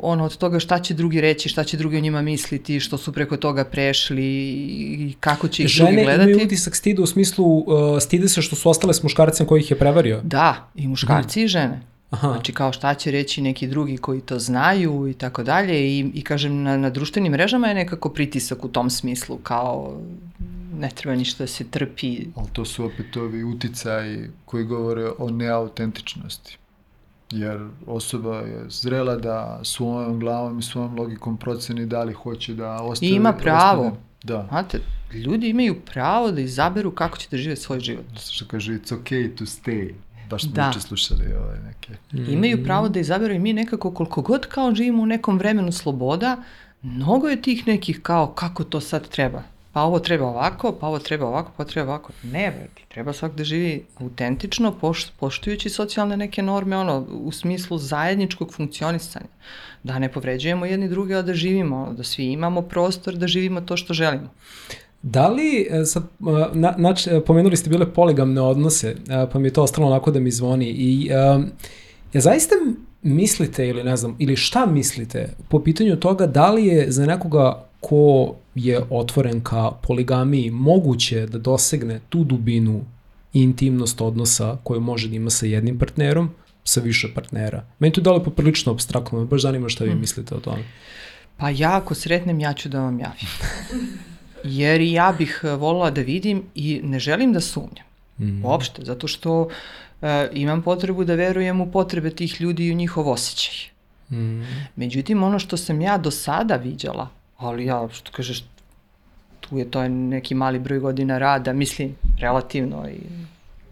[0.00, 3.12] ono od toga šta će drugi reći, šta će drugi o njima misliti, što su
[3.12, 6.30] preko toga prešli i kako će ih drugi Žene gledati.
[6.30, 7.66] imaju utisak stida u smislu uh,
[8.00, 10.20] stide se što su ostale s muškarcem koji ih je prevario.
[10.24, 11.80] Da, i muškarci i žene.
[12.10, 12.28] Aha.
[12.28, 16.22] Znači kao šta će reći neki drugi koji to znaju i tako dalje i, i
[16.22, 20.00] kažem na, na društvenim mrežama je nekako pritisak u tom smislu kao
[20.78, 22.26] ne treba ništa da se trpi.
[22.34, 26.58] Ali to su opet ovi uticaji koji govore o neautentičnosti.
[27.30, 32.72] Jer osoba je zrela da svojom glavom i svojom logikom proceni da li hoće da
[32.72, 33.12] ostavi.
[33.12, 33.82] I ima pravo.
[33.82, 34.46] ostane- Da.
[34.48, 34.80] Znate,
[35.14, 38.04] ljudi imaju pravo da izaberu kako će da žive svoj život.
[38.22, 39.92] Što kaže, it's okay to stay.
[40.30, 40.66] Baš smo Da.
[40.66, 41.92] juče slušali ovaj neke.
[42.32, 46.36] Imaju pravo da izaberu i mi nekako koliko god kao živimo u nekom vremenu sloboda,
[46.82, 49.42] mnogo je tih nekih kao kako to sad treba.
[49.78, 52.12] Pa ovo treba ovako, pa ovo treba ovako, pa treba ovako.
[52.22, 57.78] Ne, bre, treba svak da živi autentično, poš, poštujući socijalne neke norme, ono, u smislu
[57.78, 59.26] zajedničkog funkcionisanja.
[59.82, 63.76] Da ne povređujemo jedni druge, a da živimo, da svi imamo prostor da živimo to
[63.76, 64.28] što želimo.
[65.02, 66.06] Da li, e, sad, e,
[66.52, 68.96] na, nač, e, pomenuli ste bile poligamne odnose,
[69.32, 71.46] pa mi je to ostalo onako da mi zvoni i um,
[72.12, 72.54] ja zaista
[73.02, 77.68] mislite ili ne znam, ili šta mislite po pitanju toga da li je za nekoga
[77.80, 82.84] ko je otvoren ka poligamiji moguće da dosegne tu dubinu
[83.32, 86.30] i intimnost odnosa koju može da ima sa jednim partnerom,
[86.64, 87.64] sa više partnera.
[87.78, 90.64] Meni to dalo poprilično abstraktno, me baš zanima šta vi mislite o tome.
[91.36, 93.28] Pa ja ako sretnem, ja ću da vam javim.
[94.60, 97.86] Jer ja bih e, volila da vidim i ne želim da sumnjam.
[98.18, 98.44] Mm.
[98.44, 99.48] Uopšte, zato što
[100.02, 103.70] e, imam potrebu da verujem u potrebe tih ljudi i u njihov osjećaj.
[104.10, 104.42] Mm.
[104.76, 107.08] Međutim, ono što sam ja do sada viđala,
[107.38, 108.44] ali ja, što kažeš,
[109.40, 112.98] tu je to neki mali broj godina rada, mislim, relativno i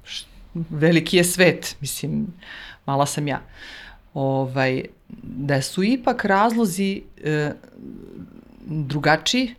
[0.04, 2.26] š- veliki je svet, mislim,
[2.86, 3.40] mala sam ja.
[4.14, 4.84] Ovaj,
[5.22, 7.52] da su ipak razlozi e,
[8.60, 9.54] drugačiji,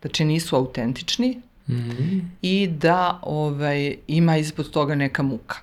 [0.00, 2.18] znači nisu autentični Mm.
[2.42, 5.56] i da ovaj, ima ispod toga neka muka.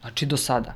[0.00, 0.74] Znači do sada.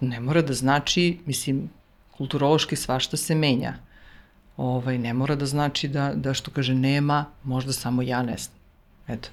[0.00, 1.70] Ne mora da znači, mislim,
[2.10, 3.74] kulturološki svašta se menja.
[4.56, 8.56] Ovaj, ne mora da znači da, da što kaže nema, možda samo ja ne znam.
[9.08, 9.28] Eto.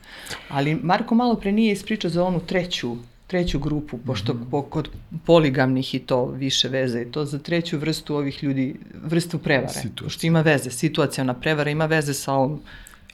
[0.49, 2.95] Ali Marko malo pre nije ispričao za onu treću,
[3.27, 4.49] treću grupu, pošto Mhm.
[4.49, 4.89] po, kod
[5.25, 9.67] poligamnih i to više veze, i to za treću vrstu ovih ljudi, vrstu prevare.
[9.69, 10.03] Situacija.
[10.03, 12.59] Pošto ima veze, situacijona prevara ima veze sa ovom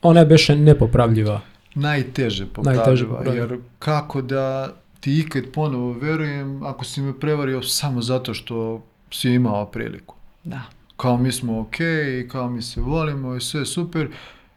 [0.01, 1.41] Ona je beše nepopravljiva.
[1.75, 3.45] Najteže Najteže popravljiva, popravljiva.
[3.45, 9.29] jer kako da ti ikad ponovo verujem ako si me prevario samo zato što si
[9.29, 10.15] imao priliku.
[10.43, 10.61] Da.
[10.97, 14.07] Kao mi smo okej, i kao mi se volimo i sve super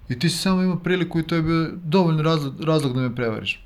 [0.08, 3.14] i ti si samo imao priliku i to je bio dovoljno razlog, razlog da me
[3.14, 3.64] prevariš.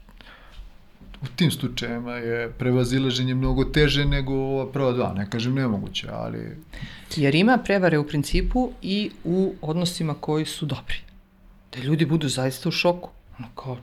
[1.23, 5.13] U tim slučajevima je prevazilaženje mnogo teže nego ova prva dva.
[5.17, 6.57] Ne kažem nemoguće, ali
[7.17, 10.97] Jer ima prevare u principu i u odnosima koji su dobri.
[11.73, 13.11] Da ljudi budu zaista u šoku.
[13.39, 13.79] Ono kao,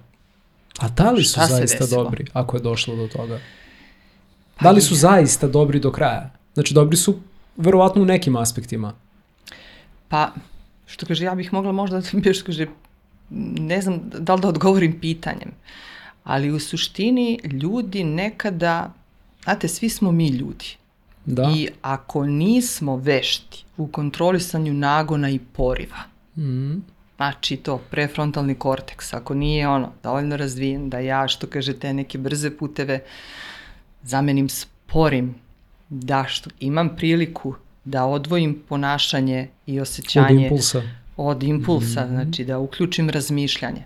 [0.80, 2.04] A da li su zaista desilo?
[2.04, 3.40] dobri, ako je došlo do toga?
[4.62, 6.32] Da li su zaista dobri do kraja?
[6.54, 7.20] Znači, dobri su
[7.58, 8.94] verovatno u nekim aspektima.
[10.08, 10.32] pa,
[10.86, 12.68] što kaže, ja bih mogla možda, da što kaže,
[13.60, 15.52] ne znam da li da odgovorim pitanjem,
[16.24, 18.94] ali u suštini ljudi nekada,
[19.44, 20.66] znate, svi smo mi ljudi.
[21.26, 21.52] Da.
[21.56, 26.10] I ako nismo vešti u kontrolisanju nagona i poriva,
[26.40, 26.82] Mm.
[27.18, 32.18] Znači to, prefrontalni korteks, ako nije ono, dovoljno razvijen, da ja, što kaže, te neke
[32.18, 33.04] brze puteve
[34.04, 35.36] zamenim sporim,
[35.90, 37.54] da što imam priliku
[37.86, 40.82] da odvojim ponašanje i Od osjećanje impulsa.
[41.18, 42.10] od impulsa, Mhm.
[42.10, 43.84] znači da uključim razmišljanje.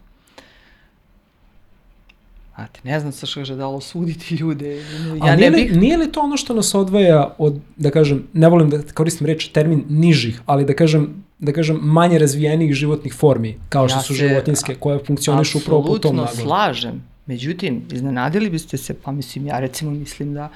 [2.55, 4.75] Znate, ne znam sa što da li osuditi ljude.
[4.75, 4.83] Ja
[5.17, 5.77] Ja nije, ne li, bih...
[5.77, 9.47] nije li to ono što nas odvaja od, da kažem, ne volim da koristim reč,
[9.47, 11.07] termin nižih, ali da kažem,
[11.39, 15.81] da kažem manje razvijenih životnih formi, kao što Ja su se životinske, koje funkcionišu upravo
[15.81, 16.41] po tom Apsolutno nagonu.
[16.41, 17.03] slažem.
[17.25, 20.49] Međutim, iznenadili biste se, pa mislim, ja recimo mislim da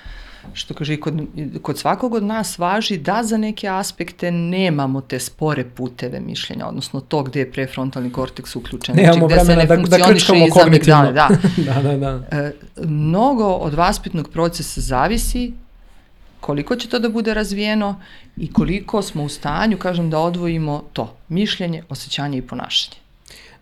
[0.53, 1.21] što kaže i kod,
[1.61, 7.01] kod svakog od nas važi da za neke aspekte nemamo te spore puteve mišljenja, odnosno
[7.01, 8.95] to gde je prefrontalni korteks uključen.
[8.95, 11.29] Znači, gde se ne da, da funkcioniše krčkamo iz amigdale, Da.
[11.67, 12.37] da, da, da.
[12.37, 12.51] E,
[12.83, 15.53] mnogo od vaspitnog procesa zavisi
[16.39, 18.01] koliko će to da bude razvijeno
[18.37, 23.06] i koliko smo u stanju, kažem, da odvojimo to, mišljenje, osjećanje i ponašanje.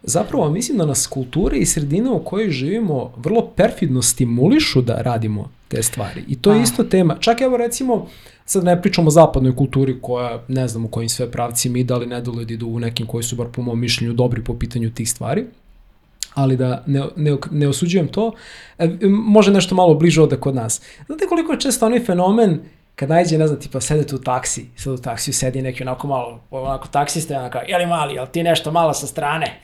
[0.07, 5.49] Zapravo, mislim da nas kultura i sredina u kojoj živimo vrlo perfidno stimulišu da radimo
[5.67, 6.23] te stvari.
[6.27, 6.63] I to je A.
[6.63, 7.17] isto tema.
[7.19, 8.07] Čak evo recimo,
[8.45, 12.05] sad ne pričamo o zapadnoj kulturi koja, ne znam u kojim sve pravcima ide, ali
[12.05, 14.91] ne dole da idu u nekim koji su bar po mom mišljenju dobri po pitanju
[14.93, 15.45] tih stvari
[16.35, 18.31] ali da ne, ne, ne osuđujem to,
[18.77, 20.81] e, može nešto malo bliže ovde kod nas.
[21.05, 22.59] Znate koliko je često onaj fenomen
[22.95, 26.39] kad najde, ne znam, tipa sedete u taksi, sad u taksiju sedi neki onako malo,
[26.51, 29.61] onako taksista onako, jeli mali, jel ti nešto malo sa strane?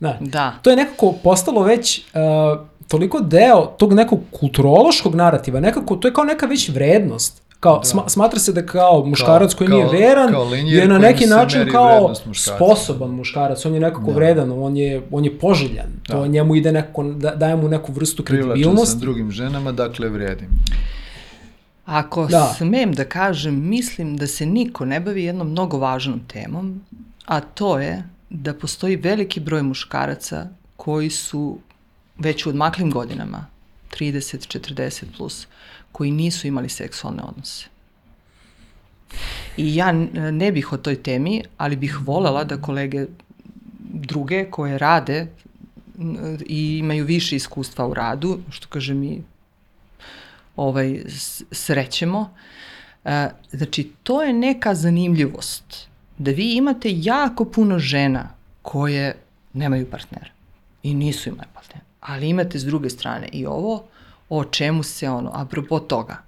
[0.00, 0.18] Da.
[0.20, 0.52] Da.
[0.62, 6.14] To je nekako postalo već uh, toliko deo tog nekog kulturološkog narativa, nekako, to je
[6.14, 7.42] kao neka već vrednost.
[7.60, 11.26] Kao, sma, smatra se da kao muškarac koji kao- nije veran kao je na neki
[11.26, 16.26] način kao sposoban muškarac, on je nekako vredan, on je, on je poželjan, to Da.
[16.26, 18.90] njemu ide neko, da, daje mu neku vrstu kredibilnosti.
[18.90, 20.48] sam drugim ženama, dakle vredim.
[21.86, 22.54] Ako Da.
[22.58, 26.80] smem da kažem, mislim da se niko ne bavi jednom mnogo važnom temom,
[27.26, 31.58] a to je da postoji veliki broj muškaraca koji su
[32.18, 33.46] već u odmaklim godinama,
[33.98, 35.46] 30, 40 plus,
[35.92, 37.66] koji nisu imali seksualne odnose.
[39.56, 39.92] I ja
[40.32, 43.06] ne bih o toj temi, ali bih volela da kolege
[43.78, 45.26] druge koje rade
[46.46, 49.22] i imaju više iskustva u radu, što kaže mi
[50.56, 51.02] ovaj,
[51.52, 52.34] srećemo.
[53.04, 55.87] E, znači, to je neka zanimljivost.
[56.18, 58.28] Da vi imate jako puno žena
[58.62, 59.16] koje
[59.52, 60.30] nemaju partnera
[60.82, 61.84] i nisu imali partnera.
[62.00, 63.84] Ali imate s druge strane i ovo
[64.28, 66.22] o čemu se ono, apropo toga,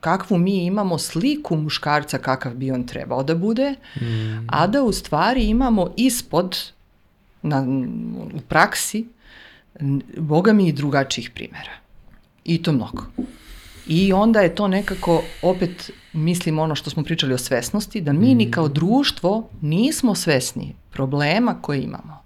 [0.00, 4.46] kakvu mi imamo sliku muškarca kakav bi on trebao da bude, mm.
[4.50, 6.58] a da u stvari imamo ispod
[7.42, 7.66] na,
[8.34, 9.06] u praksi
[10.16, 11.72] boga mi i drugačijih primjera.
[12.44, 13.06] I to mnogo.
[13.86, 18.34] I onda je to nekako, opet mislim ono što smo pričali o svesnosti, da mi
[18.34, 22.22] ni kao društvo nismo svesni problema koje imamo.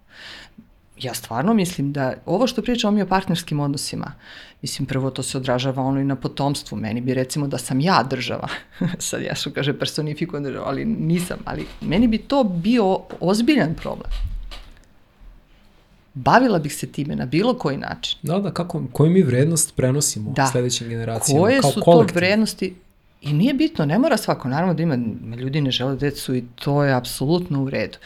[0.99, 4.13] Ja stvarno mislim da ovo što pričamo mi o partnerskim odnosima,
[4.63, 6.77] mislim prvo to se odražava ono i na potomstvu.
[6.77, 8.49] Meni bi recimo da sam ja država,
[8.99, 14.11] sad ja što kaže personifikujem državu, ali nisam, ali meni bi to bio ozbiljan problem.
[16.15, 18.19] Bavila bih se time na bilo koji način.
[18.23, 20.47] Da, da, kako, koju mi vrednost prenosimo Da.
[20.47, 21.43] sledećim generacijama?
[21.43, 22.15] Koje kao su kolektiv?
[22.15, 22.75] to vrednosti?
[23.27, 24.97] I nije bitno, ne mora svako, naravno da ima,
[25.37, 27.99] ljudi ne žele decu i to je apsolutno u redu.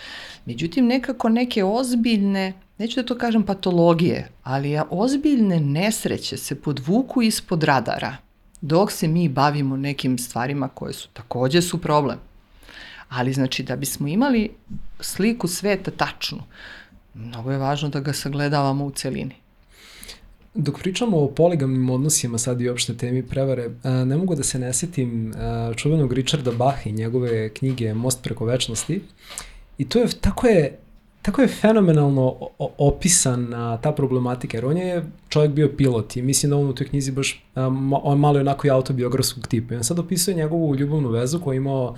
[0.47, 7.63] Međutim, nekako neke ozbiljne, neću da to kažem patologije, ali ozbiljne nesreće se podvuku ispod
[7.65, 8.17] radara
[8.61, 12.19] dok se mi bavimo nekim stvarima koje su takođe su problem.
[13.09, 14.51] Ali znači da bismo imali
[15.01, 16.39] sliku sveta tačnu,
[17.15, 19.40] mnogo je važno da ga sagledavamo u celini.
[20.55, 24.59] Dok pričamo o poligamnim odnosima sad i opšte temi prevare, a, ne mogu da se
[24.59, 29.03] ne setim a, čuvenog Richarda Baha i njegove knjige Most preko večnosti.
[29.79, 30.79] I to je, tako je,
[31.23, 36.23] tako je fenomenalno o- o- opisana ta problematika, jer on je čovjek bio pilot i
[36.23, 37.45] mislim da on u toj knjizi baš,
[38.03, 39.75] on malo je onako i autobiografskog tipa.
[39.75, 41.97] I on sad opisuje njegovu ljubavnu vezu koju je imao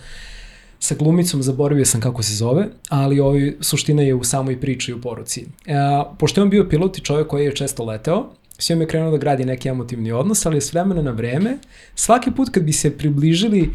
[0.78, 4.94] sa glumicom, zaboravio sam kako se zove, ali ovi, suština je u samoj priči i
[4.94, 5.46] u poruci.
[5.66, 5.74] E,
[6.18, 8.26] pošto je on bio pilot i čovjek koji je često leteo,
[8.58, 11.58] s njom je krenuo da gradi neki emotivni odnos, ali s vremena na vreme,
[11.94, 13.70] svaki put kad bi se približili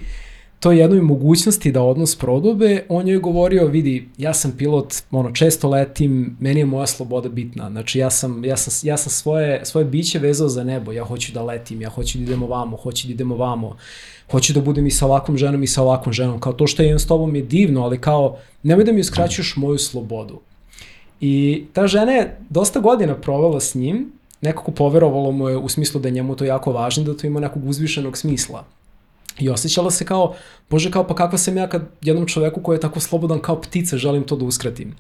[0.60, 5.32] to jednoj mogućnosti da odnos prodube, on joj je govorio, vidi, ja sam pilot, ono,
[5.32, 9.66] često letim, meni je moja sloboda bitna, znači ja sam, ja sam, ja sam svoje,
[9.66, 13.08] svoje biće vezao za nebo, ja hoću da letim, ja hoću da idemo vamo, hoću
[13.08, 13.78] da idemo vamo,
[14.32, 17.00] hoću da budem i sa ovakvom ženom i sa ovakvom ženom, kao to što je
[17.00, 20.40] s tobom je divno, ali kao, nemoj da mi uskraćuješ moju slobodu.
[21.22, 26.02] I ta žena je dosta godina provela s njim, nekako poverovalo mu je u smislu
[26.02, 28.66] da je njemu to jako važno, da to ima nekog uzvišenog smisla.
[29.40, 30.36] I osjećala se kao,
[30.70, 33.98] bože kao pa kakva sam ja kad jednom čoveku koji je tako slobodan kao ptica
[33.98, 34.96] želim to da uskratim.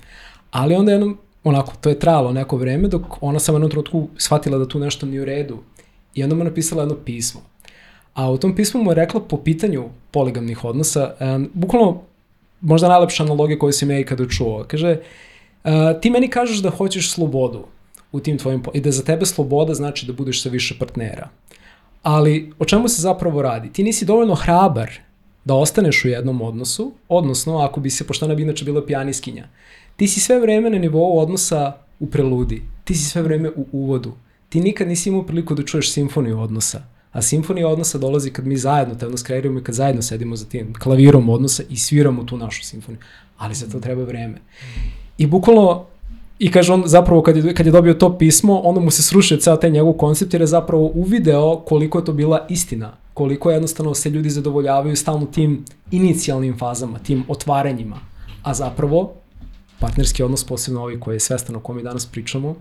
[0.51, 4.57] Ali onda jednom, onako, to je trajalo neko vreme dok ona sam jednom trenutku shvatila
[4.57, 5.57] da tu nešto nije u redu.
[6.13, 7.41] I onda mu je napisala jedno pismo.
[8.13, 12.01] A u tom pismu mu je rekla po pitanju poligamnih odnosa, um, bukvalno
[12.61, 14.65] možda najlepša analogija koju sam ja ikada čuo.
[14.67, 14.97] Kaže,
[15.63, 17.65] uh, ti meni kažeš da hoćeš slobodu
[18.17, 21.29] u tim tvojim, i da za tebe sloboda znači da budeš sa više partnera.
[22.03, 23.73] Ali o čemu se zapravo radi?
[23.73, 24.91] Ti nisi dovoljno hrabar
[25.45, 29.47] da ostaneš u jednom odnosu, odnosno ako bi se, pošto ona bi inače bila pijaniskinja,
[29.95, 34.13] ti si sve vreme na nivou odnosa u preludi, ti si sve vreme u uvodu,
[34.49, 36.81] ti nikad nisi imao priliku da čuješ simfoniju odnosa,
[37.11, 40.45] a simfonija odnosa dolazi kad mi zajedno te odnos kreiramo i kad zajedno sedimo za
[40.45, 43.01] tim klavirom odnosa i sviramo tu našu simfoniju,
[43.37, 44.41] ali za to treba vreme.
[45.17, 45.85] I bukvalno
[46.39, 49.37] I kaže on zapravo kad je, kad je dobio to pismo, onda mu se srušio
[49.37, 52.93] ceo taj njegov koncept jer je zapravo uvideo koliko je to bila istina.
[53.13, 57.99] Koliko jednostavno se ljudi zadovoljavaju stalno tim inicijalnim fazama, tim otvaranjima.
[58.43, 59.13] A zapravo,
[59.79, 62.55] partnerski odnos, posebno ovaj koji je svestan o kom mi danas pričamo,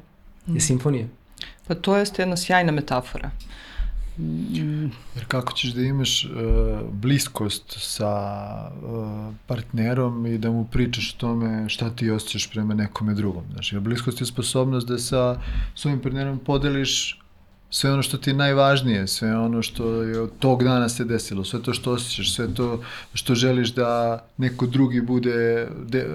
[0.47, 1.07] je simfonija.
[1.67, 3.31] Pa to jeste jedna sjajna metafora.
[5.15, 6.31] Jer kako ćeš da imaš uh,
[6.93, 8.13] bliskost sa
[8.69, 13.45] uh, partnerom i da mu pričaš o tome šta ti osjećaš prema nekome drugom.
[13.53, 15.41] Znači, bliskost je sposobnost da sa
[15.75, 17.21] svojim partnerom podeliš
[17.71, 21.45] sve ono što ti je najvažnije, sve ono što je od tog dana se desilo,
[21.45, 22.83] sve to što osjećaš, sve to
[23.15, 26.07] što želiš da neko drugi bude, de,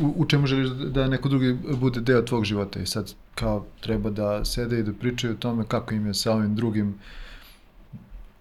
[0.00, 3.64] uh, u, u čemu želiš da neko drugi bude deo tvog života i sad kao
[3.80, 6.94] treba da sede i da pričaju o tome kako im je sa ovim drugim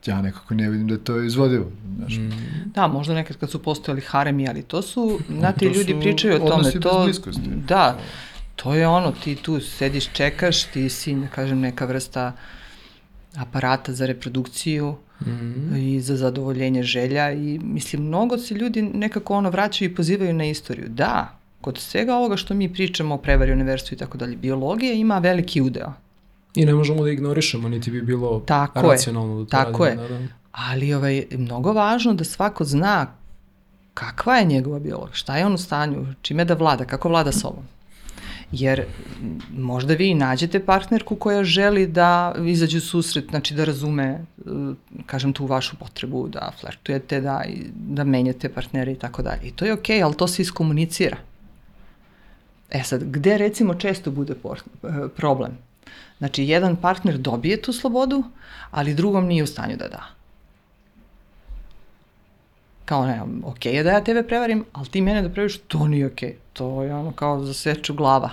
[0.05, 1.71] ja nekako ne vidim da je to izvodivo.
[1.97, 2.17] Znaš.
[2.17, 2.29] Mm.
[2.75, 6.35] Da, možda nekad kad su postojali haremi, ali to su, znate, To ljudi su pričaju
[6.35, 6.51] o tome.
[6.51, 7.49] odnosi bez To, bliskosti.
[7.67, 7.99] Da,
[8.63, 12.33] to je ono, ti tu sediš, čekaš, ti si, da kažem, neka vrsta
[13.37, 15.77] aparata za reprodukciju mm -hmm.
[15.77, 20.45] i za zadovoljenje želja i mislim mnogo se ljudi nekako ono vraćaju i pozivaju na
[20.45, 20.89] istoriju.
[20.89, 25.17] Da, kod svega ovoga što mi pričamo o prevari univerzitetu i tako dalje, biologija ima
[25.17, 25.93] veliki udeo.
[26.55, 30.09] I ne možemo da ignorišemo, niti bi bilo tako racionalno da to Tako radimo, je.
[30.09, 30.27] Da, da.
[30.51, 33.07] Ali ovaj, mnogo važno da svako zna
[33.93, 37.63] kakva je njegova biologija, šta je on u stanju, čime da vlada, kako vlada sobom.
[38.51, 38.83] Jer
[39.57, 44.21] možda vi nađete partnerku koja želi da izađe u susret, znači da razume, e,
[45.05, 49.41] kažem, tu vašu potrebu, da flertujete, da, da menjate partnere i tako dalje.
[49.43, 51.17] I to je okej, okay, ali to se iskomunicira.
[52.69, 55.57] E sad, gde recimo često bude e, problem?
[56.17, 58.23] Znači, jedan partner dobije tu slobodu,
[58.71, 60.20] ali drugom nije u stanju da da.
[62.91, 66.05] Kao ne, ok je da ja tebe prevarim, ali ti mene da prevariš, to nije
[66.05, 66.19] ok.
[66.53, 68.29] To je ono kao za seču glava.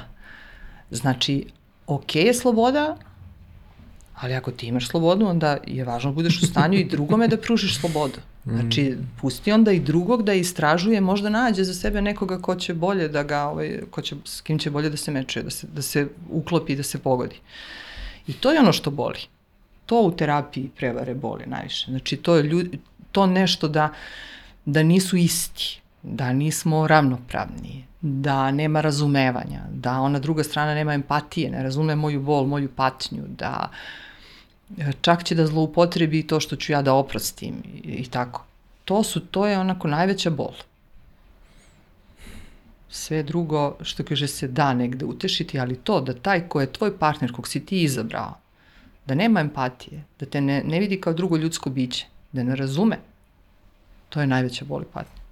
[0.91, 1.45] Znači,
[1.87, 2.97] ok je sloboda,
[4.15, 7.37] ali ako ti imaš slobodu, onda je važno da budeš u stanju i drugome da
[7.37, 8.19] pružiš slobodu.
[8.45, 13.09] Znači, pusti onda i drugog da istražuje, možda nađe za sebe nekoga ko će bolje
[13.09, 15.83] da ga, ovaj, ko će, s kim će bolje da se mečuje, da se, da
[15.83, 17.37] se uklopi, da se pogodi.
[18.27, 19.21] I to je ono što boli.
[19.87, 21.91] To u terapiji prevare boli najviše.
[21.91, 22.79] Znači, to je ljudi,
[23.13, 23.93] to nešto da,
[24.69, 31.51] da nisu isti, da nismo ravnopravni, da nema razumevanja, da ona druga strana nema empatije,
[31.51, 33.71] ne razume moju bol, moju patnju, da
[35.01, 38.45] čak će da zloupotrebi to što ću ja da oprostim i, i tako.
[38.85, 40.53] To su, to je onako najveća bol.
[42.91, 46.99] Sve drugo, što kaže, se da negde utešiti, ali to da taj ko je tvoj
[46.99, 48.35] partner, kog si ti izabrao,
[49.07, 52.99] da nema empatije, da te ne, ne vidi kao drugo ljudsko biće, da ne razume,
[54.09, 55.23] to je najveća bol i patnja.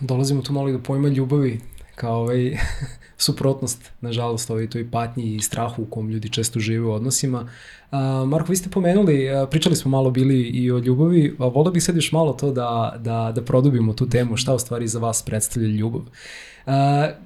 [0.00, 1.60] Dolazimo tu malo i do pojma ljubavi,
[1.94, 2.56] kao ovaj
[3.26, 7.40] suprotnost, nažalost, ovaj toj patnji i strahu u kom ljudi često žive u odnosima.
[7.40, 11.84] Uh, Marko, vi ste pomenuli, pričali smo malo bili i o ljubavi, a volio bih
[11.84, 15.22] sad još malo to da, da, da produbimo tu temu, šta u stvari za vas
[15.22, 16.02] predstavlja ljubav.
[16.66, 16.72] Uh,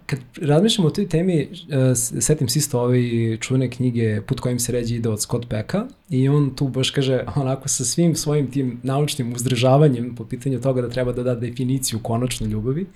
[0.06, 4.72] kad razmišljamo o toj temi, uh, setim se isto ove čuvene knjige Put kojim se
[4.72, 8.80] ređe ide od Scott Pecka i on tu baš kaže onako sa svim svojim tim
[8.82, 12.86] naučnim uzdržavanjem po pitanju toga da treba da da definiciju konačno ljubavi.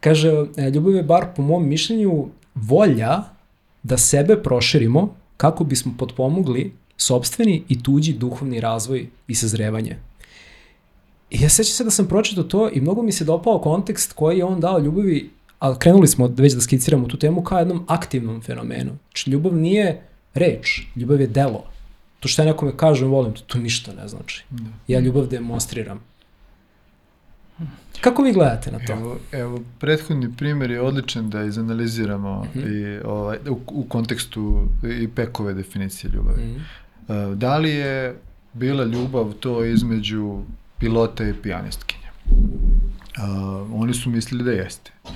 [0.00, 3.22] Kaže, e, ljubav je bar po mom mišljenju volja
[3.82, 9.96] da sebe proširimo kako bismo potpomogli sobstveni i tuđi duhovni razvoj i sazrevanje.
[11.30, 14.38] I ja sećam se da sam pročitao to i mnogo mi se dopao kontekst koji
[14.38, 18.42] je on dao ljubavi, a krenuli smo već da skiciramo tu temu kao jednom aktivnom
[18.42, 18.90] fenomenu.
[19.08, 20.02] Znači, ljubav nije
[20.34, 21.64] reč, ljubav je delo.
[22.20, 24.44] To što ja nekome kažem volim, to, to ništa ne znači.
[24.50, 24.70] Da.
[24.88, 26.00] Ja ljubav demonstriram.
[28.00, 28.92] Kako vi gledate na to?
[28.92, 32.96] Evo, evo prethodni primjer je odličan da izanaliziramo mm -hmm.
[32.96, 34.68] i, ovaj, u, u kontekstu
[35.00, 36.42] i pekove definicije ljubavi.
[36.42, 36.64] Mm
[37.08, 37.34] -hmm.
[37.34, 38.16] da li je
[38.52, 40.40] bila ljubav to između
[40.78, 42.08] pilota i pijanistkinja?
[42.30, 44.90] Uh, oni su mislili da jeste.
[45.04, 45.10] Uh,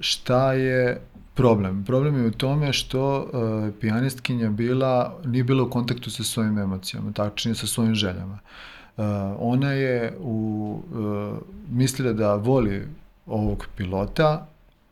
[0.00, 1.00] šta je
[1.34, 1.84] problem?
[1.84, 7.12] Problem je u tome što uh, pijanistkinja bila, nije bila u kontaktu sa svojim emocijama,
[7.12, 8.38] tačnije sa svojim željama.
[8.42, 9.04] Uh, Uh,
[9.38, 11.38] ona je u, uh,
[11.70, 12.88] mislila da voli
[13.26, 14.46] ovog pilota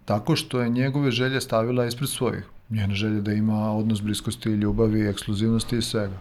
[0.05, 2.45] tako što je njegove želje stavila ispred svojih.
[2.71, 6.17] Njena želja da ima odnos bliskosti, ljubavi, ekskluzivnosti i svega.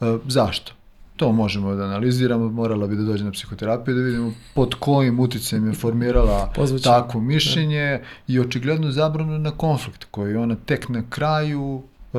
[0.00, 0.72] Uh, zašto?
[1.16, 5.66] To možemo da analiziramo, morala bi da dođe na psihoterapiju da vidimo pod kojim uticajem
[5.66, 6.92] je formirala Pozvućem.
[6.92, 11.82] takvo mišljenje i očigledno zabranu na konflikt koji ona tek na kraju
[12.14, 12.18] E,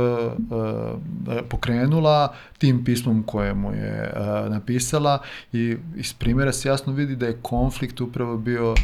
[1.38, 5.20] e, pokrenula tim pismom koje mu je e, napisala
[5.54, 8.76] i iz primjera se jasno vidi da je konflikt upravo bio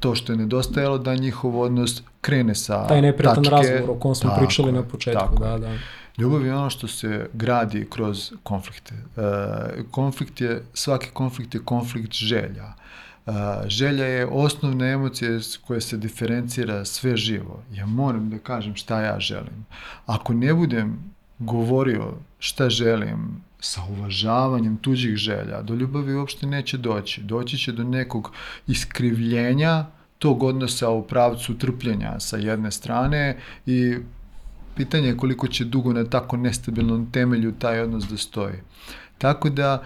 [0.00, 4.30] to što je nedostajalo da njihov odnos krene sa Taj nepretan razgovor o kom smo
[4.30, 5.20] tako, pričali na početku.
[5.20, 5.44] Tako.
[5.44, 5.70] Da, da.
[6.18, 8.94] Ljubav je ono što se gradi kroz konflikte.
[9.90, 12.74] konflikt je, svaki konflikt je konflikt želja.
[13.26, 17.62] A, želja je osnovna emocija koja se diferencira sve živo.
[17.72, 19.66] Ja moram da kažem šta ja želim.
[20.06, 27.22] Ako ne budem govorio šta želim sa uvažavanjem tuđih želja, do ljubavi uopšte neće doći.
[27.22, 28.32] Doći će do nekog
[28.66, 29.86] iskrivljenja
[30.18, 33.96] tog odnosa u pravcu trpljenja sa jedne strane i
[34.80, 38.54] pitanje je koliko će dugo na tako nestabilnom temelju taj odnos da stoji.
[39.18, 39.82] Tako da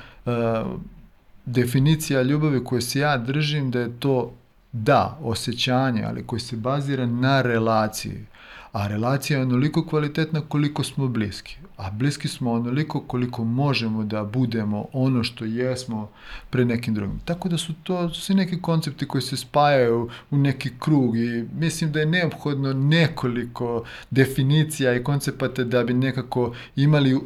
[1.44, 4.32] definicija ljubavi koju se ja držim da je to
[4.72, 8.26] da, osjećanje, ali koji se bazira na relaciji.
[8.74, 11.56] A relacija je onoliko kvalitetna koliko smo bliski.
[11.76, 16.10] A bliski smo onoliko koliko možemo da budemo ono što jesmo
[16.50, 17.20] pre nekim drugim.
[17.24, 21.92] Tako da su to svi neki koncepti koji se spajaju u neki krug i mislim
[21.92, 27.22] da je neophodno nekoliko definicija i koncepata da bi nekako imali uh,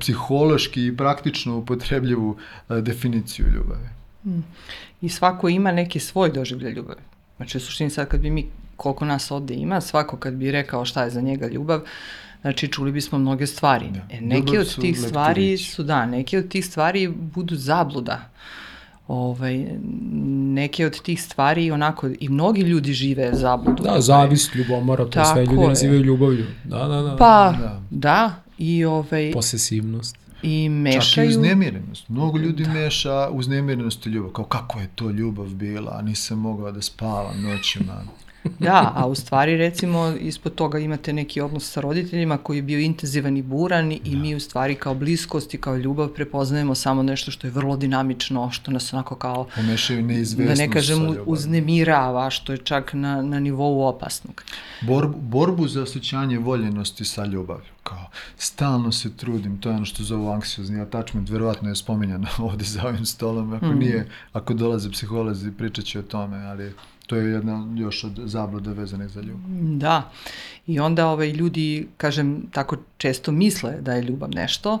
[0.00, 3.88] psihološki i praktično upotrebljivu uh, definiciju ljubavi.
[5.00, 7.02] I svako ima neki svoj doživljaj ljubavi.
[7.36, 8.46] Znači, u suštini sad kad bi mi,
[8.76, 11.80] koliko nas ovde ima, svako kad bi rekao šta je za njega ljubav,
[12.40, 13.86] znači čuli bismo mnoge stvari.
[13.90, 14.16] Da.
[14.16, 18.20] E, neke Ljubav od tih stvari su, da, neke od tih stvari budu zabluda.
[19.08, 19.66] Ovaj,
[20.54, 23.82] neke od tih stvari onako, i mnogi ljudi žive zabludu.
[23.82, 25.68] Da, zavist, ljubomora, to Tako sve ljudi je.
[25.68, 26.46] nazivaju ljubavlju.
[26.64, 27.16] Da, da, da.
[27.16, 27.80] Pa, Da.
[27.90, 30.16] da, i, ovaj, Posesivnost.
[30.16, 31.28] i Čak i mešaju.
[31.28, 32.08] uznemirenost.
[32.08, 32.72] Mnogo ljudi da.
[32.72, 34.30] meša uznemirenost i ljubav.
[34.30, 38.02] Kao kako je to ljubav bila, a nisam mogao da spavam noćima.
[38.58, 42.78] Da, a u stvari recimo ispod toga imate neki odnos sa roditeljima koji je bio
[42.80, 44.16] intenzivan i buran i Da.
[44.16, 48.50] mi u stvari kao bliskost i kao ljubav prepoznajemo samo nešto što je vrlo dinamično,
[48.50, 53.40] što nas onako kao Pomešaju da neizvesnost ne kažem uznemirava, što je čak na, na
[53.40, 54.42] nivou opasnog.
[54.80, 57.70] Borbu, borbu za osjećanje voljenosti sa ljubavlju.
[57.82, 58.06] Kao,
[58.36, 62.86] stalno se trudim, to je ono što zovu anksiozni attachment, verovatno je spominjano ovde za
[62.86, 63.78] ovim stolom, ako Mhm.
[63.78, 66.72] nije, ako dolaze psiholozi, pričat će o tome, ali
[67.06, 69.50] to je jedna još od zabluda vezanih za ljubav.
[69.78, 70.10] Da.
[70.66, 74.78] I onda ovaj, ljudi, kažem, tako često misle da je ljubav nešto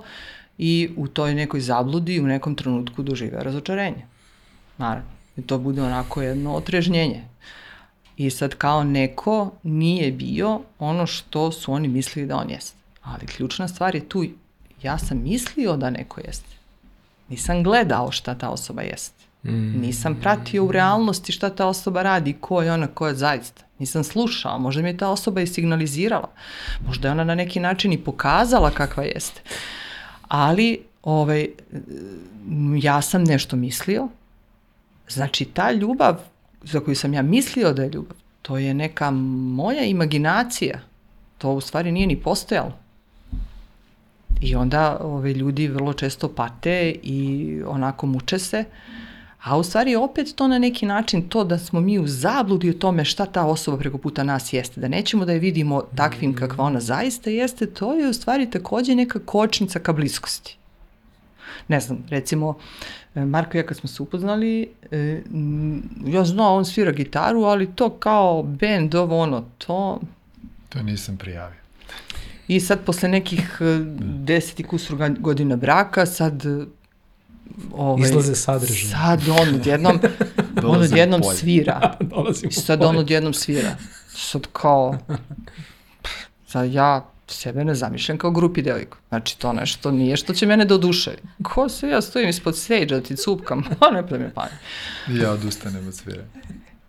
[0.58, 4.06] i u toj nekoj zabludi u nekom trenutku dožive razočarenje.
[4.78, 5.10] Naravno.
[5.36, 7.24] I to bude onako jedno otrežnjenje.
[8.16, 12.76] I sad kao neko nije bio ono što su oni mislili da on jeste.
[13.02, 14.24] Ali ključna stvar je tu,
[14.82, 16.56] ja sam mislio da neko jeste.
[17.28, 19.15] Nisam gledao šta ta osoba jeste.
[19.46, 19.80] Mm.
[19.80, 23.62] Nisam pratio u realnosti šta ta osoba radi, ko je ona, ko je zaista.
[23.78, 26.28] Nisam slušao, možda mi je ta osoba i signalizirala.
[26.86, 29.40] Možda je ona na neki način i pokazala kakva jeste.
[30.28, 31.48] Ali, ovaj,
[32.82, 34.08] ja sam nešto mislio.
[35.08, 36.20] Znači, ta ljubav
[36.62, 40.80] za koju sam ja mislio da je ljubav, to je neka moja imaginacija.
[41.38, 42.72] To u stvari nije ni postojalo.
[44.40, 48.64] I onda ove, ljudi vrlo često pate i onako muče se,
[49.42, 52.72] a u stvari opet to na neki način to da smo mi u zabludi o
[52.72, 56.64] tome šta ta osoba preko puta nas jeste, da nećemo da je vidimo takvim kakva
[56.64, 60.56] ona zaista jeste, to je u stvari takođe neka kočnica ka bliskosti.
[61.68, 62.58] Ne znam, recimo,
[63.14, 65.22] e, Marko i ja kad smo se upoznali, e,
[66.06, 70.00] ja znao on svira gitaru, ali to kao band, ovo ono, to
[70.68, 71.60] To nisam prijavio.
[72.48, 73.64] I sad posle nekih e,
[74.24, 76.42] deset i kusur godina braka, sad
[77.72, 78.90] ovaj, Izlaze sadržaj.
[78.90, 79.98] Sad on odjednom,
[80.64, 81.96] on odjednom svira.
[82.14, 83.76] Dolazim I sad on odjednom svira.
[84.08, 84.98] Sad kao,
[86.52, 88.96] sad ja sebe ne zamišljam kao grupi devojku.
[89.08, 91.16] Znači to nešto nije što će mene da oduševi.
[91.42, 94.50] Ko se ja stojim ispod stage da ti cupkam, pa ne pada
[95.08, 95.16] mi.
[95.16, 96.28] I ja odustanem od sviranja.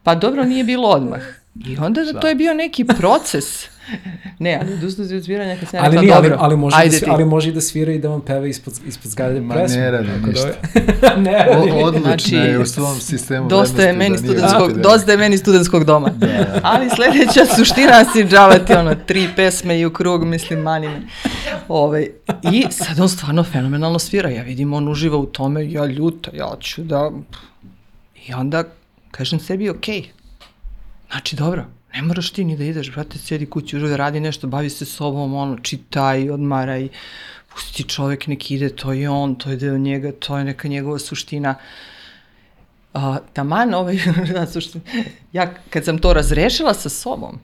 [0.03, 1.21] Pa dobro, nije bilo odmah.
[1.65, 2.19] I onda Šta?
[2.19, 3.65] to je bio neki proces.
[4.39, 6.75] Ne, ali odustazi od sviranja kad sam ja Ali, rekla, nije, ali, dobro, ali, može
[6.77, 6.99] ajde da, ti.
[6.99, 9.91] svi- ali može i da svira i da vam peva ispod, ispod zgrade Ma ne
[9.91, 10.47] radi da ništa.
[11.17, 11.71] ne radi.
[11.71, 15.17] O, odlična Znači, je u svom sistemu Dosta je meni da studentskog, grupi dosta je
[15.17, 16.09] meni studentskog doma.
[16.09, 16.59] Da.
[16.63, 21.01] Ali sledeća suština si džavati ono tri pesme i u krug, mislim, mani me.
[21.67, 22.07] Ove,
[22.51, 24.29] I sad on stvarno fenomenalno svira.
[24.29, 27.11] Ja vidim, on uživa u tome, ja ljuta, ja ću da...
[28.27, 28.63] I onda
[29.11, 30.03] kažem sebi, okej,
[31.11, 34.69] znači dobro, ne moraš ti ni da ideš, brate, sjedi kući, uživa, radi nešto, bavi
[34.69, 36.87] se sobom, ono, čitaj, odmaraj,
[37.53, 40.99] pusti čovek nek ide, to je on, to je deo njega, to je neka njegova
[40.99, 41.55] suština.
[42.93, 43.97] A, taman ovaj,
[45.33, 47.39] ja kad sam to razrešila sa sobom,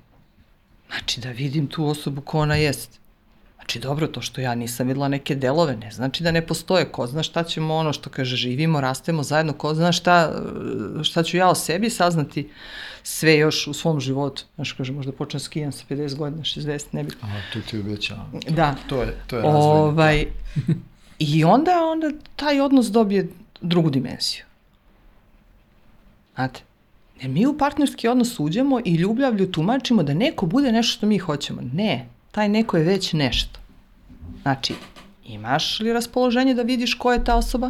[0.87, 3.02] znači da vidim tu osobu ko ona jest.
[3.63, 6.85] Znači dobro, to što ja nisam videla neke delove, ne znači da ne postoje.
[6.85, 10.31] Ko zna šta ćemo ono što kaže, živimo, rastemo zajedno, ko zna šta,
[11.03, 12.49] šta ću ja o sebi saznati
[13.03, 14.43] sve još u svom životu.
[14.55, 17.17] Znaš, kaže, možda počnem skijam sa 50 godina, 60, ne bih.
[17.21, 18.31] A, tu ti obećavam.
[18.49, 18.75] Da.
[18.87, 19.69] To je, to je razvojno.
[19.69, 20.25] Ovaj,
[21.19, 23.29] I onda, onda taj odnos dobije
[23.61, 24.43] drugu dimenziju.
[26.35, 26.61] Znate,
[27.21, 31.17] jer mi u partnerski odnos uđemo i ljubljavlju tumačimo da neko bude nešto što mi
[31.17, 31.61] hoćemo.
[31.73, 33.59] Ne, taj neko je već nešto.
[34.41, 34.73] Znači,
[35.25, 37.69] imaš li raspoloženje da vidiš ko je ta osoba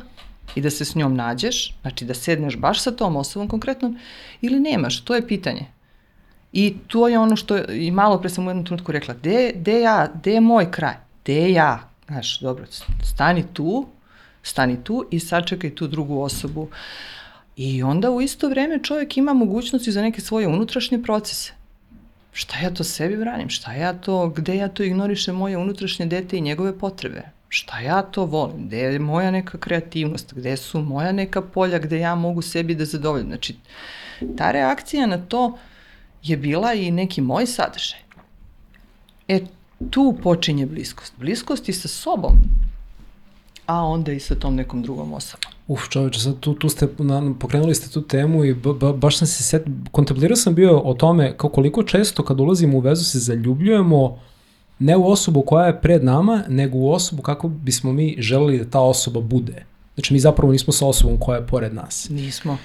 [0.56, 3.98] i da se s njom nađeš, znači da sedneš baš sa tom osobom konkretnom,
[4.42, 5.66] ili nemaš, to je pitanje.
[6.54, 9.80] I to je ono što, i malo pre sam u jednom trenutku rekla, gde, gde
[9.82, 12.66] ja, gde je moj kraj, gde ja, znaš, dobro,
[13.04, 13.86] stani tu,
[14.44, 16.70] stani tu i sačekaj tu drugu osobu.
[17.56, 21.54] I onda u isto vreme čovjek ima mogućnosti za neke svoje unutrašnje procese.
[22.34, 23.50] Šta ja to sebi branim?
[23.50, 27.22] Šta ja to, gde ja to ignorišem moje unutrašnje dete i njegove potrebe?
[27.50, 28.68] Šta ja to volim?
[28.68, 30.34] Gde je moja neka kreativnost?
[30.34, 33.28] Gde su moja neka polja gde ja mogu sebi da zadovoljim?
[33.28, 33.56] Znači,
[34.38, 35.58] ta reakcija na to
[36.24, 38.00] je bila i neki moj sadržaj.
[39.28, 39.40] E,
[39.90, 41.14] tu počinje bliskost.
[41.18, 42.38] Bliskost i sa sobom,
[43.66, 45.52] a onda i sa tom nekom drugom osobom.
[45.68, 49.18] Uf, čoveče, sad tu, tu ste, na, pokrenuli ste tu temu i ba, ba, baš
[49.18, 53.06] sam se set, kontemplirao sam bio o tome kao koliko često kad ulazimo u vezu
[53.06, 54.20] se zaljubljujemo
[54.80, 58.70] ne u osobu koja je pred nama, nego u osobu kako bismo mi želeli da
[58.70, 59.66] ta osoba bude.
[59.96, 62.10] Znači mi zapravo nismo sa osobom koja je pored nas.
[62.10, 62.58] Nismo.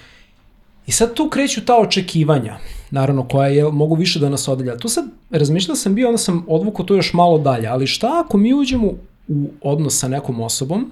[0.86, 2.58] I sad tu kreću ta očekivanja,
[2.90, 4.78] naravno, koja je, mogu više da nas odelja.
[4.78, 8.36] Tu sad razmišljao sam bio, onda sam odvukao to još malo dalje, ali šta ako
[8.36, 8.92] mi uđemo
[9.28, 10.90] u odnos sa nekom osobom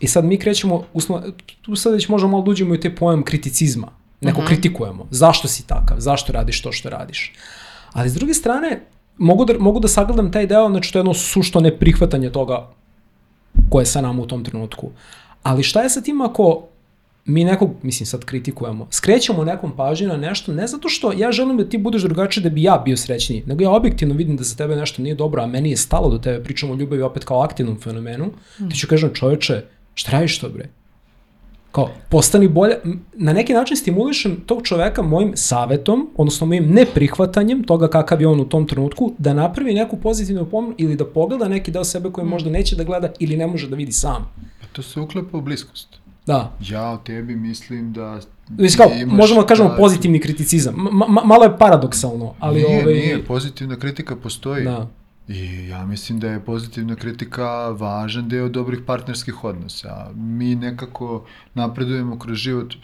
[0.00, 1.22] i sad mi krećemo, uslo,
[1.62, 3.88] tu sad već možemo malo da uđemo i te pojam kriticizma.
[4.20, 4.48] Neko uh -huh.
[4.48, 5.06] kritikujemo.
[5.10, 5.96] Zašto si takav?
[6.00, 7.32] Zašto radiš to što radiš?
[7.92, 8.86] Ali s druge strane,
[9.18, 12.70] mogu da, mogu da sagledam taj deo, znači to je jedno sušto neprihvatanje toga
[13.70, 14.90] koje je sa nama u tom trenutku.
[15.42, 16.62] Ali šta je sa tim ako
[17.24, 21.56] mi nekog, mislim sad kritikujemo, skrećemo nekom pažnju na nešto, ne zato što ja želim
[21.56, 24.56] da ti budeš drugačiji da bi ja bio srećniji, nego ja objektivno vidim da za
[24.56, 27.40] tebe nešto nije dobro, a meni je stalo do tebe, pričamo o ljubavi opet kao
[27.40, 28.26] aktivnom fenomenu,
[28.60, 28.68] mm.
[28.70, 29.62] ti ću kažem čoveče,
[29.94, 30.68] šta radiš to bre?
[31.72, 32.76] Kao, postani bolje,
[33.14, 38.40] na neki način stimulišem tog čoveka mojim savetom, odnosno mojim neprihvatanjem toga kakav je on
[38.40, 42.26] u tom trenutku, da napravi neku pozitivnu pomenu ili da pogleda neki deo sebe koji
[42.26, 44.32] možda neće da gleda ili ne može da vidi sam.
[44.60, 46.01] Pa to se uklepa u bliskost.
[46.26, 46.52] Da.
[46.60, 48.20] Ja o tebi mislim da...
[48.48, 49.76] Mislim kao, možemo da kažemo da...
[49.76, 50.74] pozitivni kriticizam.
[50.76, 52.62] Ma, ma, malo je paradoksalno, ali...
[52.62, 52.94] Nije, ovaj...
[52.94, 54.64] nije, pozitivna kritika postoji.
[54.64, 54.88] Da.
[55.28, 60.10] I ja mislim da je pozitivna kritika važan deo dobrih partnerskih odnosa.
[60.14, 61.24] Mi nekako
[61.54, 62.74] napredujemo kroz život.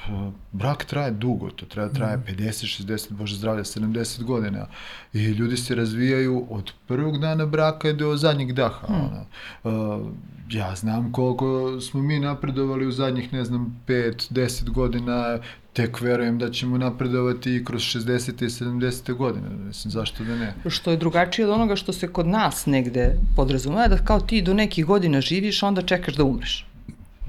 [0.52, 4.66] Brak traje dugo, to treba traje 50, 60, bože zdravlja, 70 godina.
[5.12, 8.86] I ljudi se razvijaju od prvog dana braka do zadnjeg daha.
[8.86, 8.96] Hmm.
[8.96, 9.24] Ona.
[9.64, 10.06] Uh,
[10.50, 15.38] ja znam koliko smo mi napredovali u zadnjih, ne znam, 5, 10 godina,
[15.78, 18.44] tek verujem da ćemo napredovati i kroz 60.
[18.44, 19.14] i 70.
[19.14, 19.48] godine.
[19.66, 20.54] Mislim, zašto da ne?
[20.68, 24.54] Što je drugačije od onoga što se kod nas negde podrazumeva, da kao ti do
[24.54, 26.66] nekih godina živiš, onda čekaš da umreš.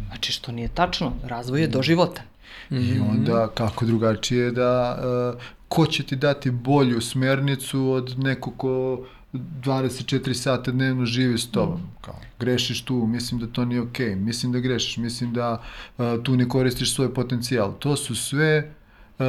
[0.08, 2.22] Znači, što nije tačno, razvoj je do života.
[2.70, 3.10] I mhm.
[3.10, 4.98] onda kako drugačije da,
[5.36, 11.52] uh, ko će ti dati bolju smernicu od nekog ko 24 sata dnevno živi s
[11.52, 11.82] tobom.
[12.02, 14.16] Kao, grešiš tu, mislim da to nije okej, okay.
[14.16, 15.62] mislim da grešiš, mislim da
[15.98, 17.74] uh, tu ne koristiš svoj potencijal.
[17.80, 18.72] To su sve
[19.20, 19.26] uh,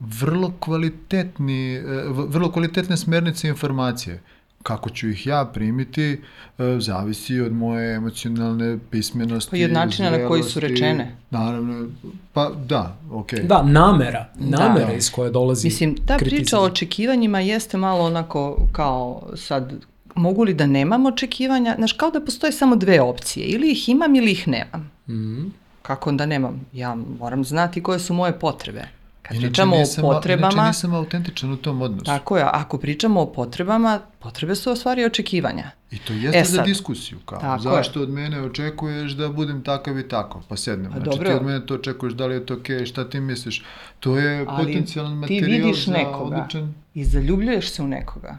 [0.00, 4.22] vrlo kvalitetni, uh, vrlo kvalitetne smernice informacije
[4.62, 6.20] kako ću ih ja primiti,
[6.58, 9.50] e, zavisi od moje emocionalne pismenosti.
[9.50, 11.16] Pa i od načina na koji su rečene.
[11.30, 11.88] Naravno,
[12.32, 13.38] pa da, okej.
[13.38, 13.46] Okay.
[13.46, 14.92] Da, namera, namera da.
[14.92, 16.44] iz koje dolazi Mislim, ta kriticizam.
[16.44, 19.72] priča o očekivanjima jeste malo onako kao sad,
[20.14, 21.74] mogu li da nemam očekivanja?
[21.78, 24.90] Znaš, kao da postoje samo dve opcije, ili ih imam ili ih nemam.
[25.08, 25.50] Mm -hmm.
[25.82, 26.66] Kako onda nemam?
[26.72, 29.01] Ja moram znati koje su moje potrebe.
[29.32, 30.52] Kad inače pričamo nisam, o potrebama...
[30.52, 32.04] Inače nisam autentičan u tom odnosu.
[32.04, 35.70] Tako je, ako pričamo o potrebama, potrebe su o stvari očekivanja.
[35.90, 38.02] I to jeste e, za diskusiju, kao, tako zašto je.
[38.02, 40.92] od mene očekuješ da budem takav i tako, pa sednem.
[40.92, 41.28] Pa, znači dobro.
[41.28, 43.64] ti od mene to očekuješ, da li je to okej, okay, šta ti misliš?
[44.00, 46.74] To je Ali potencijalan materijal ti vidiš za nekoga odličan...
[46.94, 48.38] i zaljubljuješ se u nekoga.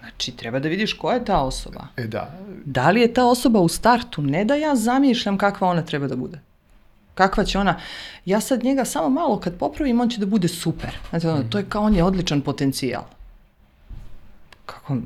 [0.00, 1.86] Znači, treba da vidiš ko je ta osoba.
[1.96, 2.38] E da.
[2.64, 6.16] Da li je ta osoba u startu, ne da ja zamišljam kakva ona treba da
[6.16, 6.47] bude
[7.18, 7.74] kakva će ona,
[8.24, 10.90] ja sad njega samo malo kad popravim, on će da bude super.
[11.10, 13.02] Znači, ono, to je kao on je odličan potencijal.
[14.66, 14.96] Kako...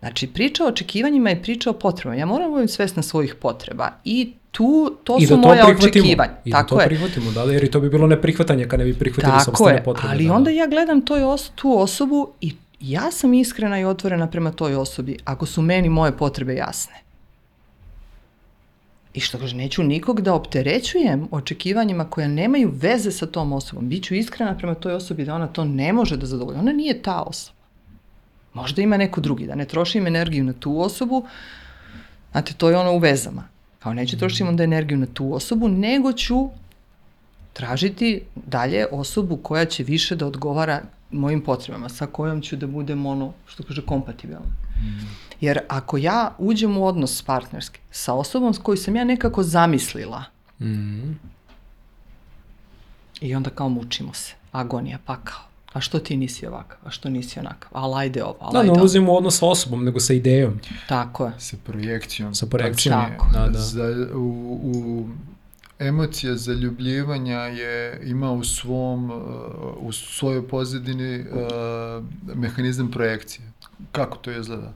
[0.00, 2.20] Znači, priča o očekivanjima je priča o potrebama.
[2.20, 5.66] Ja moram da budem svesna svojih potreba i tu, to I su da to moja
[5.66, 6.32] očekivanja.
[6.44, 6.86] I da Tako da to je.
[6.86, 10.08] prihvatimo, da, jer i to bi bilo neprihvatanje kad ne bi prihvatili sobstvene potrebe.
[10.12, 14.26] ali da, onda ja gledam toj os tu osobu i ja sam iskrena i otvorena
[14.26, 17.03] prema toj osobi ako su meni moje potrebe jasne.
[19.14, 23.88] I što kaže, neću nikog da opterećujem očekivanjima koja nemaju veze sa tom osobom.
[23.88, 26.58] Biću iskrena prema toj osobi da ona to ne može da zadovolji.
[26.58, 27.58] Ona nije ta osoba.
[28.54, 31.26] Možda ima neko drugi, da ne trošim energiju na tu osobu,
[32.32, 33.48] znate, to je ono u vezama.
[33.78, 36.48] Kao neću trošiti onda energiju na tu osobu, nego ću
[37.52, 43.06] tražiti dalje osobu koja će više da odgovara mojim potrebama, sa kojom ću da budem
[43.06, 44.46] ono, što kaže, kompatibilna.
[44.76, 45.33] Mm.
[45.44, 50.24] Jer ako ja uđem u odnos partnerski sa osobom s koju sam ja nekako zamislila,
[50.60, 51.12] mm.
[53.20, 55.40] i onda kao mučimo se, agonija, pakao.
[55.72, 58.72] A što ti nisi ovakav, a što nisi onakav, ali ajde ovo, ali da, ajde
[58.72, 60.60] ne ulazimo u odnos sa osobom, nego sa idejom.
[60.88, 61.32] Tako je.
[61.38, 62.34] Sa projekcijom.
[62.34, 63.26] Sa projekcijom, Tako.
[63.32, 63.58] da, da.
[63.58, 65.06] Za, u, u
[65.78, 69.20] emocija zaljubljivanja je ima u svom uh,
[69.78, 72.04] u svojoj pozadini uh,
[72.34, 73.52] mehanizam projekcije.
[73.92, 74.72] Kako to izgleda?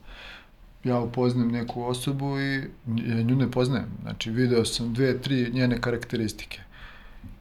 [0.84, 2.55] Ja upoznam neku osobu i
[2.86, 3.88] ja nju ne poznajem.
[4.02, 6.60] Znači, video sam dve, tri njene karakteristike.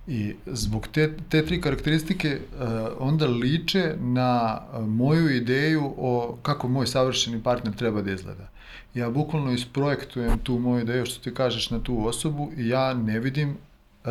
[0.07, 2.67] I zbog te, te tri karakteristike uh,
[2.99, 8.49] onda liče na moju ideju o kako moj savršeni partner treba da izgleda
[8.97, 13.19] ja bukvalno isprojektujem tu moju ideju što ti kažeš na tu osobu i ja ne
[13.19, 13.57] vidim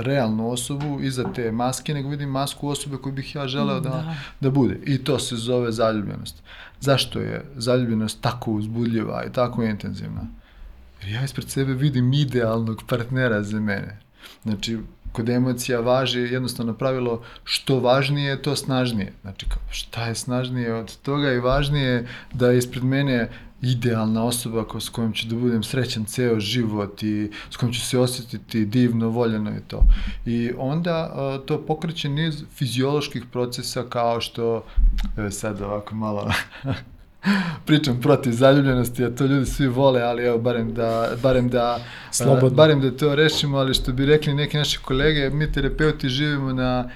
[0.03, 4.15] realnu osobu iza te maske, nego vidim masku osobe koju bih ja želeo da, da.
[4.41, 4.79] da bude.
[4.85, 6.43] I to se zove zaljubljenost.
[6.81, 10.27] Zašto je zaljubljenost tako uzbudljiva i tako intenzivna?
[11.03, 13.99] Jer ja ispred sebe vidim idealnog partnera za mene.
[14.43, 14.79] Znači,
[15.13, 19.13] kod emocija važi jednostavno pravilo što važnije, to snažnije.
[19.23, 23.31] Znači, šta je snažnije od toga i važnije da ispred mene
[23.73, 27.81] idealna osoba ko, s kojom ću da budem srećan ceo život i s kojom ću
[27.81, 29.83] se osjetiti divno, voljeno i to.
[30.27, 31.13] I onda
[31.47, 34.65] to pokreće niz fizioloških procesa kao što,
[35.31, 36.31] sad ovako malo
[37.67, 41.79] pričam protiv zaljubljenosti, a to ljudi svi vole, ali evo, barem da, barem da,
[42.11, 42.51] Slobodno.
[42.51, 46.89] barem da to rešimo, ali što bi rekli neki naši kolege, mi terapeuti živimo na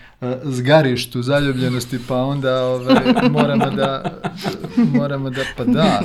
[0.43, 2.97] zgarištu zaljubljenosti, pa onda ovaj,
[3.31, 4.21] moramo da,
[4.77, 6.01] moramo da, pa da,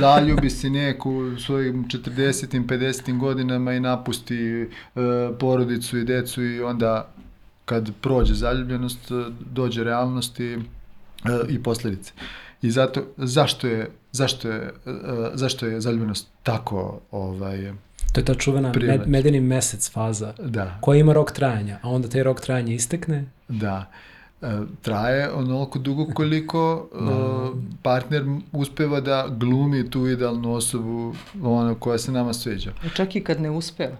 [0.00, 2.66] zaljubi si neku u svojim 40.
[2.66, 3.18] 50.
[3.18, 5.02] godinama i napusti uh,
[5.38, 7.08] porodicu i decu i onda
[7.64, 10.62] kad prođe zaljubljenost, dođe realnost i, uh,
[11.48, 12.12] i posledice.
[12.16, 14.92] Uh, I zato, zašto je, zašto je, uh,
[15.34, 17.72] zašto je zaljubljenost tako ovaj,
[18.12, 20.78] To je ta čuvena med, medeni mesec faza da.
[20.80, 23.24] koja ima rok trajanja, a onda taj rok trajanja istekne.
[23.48, 23.90] Da.
[24.42, 24.46] E,
[24.82, 27.04] traje onoliko dugo koliko da.
[27.04, 32.72] uh, partner uspeva da glumi tu idealnu osobu ono, koja se nama sviđa.
[32.94, 33.96] Čak i kad ne uspeva.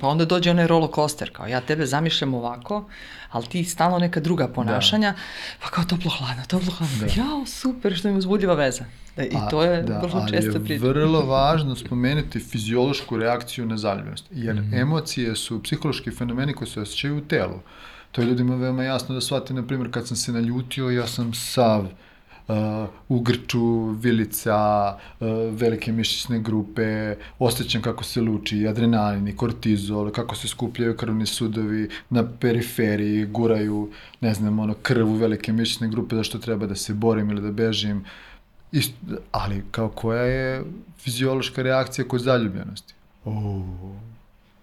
[0.00, 2.88] pa onda dođe onaj roller coaster, kao ja tebe zamišljam ovako,
[3.30, 5.18] ali ti stalno neka druga ponašanja, da.
[5.62, 7.22] pa kao toplo hladno, toplo hladno, da.
[7.22, 8.84] jao super što mi uzbudljiva veza.
[9.16, 10.84] Da, I to je da, vrlo često priča.
[10.84, 14.80] Ali je vrlo važno spomenuti fiziološku reakciju na zaljubljenost, jer mm -hmm.
[14.80, 17.60] emocije su psihološki fenomeni koji se osjećaju u telu.
[18.18, 21.34] To je ljudima veoma jasno da shvate, na primjer, kad sam se naljutio, ja sam
[21.34, 22.54] sav uh,
[23.08, 24.56] u grču, vilica,
[25.20, 31.26] uh, velike mišićne grupe, osjećam kako se luči adrenalin i kortizol, kako se skupljaju krvni
[31.26, 33.90] sudovi na periferiji, guraju,
[34.20, 37.52] ne znam, ono, krv u velike mišićne grupe zašto treba da se borim ili da
[37.52, 38.04] bežim.
[38.72, 38.92] Ist,
[39.32, 40.64] ali kao koja je
[40.98, 42.94] fiziološka reakcija kod zaljubljenosti?
[43.24, 43.62] Oh,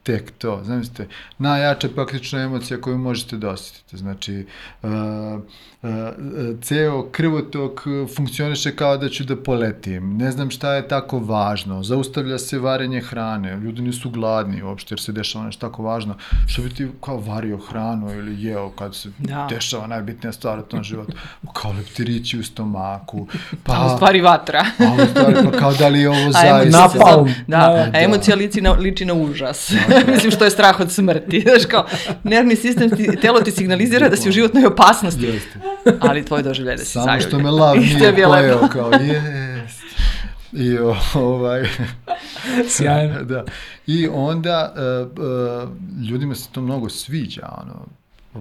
[0.05, 0.59] tek to.
[0.63, 1.07] Zamislite,
[1.37, 3.97] najjača praktična emocija koju možete da osjetite.
[3.97, 4.45] Znači,
[4.83, 5.89] uh, uh,
[6.61, 7.81] ceo krvotok
[8.15, 10.17] funkcioniše kao da ću da poletim.
[10.17, 11.83] Ne znam šta je tako važno.
[11.83, 13.57] Zaustavlja se varenje hrane.
[13.57, 16.17] Ljudi nisu gladni uopšte jer se dešava nešto tako važno.
[16.47, 19.47] Što bi ti kao vario hranu ili jeo kad se da.
[19.49, 21.13] dešava najbitnija stvar u tom životu.
[21.53, 23.27] Kao leptirići u stomaku.
[23.63, 24.59] Pa, a u stvari vatra.
[24.59, 26.79] a u stvari pa kao da li je ovo zaista.
[26.79, 27.27] Napalm.
[27.47, 29.73] Da, da, a emocija liči na, liči na užas.
[29.89, 31.41] Da, Mislim što je strah od smrti.
[31.47, 31.85] Znaš kao,
[32.23, 35.25] nervni sistem, ti, telo ti signalizira da si u životnoj opasnosti.
[35.25, 35.59] Jeste.
[35.99, 39.85] Ali tvoj doživljaj da si Samo što me lav nije pojeo, kao jest.
[40.51, 40.77] I
[41.13, 41.67] ovaj...
[42.69, 43.23] Sjajno.
[43.23, 43.43] da.
[43.87, 47.85] I onda uh, uh, ljudima se to mnogo sviđa, ono,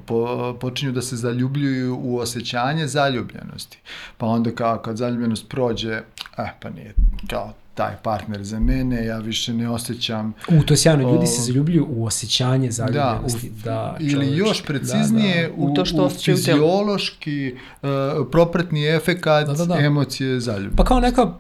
[0.01, 3.79] po, počinju da se zaljubljuju u osjećanje zaljubljenosti.
[4.19, 5.93] Pa onda kao kad zaljubljenost prođe,
[6.39, 6.95] eh, pa nije
[7.31, 10.35] kao taj partner za mene, ja više ne osjećam...
[10.49, 13.51] U, to je sjajno, ljudi se zaljubljuju u osjećanje zaljubljenosti.
[13.51, 15.63] Da, u, da ili još preciznije, da, da.
[15.63, 17.89] U, to što u fiziološki uh,
[18.31, 19.79] propratni efekat da, da, da.
[19.79, 20.77] emocije zaljubljenosti.
[20.77, 21.33] Pa kao neka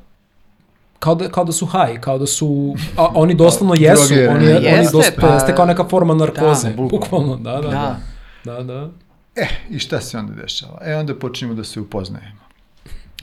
[0.98, 4.74] kao da, kao da su haj, kao da su, a, oni doslovno jesu, oni, jeste,
[4.74, 8.00] oni doslovno, pa, jeste kao neka forma narkoze, da, bukvalno, da, da, da,
[8.44, 8.90] da, da.
[9.36, 10.78] E, i šta se onda dešava?
[10.84, 12.44] E, onda počnemo da se upoznajemo.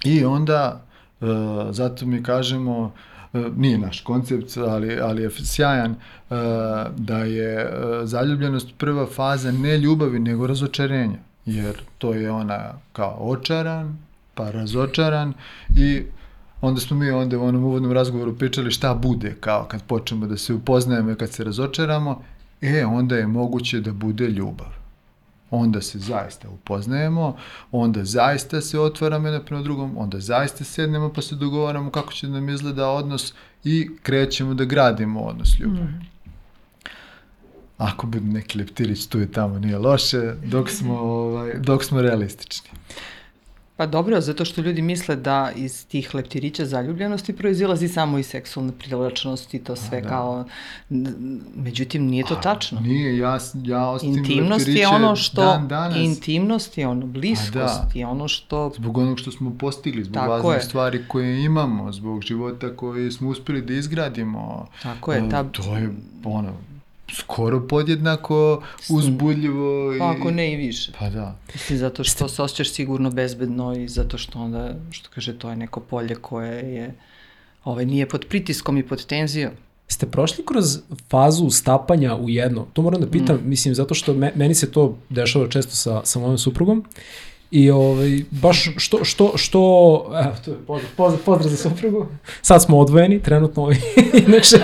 [0.03, 0.90] I onda E,
[1.71, 2.91] zato mi kažemo,
[3.33, 5.95] e, nije naš koncept, ali, ali je sjajan, e,
[6.97, 7.73] da je
[8.03, 11.17] zaljubljenost prva faza ne ljubavi, nego razočarenja.
[11.45, 13.97] Jer to je ona kao očaran,
[14.33, 15.33] pa razočaran
[15.75, 16.03] i
[16.61, 20.37] onda smo mi onda u onom uvodnom razgovoru pričali šta bude kao kad počnemo da
[20.37, 22.21] se upoznajemo i kad se razočaramo,
[22.61, 24.80] e, onda je moguće da bude ljubav
[25.51, 27.37] onda se zaista upoznajemo,
[27.71, 32.27] onda zaista se otvaramo jedno prema drugom, onda zaista sednemo pa se dogovaramo kako će
[32.27, 33.33] nam izgleda odnos
[33.63, 35.83] i krećemo da gradimo odnos ljubavi.
[35.83, 36.11] Mm.
[37.77, 42.70] Ako bude neki leptirić tu i tamo nije loše, dok smo, ovaj, dok smo realistični.
[43.81, 48.71] Pa dobro, zato što ljudi misle da iz tih leptirića zaljubljenosti proizilazi samo i seksualna
[48.71, 50.09] privlačnost i to sve da.
[50.09, 50.45] kao...
[51.55, 52.79] Međutim, nije to tačno.
[52.79, 55.41] Nije, ja, ja ostavim Intimnost je ono što...
[55.41, 55.97] dan danas.
[55.97, 58.71] Intimnost je ono, bliskost je ono što...
[58.75, 60.61] Zbog onog što smo postigli, zbog Tako raznih je.
[60.61, 64.67] stvari koje imamo, zbog života koji smo uspeli da izgradimo.
[64.83, 65.89] Tako je, E, ta- To je,
[66.23, 66.53] ono,
[67.13, 69.95] skoro podjednako uzbudljivo.
[69.99, 70.17] Pa i...
[70.17, 70.91] ako ne i više.
[70.99, 71.35] Pa da.
[71.53, 75.55] Mislim, zato što se osjećaš sigurno bezbedno i zato što onda, što kaže, to je
[75.55, 76.95] neko polje koje je,
[77.63, 79.51] ovaj, nije pod pritiskom i pod tenzijom.
[79.87, 80.79] Ste prošli kroz
[81.09, 82.67] fazu stapanja u jedno?
[82.73, 83.49] To moram da pitam, Mm.
[83.49, 86.85] mislim, zato što me, meni se to dešava često sa, sa mojom suprugom.
[87.51, 89.59] I ovaj, baš što, što, što,
[90.23, 92.07] evo, to je pozdrav, pozdrav, pozdrav za suprugu.
[92.41, 93.75] Sad smo odvojeni, trenutno, ovaj,
[94.27, 94.57] inače,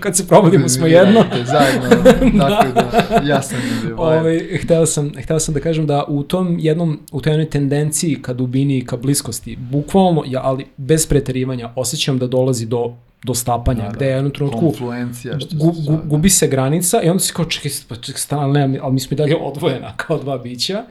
[0.00, 1.24] kad se probudimo smo jedno.
[1.44, 1.88] Zajedno,
[2.48, 6.22] tako da, ja sam da je Ovaj, hteo, sam, hteo sam da kažem da u
[6.22, 11.06] tom jednom, u toj jednoj tendenciji ka dubini i ka bliskosti, bukvalno, ja, ali bez
[11.06, 12.94] preterivanja, osjećam da dolazi do,
[13.24, 13.96] do stapanja, Da, da.
[13.96, 15.98] gde je u jednom trenutku Konfluencija, što gu, gu, zove.
[16.04, 19.14] gubi se granica i onda se kao čekaj, pa čekaj, stana, ne, ali mi smo
[19.14, 20.84] i dalje odvojena kao dva bića.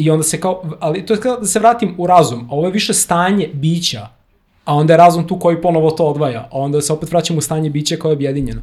[0.00, 2.66] I onda se kao, ali to je kao da se vratim u razum, a ovo
[2.66, 4.08] je više stanje bića,
[4.64, 7.42] a onda je razum tu koji ponovo to odvaja, a onda se opet vraćamo u
[7.42, 8.60] stanje bića koje je objedinjeno.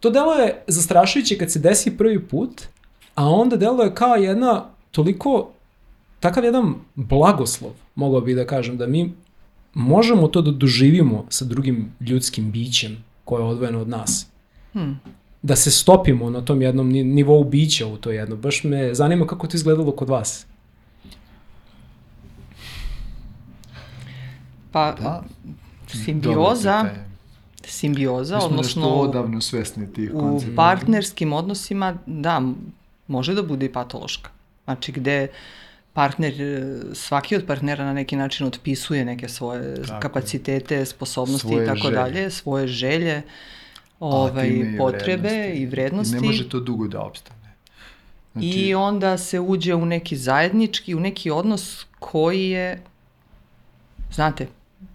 [0.00, 2.62] To delo je zastrašujuće kad se desi prvi put,
[3.14, 5.48] a onda delo je kao jedna toliko,
[6.20, 9.12] takav jedan blagoslov, mogao bih da kažem, da mi
[9.74, 14.26] možemo to da doživimo sa drugim ljudskim bićem koje je odvojeno od nas.
[14.72, 15.00] Hmm.
[15.42, 18.36] Da se stopimo na tom jednom ni- nivou bića u to jedno.
[18.36, 20.46] Baš me zanima kako to izgledalo kod vas.
[24.74, 25.22] Pa, Pa,
[25.86, 26.84] simbioza,
[27.64, 30.56] simbioza, Mi smo nešto odnosno odavno svesni tih u koncepta.
[30.56, 32.42] partnerskim odnosima, da,
[33.08, 34.30] može da bude i patološka.
[34.64, 35.28] Znači, gde
[35.92, 41.64] partner, e, svaki od partnera na neki način otpisuje neke svoje Tako kapacitete, sposobnosti Svoje
[41.64, 41.94] i tako želje.
[41.94, 43.22] dalje, svoje želje,
[44.00, 45.62] ovaj, i potrebe vrednosti.
[45.62, 46.16] i vrednosti.
[46.16, 47.54] I ne može to dugo da opstane.
[48.32, 52.82] Znači, I onda se uđe u neki zajednički, u neki odnos koji je,
[54.12, 54.46] znate,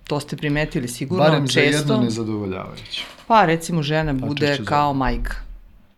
[0.10, 1.78] to ste primetili sigurno barem za često.
[1.94, 3.04] jedno nezadovoljavajuće.
[3.28, 5.36] Pa recimo žena bude češće kao majka.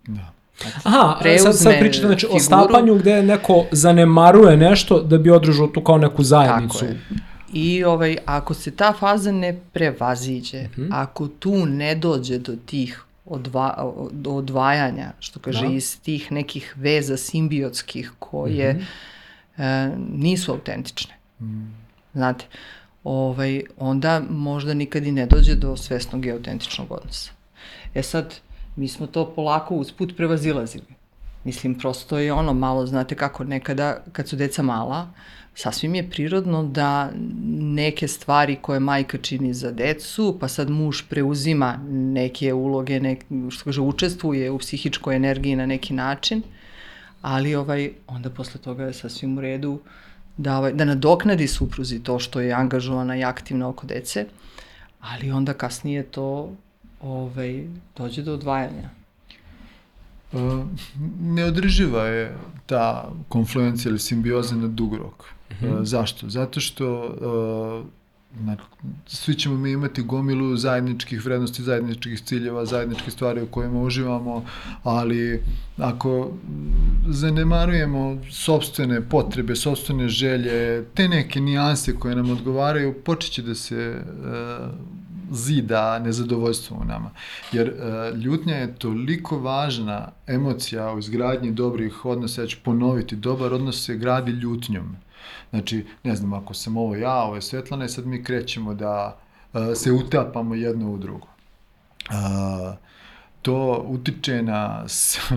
[0.08, 0.32] Da.
[0.76, 2.44] Aha, sad, sad Preuzme pričate znači, o figuru.
[2.44, 6.80] stapanju gde neko zanemaruje nešto da bi održao tu kao neku zajednicu.
[6.80, 7.00] Tako je.
[7.54, 10.88] I ovaj, ako se ta faza ne prevaziđe, Mhm.
[10.92, 13.74] ako tu ne dođe do tih odva,
[14.12, 15.74] do odvajanja, što kaže, Da.
[15.74, 18.84] iz tih nekih veza simbiotskih koje Mhm.
[19.58, 21.14] e, nisu autentične.
[22.14, 22.46] Znate,
[23.04, 27.32] ovaj, onda možda nikad i ne dođe do svesnog i autentičnog odnosa.
[27.94, 28.36] E sad,
[28.76, 30.86] mi smo to polako usput prevazilazili.
[31.44, 35.08] Mislim, prosto je ono malo, znate kako, nekada kad su deca mala,
[35.56, 37.12] sasvim je prirodno da
[37.60, 43.64] neke stvari koje majka čini za decu, pa sad muž preuzima neke uloge, nek, što
[43.64, 46.42] kaže, učestvuje u psihičkoj energiji na neki način,
[47.22, 49.80] ali ovaj, onda posle toga je sasvim u redu
[50.42, 54.26] da, ovaj, da nadoknadi supruzi to što je angažovana i aktivna oko dece,
[55.00, 56.50] ali onda kasnije to
[57.02, 57.64] ovaj,
[57.98, 58.90] dođe do odvajanja.
[60.32, 60.64] Uh,
[61.22, 65.26] neodrživa je ta konfluencija ili simbioza na dug rok.
[65.50, 66.30] Uh, zašto?
[66.30, 66.88] Zato što
[67.84, 67.86] uh,
[69.08, 74.46] svi ćemo mi imati gomilu zajedničkih vrednosti, zajedničkih ciljeva, zajedničkih stvari u kojima uživamo,
[74.84, 75.44] ali
[75.78, 76.32] ako
[77.10, 83.96] zanemarujemo sobstvene potrebe, sobstvene želje, te neke nijanse koje nam odgovaraju, počet će da se
[83.96, 84.70] uh,
[85.32, 87.12] zida nezadovoljstvo u nama.
[87.52, 93.54] Jer uh, ljutnja je toliko važna emocija u izgradnji dobrih odnosa, ja ću ponoviti, dobar
[93.54, 94.96] odnos se gradi ljutnjom.
[95.50, 99.18] Znači, ne znam, ako sam ovo ja, ovo je Svetlana i sad mi krećemo da
[99.54, 101.28] uh, se utapamo jedno u drugo.
[102.10, 102.78] Uh,
[103.42, 104.86] to utiče na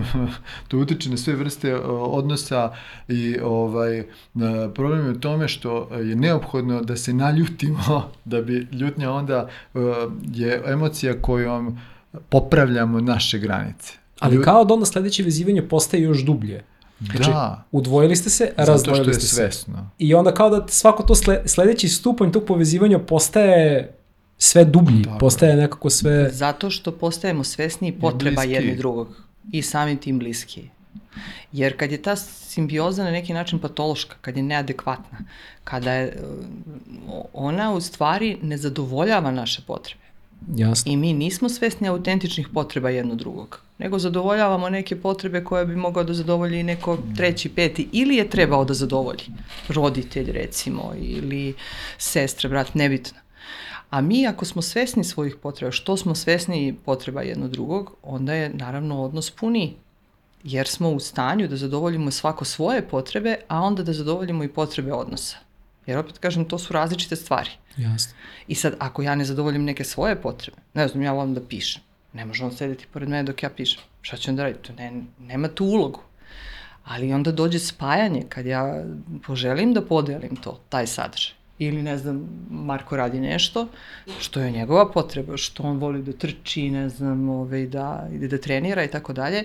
[0.67, 2.73] to utiče na sve vrste uh, odnosa
[3.07, 4.05] i ovaj
[4.75, 9.49] problem je u tome što je neophodno da se naljutimo da bi ljutnja onda
[10.33, 11.79] je emocija kojom
[12.29, 13.93] popravljamo naše granice.
[14.19, 16.63] Ali kao da onda sledeće vezivanje postaje još dublje.
[16.99, 19.35] Znači, da, udvojili ste se, zato što razdvojili je ste se.
[19.35, 19.89] svesno.
[19.97, 23.95] I onda kao da svako to sle, sledeći stupanj tog povezivanja postaje
[24.37, 25.19] sve dublji, Tako je.
[25.19, 26.29] postaje nekako sve...
[26.31, 28.53] Zato što postajemo svesni potreba bliski.
[28.53, 29.07] jedni drugog
[29.51, 30.69] i samim tim bliski.
[31.51, 35.17] Jer kad je ta simbioza na neki način patološka, kad je neadekvatna,
[35.63, 36.17] kada je,
[37.07, 40.04] uh, ona u stvari ne zadovoljava naše potrebe.
[40.55, 40.91] Jasno.
[40.91, 46.03] I mi nismo svesni autentičnih potreba jedno drugog, nego zadovoljavamo neke potrebe koje bi mogao
[46.03, 49.25] da zadovolji neko treći, peti, ili je trebao da zadovolji.
[49.69, 51.53] Roditelj, recimo, ili
[51.97, 53.19] sestra, brat, nebitno.
[53.89, 58.49] A mi ako smo svesni svojih potreba, što smo svesni potreba jedno drugog, onda je
[58.49, 59.73] naravno odnos puniji.
[60.43, 64.93] Jer smo u stanju da zadovoljimo svako svoje potrebe, a onda da zadovoljimo i potrebe
[64.93, 65.44] odnosa.
[65.85, 67.49] Jer opet kažem, to su različite stvari.
[67.77, 68.13] Jasno.
[68.47, 71.81] I sad, ako ja ne zadovoljim neke svoje potrebe, ne znam, ja volim da pišem,
[72.13, 73.81] ne može on sedeti pored mene dok ja pišem.
[74.01, 74.57] Šta će on da radi?
[74.61, 76.01] To ne, nema tu ulogu.
[76.83, 78.83] Ali onda dođe spajanje kad ja
[79.27, 81.33] poželim da podelim to, taj sadržaj.
[81.59, 83.67] Ili, ne znam, Marko radi nešto
[84.19, 88.37] što je njegova potreba, što on voli da trči, ne znam, ovaj, da ide da
[88.37, 89.43] trenira i tako dalje.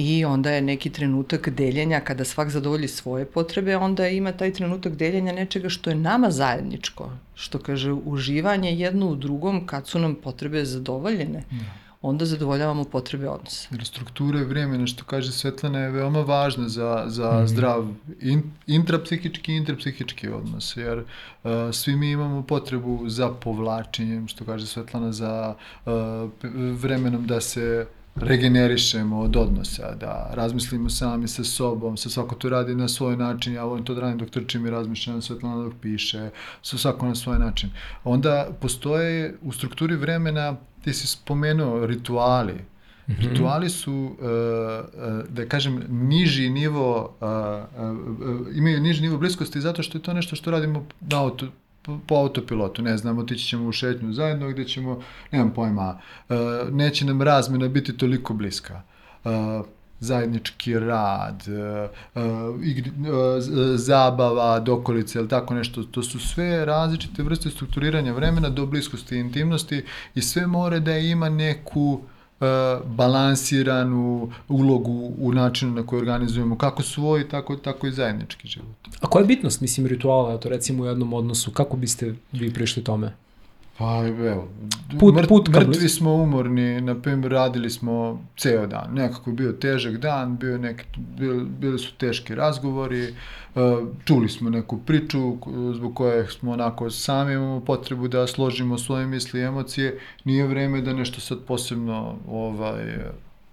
[0.00, 4.96] I onda je neki trenutak deljenja, kada svak zadovolji svoje potrebe, onda ima taj trenutak
[4.96, 7.10] deljenja nečega što je nama zajedničko.
[7.34, 11.44] Što kaže, uživanje jedno u drugom kad su nam potrebe zadovoljene.
[11.50, 13.68] Ja onda zadovoljavamo potrebe odnosa.
[13.70, 17.48] Jer struktura i vremena, što kaže Svetlana, je veoma važna za, za mm.
[17.48, 17.88] zdrav
[18.20, 24.66] in, intrapsihički i intrapsihički odnos, jer uh, svi mi imamo potrebu za povlačenjem, što kaže
[24.66, 25.54] Svetlana, za
[25.86, 25.92] uh,
[26.80, 27.86] vremenom da se
[28.20, 33.54] regenerišemo od odnosa, da razmislimo sami sa sobom, sa svako to radi na svoj način,
[33.54, 36.30] ja volim to da radim dok trčim i razmišljam, Svetlana dok piše,
[36.62, 37.70] sa svako na svoj način.
[38.04, 42.54] Onda postoje u strukturi vremena, ti si spomenuo rituali,
[43.08, 43.28] Mm -hmm.
[43.30, 49.98] Rituali su, uh, uh, da kažem, niži nivo, uh, imaju niži nivo bliskosti zato što
[49.98, 51.46] je to nešto što radimo na auto,
[52.06, 55.02] po autopilotu, ne znam, otići ćemo u šetnju zajedno gde ćemo,
[55.32, 55.98] nemam pojma,
[56.28, 56.36] uh,
[56.70, 58.82] neće nam razmena biti toliko bliska.
[59.24, 59.30] Uh,
[60.00, 61.42] zajednički rad,
[62.14, 62.92] uh, igri,
[63.74, 65.82] zabava, dokolice, ili tako nešto.
[65.82, 69.84] To su sve različite vrste strukturiranja vremena do bliskosti i intimnosti
[70.14, 72.17] i sve more da ima neku E,
[72.84, 78.76] balansiranu ulogu u načinu na koji organizujemo kako svoj, tako, tako i zajednički život.
[79.00, 82.84] A koja je bitnost, mislim, rituala, to recimo u jednom odnosu, kako biste vi prišli
[82.84, 83.12] tome?
[83.78, 84.48] Pa evo,
[85.00, 89.52] put, mrt, put mrtvi smo umorni, na primjer radili smo ceo dan, nekako je bio
[89.52, 90.84] težak dan, bio neki,
[91.18, 93.12] bili, bili su teški razgovori, e,
[94.04, 95.36] čuli smo neku priču
[95.74, 100.80] zbog koje smo onako sami imamo potrebu da složimo svoje misli i emocije, nije vreme
[100.80, 102.96] da nešto sad posebno ovaj,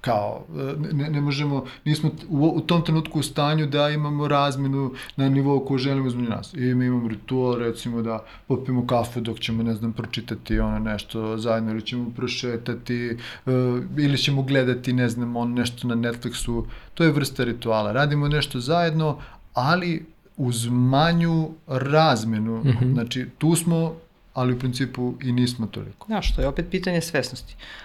[0.05, 0.45] kao,
[0.91, 5.65] ne, ne možemo, nismo u, u tom trenutku u stanju da imamo razmenu na nivou
[5.65, 6.53] koju želimo između nas.
[6.53, 11.37] I mi imamo ritual, recimo da popijemo kafu dok ćemo, ne znam, pročitati ono nešto
[11.37, 13.53] zajedno ili ćemo prošetati uh,
[13.97, 16.63] ili ćemo gledati, ne znam, on nešto na Netflixu.
[16.93, 17.91] To je vrsta rituala.
[17.91, 19.17] Radimo nešto zajedno,
[19.53, 20.05] ali
[20.37, 22.57] uz manju razmenu.
[22.57, 22.93] Mm -hmm.
[22.93, 23.95] Znači, tu smo,
[24.33, 26.13] ali u principu i nismo toliko.
[26.13, 27.55] Ja, što je opet pitanje svesnosti.
[27.57, 27.84] Uh,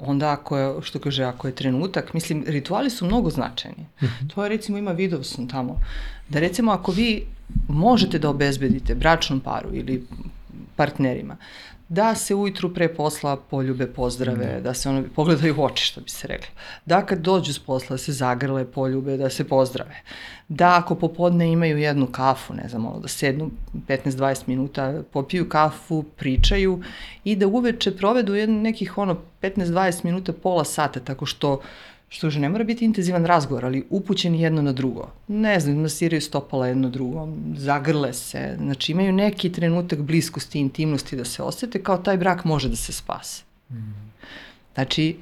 [0.00, 3.86] onda ako je, što kaže, ako je trenutak, mislim, rituali su mnogo značajni.
[4.02, 4.34] Mm -hmm.
[4.34, 5.80] To je recimo ima video sam tamo,
[6.28, 7.26] da recimo ako vi
[7.68, 10.06] možete da obezbedite bračnom paru ili
[10.76, 11.36] partnerima,
[11.88, 16.00] da se ujutru pre posla poljube, pozdrave, da, da se ono pogledaju u oči, što
[16.00, 16.54] bi se reklo.
[16.86, 20.02] Da kad dođu s posla da se zagrle, poljube, da se pozdrave.
[20.50, 23.50] Da ako popodne imaju jednu kafu, ne znam, ono, da sednu
[23.88, 26.82] 15-20 minuta, popiju kafu, pričaju
[27.24, 31.60] i da uveče provedu jedno, nekih ono 15-20 minuta, pola sata, tako što uh,
[32.10, 35.10] što že ne mora biti intenzivan razgovor, ali upućeni jedno na drugo.
[35.28, 41.24] Ne znam, masiraju stopala jedno drugo, zagrle se, znači imaju neki trenutak bliskosti intimnosti da
[41.24, 43.42] se osete, kao taj brak može da se spase.
[43.70, 43.76] Mm.
[44.74, 45.16] Znači,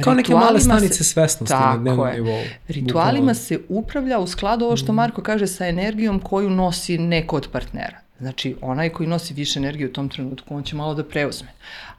[0.00, 2.40] Kao neke male stanice se, svesnosti na dnevnom nivou.
[2.68, 3.34] Ritualima bukvalno.
[3.34, 4.96] se upravlja u skladu ovo što mm.
[4.96, 7.98] Marko kaže sa energijom koju nosi neko od partnera.
[8.18, 11.48] Znači, onaj koji nosi više energije u tom trenutku, on će malo da preuzme.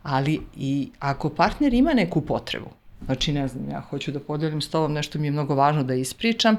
[0.03, 2.69] Ali i ako partner ima neku potrebu,
[3.05, 5.93] Znači, ne znam, ja hoću da podelim s tobom, nešto mi je mnogo važno da
[5.93, 6.57] ispričam.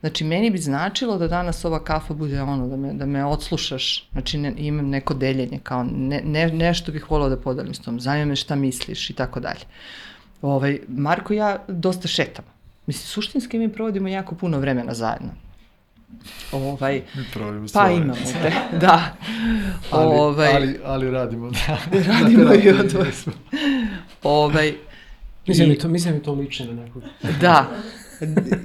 [0.00, 4.08] Znači, meni bi značilo da danas ova kafa bude ono, da me, da me odslušaš,
[4.12, 8.00] znači ne, imam neko deljenje, kao ne, ne, nešto bih volao da podelim s tom,
[8.00, 9.64] zanima me šta misliš i tako dalje.
[10.44, 12.48] Ovaj, Marko i ja dosta šetamo.
[12.86, 15.28] Mislim, suštinski mi provodimo jako puno vremena zajedno.
[16.52, 17.96] Ovaj, mi provodimo pa svoje.
[17.96, 18.52] imamo te,
[18.86, 19.16] da.
[19.90, 21.78] ali, ovaj, ali, ali radimo, da.
[22.12, 23.10] radimo da, i odvoj.
[24.22, 24.74] ovaj,
[25.46, 27.02] Mislim, I, to, mislim da to liče na nekog.
[27.40, 27.66] Da.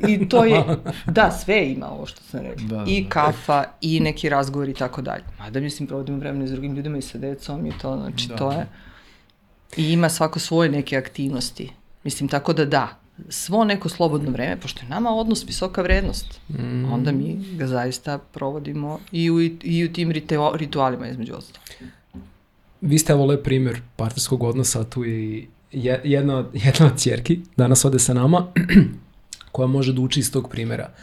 [0.07, 0.63] I to je,
[1.17, 2.67] da, sve ima ovo što sam rekla.
[2.67, 3.09] Da, I da.
[3.09, 5.23] kafa, i neki razgovor i tako dalje.
[5.39, 8.35] Mada mislim, provodimo vremena s drugim ljudima i sa decom i to, znači da.
[8.35, 8.67] to je.
[9.77, 11.71] I ima svako svoje neke aktivnosti.
[12.03, 16.93] Mislim, tako da da, svo neko slobodno vreme, pošto je nama odnos visoka vrednost, mm.
[16.93, 20.11] onda mi ga zaista provodimo i u, i u tim
[20.53, 21.91] ritualima između ostalog.
[22.81, 27.99] vi ste evo lep primjer partnerskog odnosa, tu je jedna, jedna od cjerki, danas ode
[27.99, 28.47] sa nama,
[29.51, 30.93] koja može da uči iz tog primjera.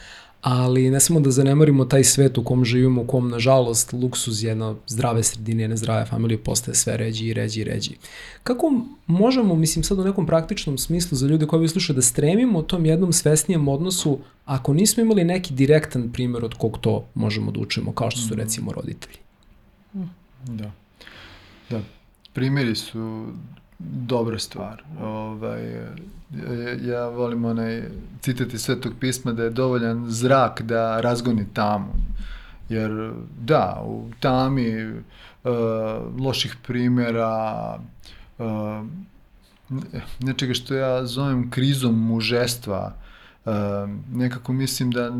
[0.46, 4.76] Ali ne samo da zanemarimo taj svet u kom živimo, u kom, nažalost, luksuz jedno
[4.86, 7.96] zdrave sredine, jedne zdrave familije postaje sve ređi i ređi i ređi.
[8.42, 8.72] Kako
[9.06, 12.86] možemo, mislim sad u nekom praktičnom smislu za ljude koji bi slušaju, da stremimo tom
[12.86, 17.92] jednom svesnijem odnosu ako nismo imali neki direktan primjer od kog to možemo da učimo,
[17.92, 18.38] kao što su mm.
[18.38, 19.18] recimo roditelji?
[20.44, 20.70] Da.
[21.70, 21.80] Da.
[22.32, 23.26] Primjeri su
[23.78, 24.82] dobra stvar.
[25.00, 25.86] Ovaj,
[26.82, 27.82] ja volim onaj
[28.20, 31.92] citat iz Svetog pisma da je dovoljan zrak da razgoni tamu.
[32.68, 35.00] Jer da, u tami uh,
[36.20, 37.78] loših primjera,
[38.38, 38.46] uh,
[40.20, 42.94] nečega što ja zovem krizom mužestva,
[43.44, 43.52] uh,
[44.12, 45.12] nekako mislim da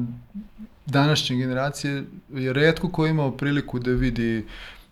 [0.87, 4.47] današnje generacije je redko ko imao priliku da vidi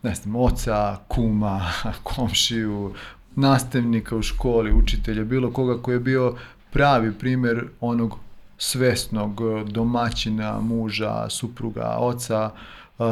[0.04, 1.72] ne znam, oca, kuma,
[2.14, 2.94] komšiju,
[3.36, 6.35] nastavnika u školi, učitelja, bilo koga koji je bio
[6.70, 8.19] pravi primjer onog
[8.59, 9.40] svesnog
[9.70, 12.51] domaćina, muža, supruga, oca,
[12.98, 13.06] uh,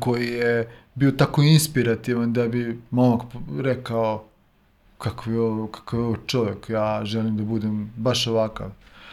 [0.00, 3.22] koji je bio tako inspirativan da bi momak
[3.60, 4.24] rekao
[4.98, 8.70] kako je ovo, kako je ovo čovjek, ja želim da budem baš ovakav.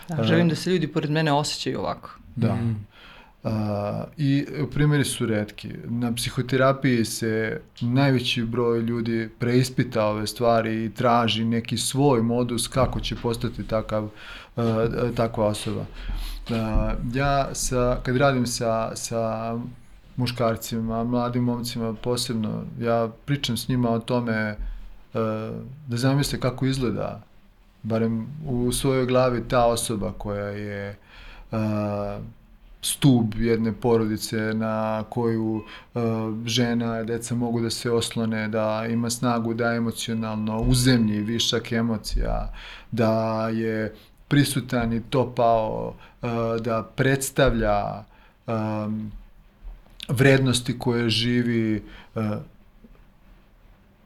[0.09, 2.09] Da, želim da se ljudi pored mene osjećaju ovako.
[2.35, 2.55] Da.
[2.55, 2.87] Mm.
[3.45, 3.51] Uh,
[4.17, 5.69] I primjeri su redki.
[5.83, 12.99] Na psihoterapiji se najveći broj ljudi preispita ove stvari i traži neki svoj modus kako
[12.99, 14.63] će postati takav, uh,
[15.15, 15.81] takva osoba.
[16.49, 16.55] Uh,
[17.13, 19.55] ja sa, kad radim sa, sa
[20.15, 24.55] muškarcima, mladim momcima posebno, ja pričam s njima o tome
[25.87, 27.21] da zamisle kako izgleda
[27.83, 30.97] barem u svojoj glavi ta osoba koja je
[32.85, 35.63] stub jedne porodice na koju
[35.93, 36.01] uh,
[36.45, 42.53] žena deca mogu da se oslone, da ima snagu da emocionalno uzemlji višak emocija,
[42.91, 43.95] da je
[44.27, 46.29] prisutan i topao, uh,
[46.61, 48.03] da predstavlja
[48.47, 49.11] um,
[50.07, 51.83] vrednosti koje živi
[52.15, 52.23] uh,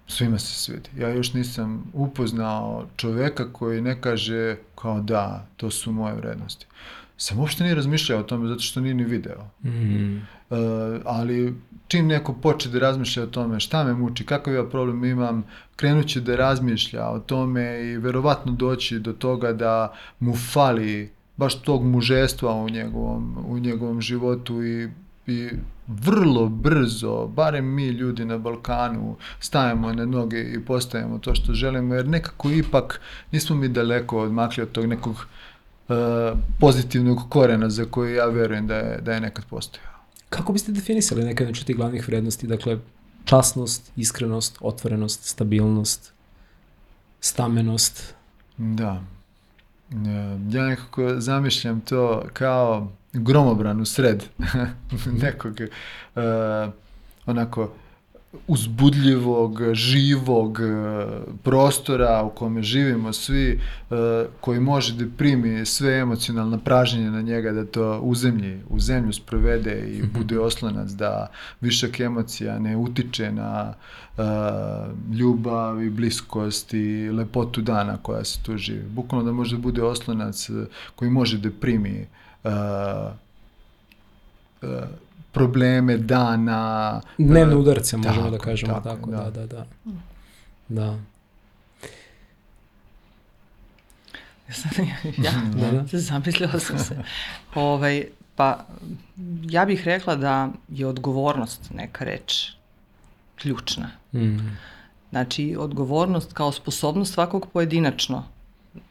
[0.07, 0.89] svima se svidi.
[0.97, 6.65] Ja još nisam upoznao čoveka koji ne kaže kao da, to su moje vrednosti.
[6.69, 9.45] Uh, sam uopšte nije razmišljao o tome zato što nije ni video.
[9.63, 10.15] Mm.
[10.15, 10.57] Uh,
[11.05, 11.55] ali
[11.87, 15.43] čim neko poče da razmišlja o tome šta me muči, kakav ja problem imam,
[15.75, 21.85] krenuće da razmišlja o tome i verovatno doći do toga da mu fali baš tog
[21.85, 24.89] mužestva u njegovom, u njegovom životu i,
[25.27, 25.49] i
[25.87, 31.95] vrlo brzo, barem mi ljudi na Balkanu, stajemo na noge i postajemo to što želimo,
[31.95, 33.01] jer nekako ipak
[33.31, 35.48] nismo mi daleko odmakli od tog nekog E,
[36.59, 39.89] pozitivnog korena za koje ja verujem da je, da je nekad postojao.
[40.29, 42.47] Kako biste definisali neke od tih glavnih vrednosti?
[42.47, 42.77] Dakle,
[43.25, 46.13] časnost, iskrenost, otvorenost, stabilnost,
[47.21, 48.13] stamenost.
[48.57, 49.03] Da.
[50.49, 54.23] Ja nekako zamišljam to kao gromobran u sred
[55.23, 55.55] nekog
[56.15, 56.21] uh,
[57.25, 57.71] onako
[58.47, 60.63] uzbudljivog, živog e,
[61.43, 63.95] prostora u kome živimo svi, e,
[64.41, 69.13] koji može da primi sve emocionalna pražnjenje na njega, da to u zemlji, u zemlju
[69.13, 70.13] sprovede i mhm.
[70.13, 71.31] bude oslonac, da
[71.61, 73.73] višak emocija ne utiče na
[74.17, 74.23] uh,
[75.17, 78.83] ljubav i bliskost i lepotu dana koja se tu živi.
[78.89, 80.49] Bukvalno da može da bude oslonac
[80.95, 82.07] koji može da primi
[82.43, 82.51] uh,
[84.61, 84.69] uh,
[85.31, 87.01] probleme dana.
[87.17, 89.17] Dnevne udarce, možemo tako, da kažemo tako, tako da.
[89.17, 89.65] da, da, da.
[90.67, 90.99] Da.
[95.25, 95.97] ja, da, da.
[95.99, 96.97] zamislila sam se.
[97.55, 98.65] ovaj, pa,
[99.43, 102.51] ja bih rekla da je odgovornost neka reč
[103.35, 103.89] ključna.
[104.13, 104.37] Mm.
[105.09, 108.23] Znači, odgovornost kao sposobnost svakog pojedinačno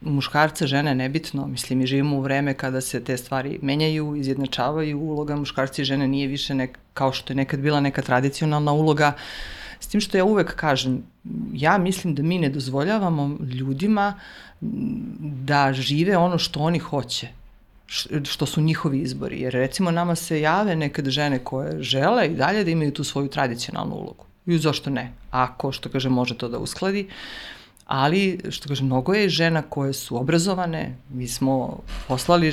[0.00, 1.46] muškarca, žene, nebitno.
[1.46, 6.08] Mislim, mi živimo u vreme kada se te stvari menjaju, izjednačavaju, uloga muškarca i žene
[6.08, 9.12] nije više nek, kao što je nekad bila neka tradicionalna uloga.
[9.80, 11.02] S tim što ja uvek kažem,
[11.52, 14.14] ja mislim da mi ne dozvoljavamo ljudima
[15.20, 17.28] da žive ono što oni hoće
[18.24, 19.40] što su njihovi izbori.
[19.40, 23.28] Jer recimo nama se jave nekad žene koje žele i dalje da imaju tu svoju
[23.28, 24.24] tradicionalnu ulogu.
[24.46, 25.12] I zašto ne?
[25.30, 27.06] Ako, što kaže, može to da uskladi.
[27.08, 27.57] Uh,
[27.88, 31.78] ali što kaže, mnogo je žena koje su obrazovane, mi smo
[32.08, 32.52] poslali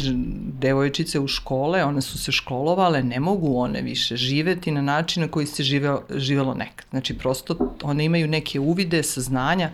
[0.60, 5.28] devojčice u škole, one su se školovale, ne mogu one više živeti na način na
[5.28, 6.86] koji se živeo, živelo nekad.
[6.90, 9.72] Znači, prosto one imaju neke uvide, saznanja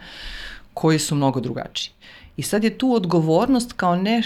[0.73, 1.93] koji su mnogo drugačiji.
[2.37, 4.21] I sad je tu odgovornost kao, ne,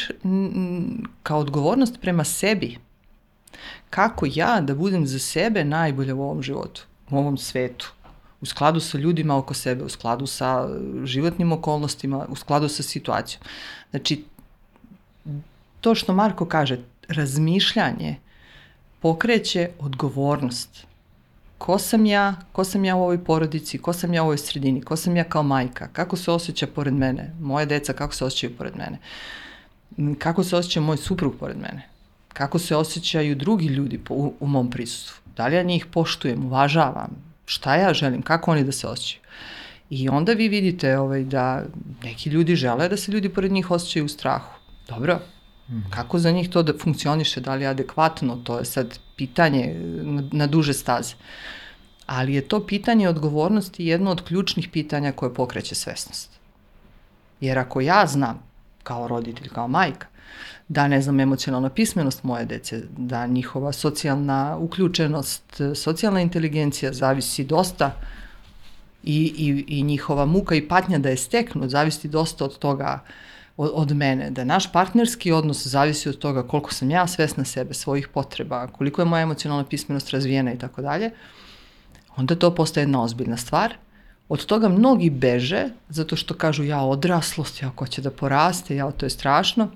[1.23, 2.77] kao odgovornost prema sebi.
[3.89, 7.93] Kako ja da budem za sebe najbolja u ovom životu, u ovom svetu,
[8.45, 10.67] u skladu sa ljudima oko sebe, u skladu sa
[11.03, 13.41] životnim okolnostima, u skladu sa situacijom.
[13.89, 14.23] Znači,
[15.81, 16.77] to što Marko kaže,
[17.07, 18.15] razmišljanje
[18.99, 20.85] pokreće odgovornost.
[21.57, 24.81] Ko sam ja, ko sam ja u ovoj porodici, ko sam ja u ovoj sredini,
[24.81, 28.57] ko sam ja kao majka, kako se osjeća pored mene, moje deca kako se osjećaju
[28.57, 28.99] pored mene,
[30.19, 31.89] kako se osjeća moj suprug pored mene,
[32.33, 37.24] kako se osjećaju drugi ljudi u, u mom prisustvu, da li ja njih poštujem, uvažavam,
[37.45, 39.21] šta ja želim, kako oni da se osjećaju.
[39.89, 41.63] I onda vi vidite ovaj, da
[42.03, 44.53] neki ljudi žele da se ljudi pored njih osjećaju u strahu.
[44.87, 45.19] Dobro,
[45.89, 49.73] Kako za njih to da funkcioniše, da li je adekvatno, to je sad pitanje
[50.03, 51.15] na, na duže staze.
[52.05, 56.39] Ali je to pitanje odgovornosti jedno od ključnih pitanja koje pokreće svesnost.
[57.41, 58.43] Jer ako ja znam,
[58.83, 60.07] kao roditelj, kao majka,
[60.67, 67.91] da ne znam emocionalna pismenost moje dece, da njihova socijalna uključenost, socijalna inteligencija zavisi dosta
[69.03, 73.03] i, i, i njihova muka i patnja da je steknu, zavisi dosta od toga
[73.57, 77.73] od, od mene, da naš partnerski odnos zavisi od toga koliko sam ja svesna sebe,
[77.73, 81.11] svojih potreba, koliko je moja emocionalna pismenost razvijena i tako dalje,
[82.15, 83.73] onda to postaje jedna ozbiljna stvar.
[84.29, 88.91] Od toga mnogi beže, zato što kažu ja odraslost, ja ko će da poraste, ja
[88.91, 89.69] to je strašno.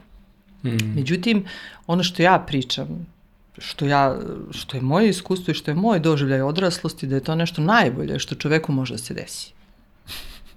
[0.63, 0.95] Mm.
[0.95, 1.45] Međutim,
[1.87, 3.05] ono što ja pričam,
[3.57, 4.19] što, ja,
[4.51, 8.19] što je moje iskustvo i što je moj doživljaj odraslosti, da je to nešto najbolje
[8.19, 9.51] što čoveku može da se desi.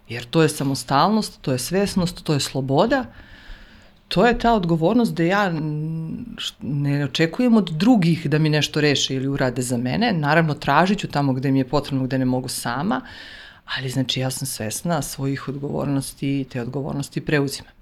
[0.09, 3.05] Jer to je samostalnost, to je svesnost, to je sloboda,
[4.09, 5.53] to je ta odgovornost da ja
[6.61, 10.13] ne očekujem od drugih da mi nešto reše ili urade za mene.
[10.13, 13.01] Naravno, tražit ću tamo gde mi je potrebno, gde ne mogu sama,
[13.77, 17.82] ali znači ja sam svesna svojih odgovornosti i te odgovornosti preuzimam.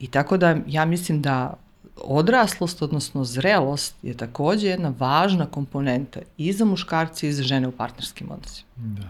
[0.00, 1.54] I tako da ja mislim da
[1.96, 7.72] odraslost, odnosno zrelost je takođe jedna važna komponenta i za muškarce i za žene u
[7.72, 8.68] partnerskim odnosima.
[8.76, 9.08] Da.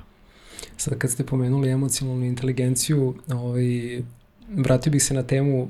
[0.77, 4.03] Sad kad ste pomenuli emocionalnu inteligenciju, ovaj,
[4.57, 5.69] vratio bih se na temu, uh,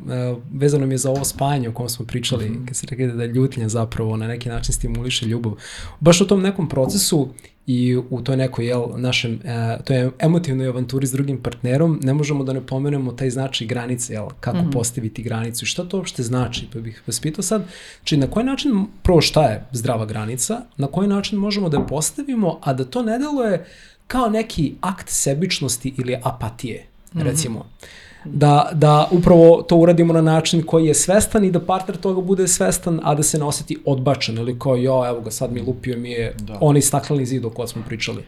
[0.53, 2.67] vezano mi je za ovo spajanje o kom smo pričali, mm -hmm.
[2.67, 5.53] kad ste rekli da ljutnja zapravo na neki način stimuliše ljubav.
[6.01, 7.29] Baš u tom nekom procesu
[7.67, 12.45] i u toj nekoj, jel, našem, uh, toj emotivnoj avanturi s drugim partnerom, ne možemo
[12.45, 14.73] da ne pomenemo taj značaj granice, jel, kako mm -hmm.
[14.73, 17.65] postaviti granicu i šta to uopšte znači, pa bih vas pitao sad,
[18.05, 21.87] či na koji način, prvo šta je zdrava granica, na koji način možemo da je
[21.87, 23.65] postavimo, a da to ne deluje
[24.07, 27.23] kao neki akt sebičnosti ili apatije, mhm.
[27.23, 27.59] recimo.
[27.59, 28.08] Mm -hmm.
[28.25, 32.49] Da, da upravo to uradimo na način koji je svestan i da partner toga bude
[32.49, 35.99] svestan, a da se ne oseti odbačen ili kao, jo, evo ga, sad mi lupio
[35.99, 36.59] mi je da.
[36.61, 38.25] onaj stakleni zid o kojoj smo pričali.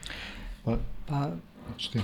[0.65, 0.77] Pa,
[1.09, 1.29] pa
[1.77, 2.01] što ti?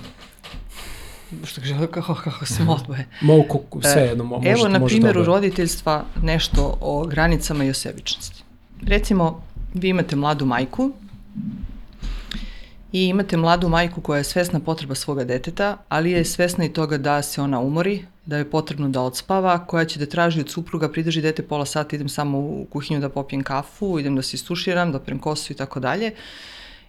[1.44, 3.06] što kaže, kako, kako se odboje.
[3.20, 7.74] Mogu, sve jedno, mo, možete, Evo, na primjeru da roditeljstva nešto o granicama i o
[7.74, 8.42] sebičnosti.
[8.82, 9.42] Recimo,
[9.74, 10.92] vi imate mladu majku
[12.96, 16.98] i imate mladu majku koja je svesna potreba svoga deteta, ali je svesna i toga
[16.98, 20.88] da se ona umori, da je potrebno da odspava, koja će da traži od supruga,
[20.92, 24.92] pridrži dete pola sata, idem samo u kuhinju da popijem kafu, idem da se istuširam,
[24.92, 26.14] da prem kosu i tako dalje.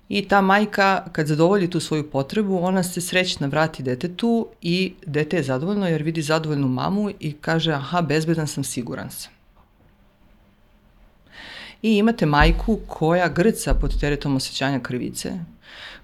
[0.09, 5.38] I ta majka, kad zadovolji tu svoju potrebu, ona se srećna vrati detetu i dete
[5.38, 9.31] je zadovoljno jer vidi zadovoljnu mamu i kaže, aha, bezbedan sam, siguran sam.
[11.81, 15.34] I imate majku koja grca pod teretom osjećanja krivice,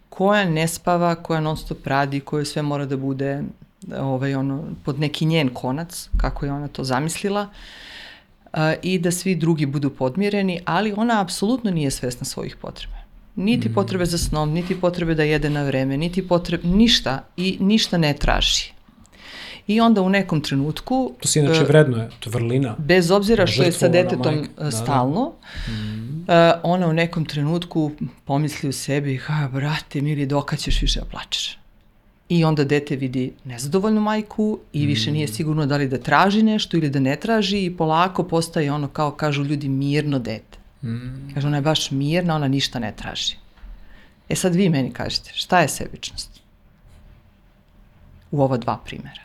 [0.10, 3.44] koja ne spava, koja non stop radi, koja sve mora da bude
[3.99, 7.48] ovaj, ono, pod neki njen konac, kako je ona to zamislila,
[8.53, 12.98] a, i da svi drugi budu podmireni, ali ona apsolutno nije svesna svojih potreba.
[13.35, 13.73] Niti mm.
[13.73, 18.14] potrebe za snom, niti potrebe da jede na vreme, niti potrebe, ništa i ništa ne
[18.14, 18.73] traži.
[19.68, 21.14] I onda u nekom trenutku...
[21.22, 22.76] To se inače uh, vredno je, to je vrlina.
[22.77, 24.49] Bez obzira što je sa detetom majka.
[24.57, 25.34] Da, da, stalno,
[25.68, 25.73] da.
[25.73, 26.03] Mm.
[26.22, 27.91] Uh, ona u nekom trenutku
[28.26, 31.60] pomisli u sebi, ha, brate, mili, doka ćeš više da plačeš.
[32.30, 35.34] I onda dete vidi nezadovoljnu majku i više nije mm.
[35.34, 39.11] sigurno da li da traži nešto ili da ne traži i polako postaje ono kao
[39.11, 40.57] kažu ljudi mirno dete.
[40.84, 41.34] Mm.
[41.34, 43.35] Kaže ona je baš mirna, ona ništa ne traži.
[44.30, 46.41] E sad vi meni kažete, šta je sebičnost?
[48.31, 49.22] U ova dva primera.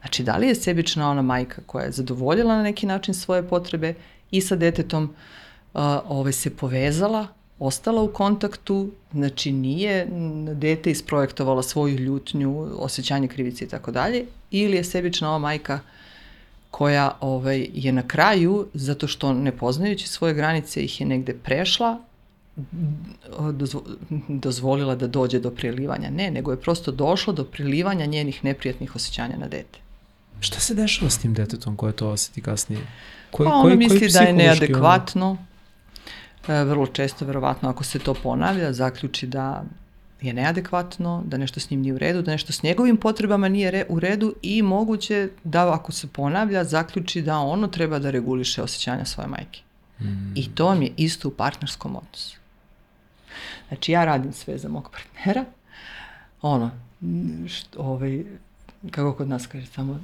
[0.00, 3.94] Znači, da li je sebična ona majka koja je zadovoljila na neki način svoje potrebe
[4.30, 7.26] i sa detetom uh, ovaj, se povezala,
[7.58, 10.06] ostala u kontaktu, znači nije
[10.54, 15.80] dete isprojektovala svoju ljutnju, osjećanje krivice i tako dalje, ili je sebična ova majka
[16.70, 21.98] koja ovaj, je na kraju, zato što ne poznajući svoje granice ih je negde prešla,
[23.52, 23.82] dozvo,
[24.28, 26.10] dozvolila da dođe do prelivanja.
[26.10, 29.89] Ne, nego je prosto došlo do prelivanja njenih neprijatnih osjećanja na dete.
[30.40, 32.80] Šta se dešava s tim detetom koje to osjeti kasnije?
[33.30, 36.64] Koji, pa ono koji, misli koji da je neadekvatno, ono?
[36.64, 39.64] vrlo često, verovatno, ako se to ponavlja, zaključi da
[40.20, 43.70] je neadekvatno, da nešto s njim nije u redu, da nešto s njegovim potrebama nije
[43.70, 48.62] re, u redu i moguće da ako se ponavlja, zaključi da ono treba da reguliše
[48.62, 49.60] osjećanja svoje majke.
[50.00, 50.32] Mm.
[50.34, 52.36] I to vam je isto u partnerskom odnosu.
[53.68, 55.44] Znači ja radim sve za mog partnera,
[56.42, 56.70] ono,
[57.48, 58.24] što, ovaj,
[58.90, 60.00] kako kod nas kaže, samo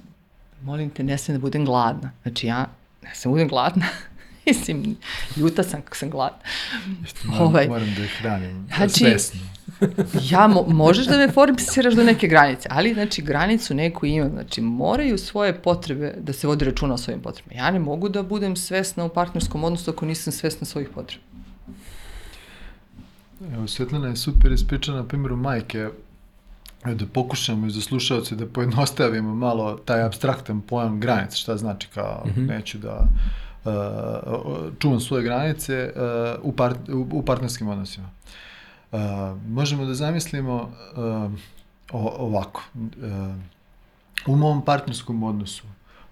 [0.66, 2.10] molim te, ne da budem gladna.
[2.22, 2.66] Znači ja
[3.02, 3.86] ne sam da budem gladna,
[4.46, 4.96] Mislim,
[5.36, 6.38] ljuta sam kako sam gladna.
[7.24, 9.40] Moram, ovaj, moram da ih hranim znači, svesno.
[10.30, 14.60] ja, mo, možeš da me formisiraš do neke granice, ali znači granicu neku imam, znači
[14.60, 17.60] moraju svoje potrebe da se vodi računa o svojim potrebama.
[17.60, 21.24] Ja ne mogu da budem svesna u partnerskom odnosu ako nisam svesna svojih potreba.
[23.54, 25.88] Evo, Svetlana je super ispričana na primjeru majke,
[26.94, 32.22] da pokušamo i za slušalce da pojednostavimo malo taj abstraktan pojam granice, šta znači kao
[32.26, 32.48] mm -hmm.
[32.48, 33.08] neću da
[33.64, 38.10] uh, čuvam svoje granice uh, u, par, u, u partnerskim odnosima.
[38.92, 39.00] Uh,
[39.48, 41.32] možemo da zamislimo uh,
[41.92, 42.62] ovako.
[42.74, 42.82] Uh,
[44.26, 45.64] u mom partnerskom odnosu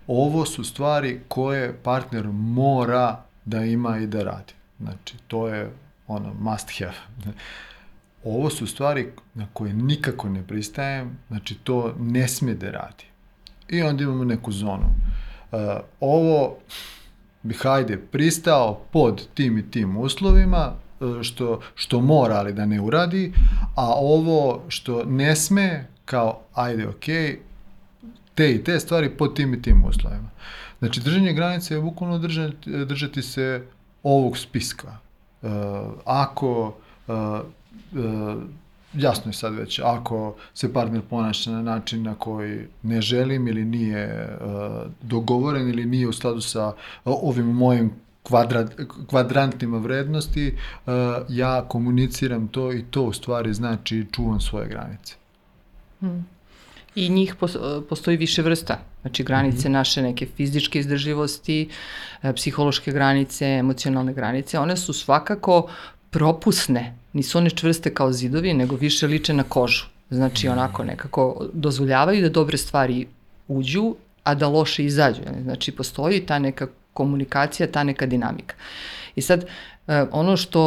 [0.06, 4.52] ovo su stvari koje partner mora da ima i da radi.
[4.80, 5.70] Znači, to je
[6.06, 7.34] ono must have.
[8.24, 13.04] Ovo su stvari na koje nikako ne pristajem, znači to ne smije da radi.
[13.68, 14.86] I onda imamo neku zonu.
[15.52, 15.58] Uh,
[16.00, 16.56] ovo
[17.42, 22.80] bi hajde pristao pod tim i tim uslovima, uh, što, što mora ali da ne
[22.80, 23.32] uradi,
[23.76, 27.04] a ovo što ne sme, kao ajde ok,
[28.34, 30.30] te i te stvari pod tim i tim uslovima.
[30.78, 33.66] Znači, držanje granice je bukvalno držati, držati se
[34.02, 34.96] ovog spiska.
[35.42, 35.50] Uh,
[36.04, 36.74] ako
[38.94, 43.64] jasno je sad već, ako se partner ponaša na način na koji ne želim ili
[43.64, 46.72] nije uh, dogovoren ili nije u skladu sa
[47.04, 47.90] ovim mojim
[48.24, 48.72] kvadrat,
[49.06, 50.54] kvadrantima vrednosti,
[51.28, 55.14] ja komuniciram to i to u stvari znači čuvam svoje granice.
[56.00, 56.26] Hmm.
[56.94, 57.34] I njih
[57.88, 58.78] postoji više vrsta.
[59.02, 59.74] Znači granice mm -hmm.
[59.74, 61.68] naše neke fizičke izdrživosti,
[62.22, 65.68] e, psihološke granice, emocionalne granice, one su svakako
[66.14, 66.94] propusne.
[67.12, 69.84] Nisu one čvrste kao zidovi, nego više liče na kožu.
[70.10, 73.06] Znači onako nekako dozvoljavaju da dobre stvari
[73.48, 75.22] uđu, a da loše izađu.
[75.42, 78.54] Znači postoji ta neka komunikacija, ta neka dinamika.
[79.16, 80.60] I sad, e, ono što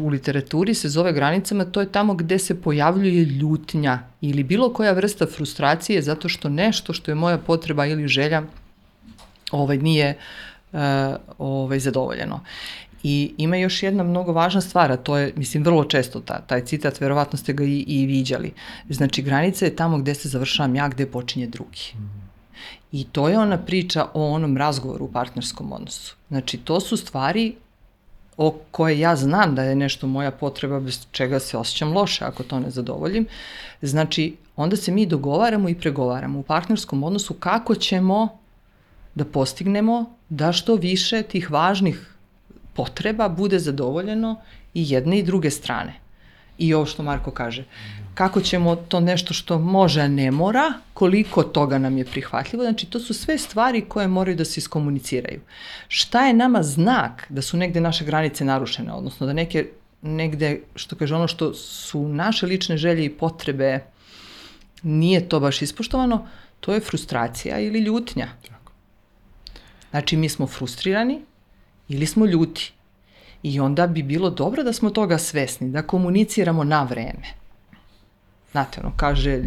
[0.00, 4.92] u literaturi se zove granicama, to je tamo gde se pojavljuje ljutnja ili bilo koja
[4.92, 8.42] vrsta frustracije zato što nešto što je moja potreba ili želja
[9.52, 10.16] ovaj, nije
[10.72, 10.80] uh,
[11.38, 12.40] ovaj, zadovoljeno.
[13.02, 16.64] I ima još jedna mnogo važna stvar, a to je, mislim, vrlo često ta, taj
[16.64, 18.52] citat, verovatno ste ga i, i viđali.
[18.88, 21.92] Znači, granica je tamo gde se završavam ja, gde počinje drugi.
[21.94, 22.22] Mm.
[22.92, 26.16] I to je ona priča o onom razgovoru u partnerskom odnosu.
[26.28, 27.54] Znači, to su stvari
[28.36, 32.42] o koje ja znam da je nešto moja potreba bez čega se osjećam loše ako
[32.42, 33.26] to ne zadovoljim.
[33.82, 38.38] Znači, onda se mi dogovaramo i pregovaramo u partnerskom odnosu kako ćemo
[39.14, 42.11] da postignemo da što više tih važnih
[42.74, 44.40] potreba bude zadovoljeno
[44.74, 45.94] i jedne i druge strane.
[46.58, 47.64] I ovo što Marko kaže,
[48.14, 52.86] kako ćemo to nešto što može, a ne mora, koliko toga nam je prihvatljivo, znači
[52.86, 55.40] to su sve stvari koje moraju da se iskomuniciraju.
[55.88, 59.66] Šta je nama znak da su negde naše granice narušene, odnosno da neke,
[60.02, 63.80] negde, što kaže ono što su naše lične želje i potrebe,
[64.82, 66.26] nije to baš ispoštovano,
[66.60, 68.28] to je frustracija ili ljutnja.
[69.90, 71.20] Znači mi smo frustrirani,
[71.88, 72.72] ili smo ljuti.
[73.42, 77.42] I onda bi bilo dobro da smo toga svesni, da komuniciramo na vreme.
[78.52, 79.42] Znate, ono, kaže,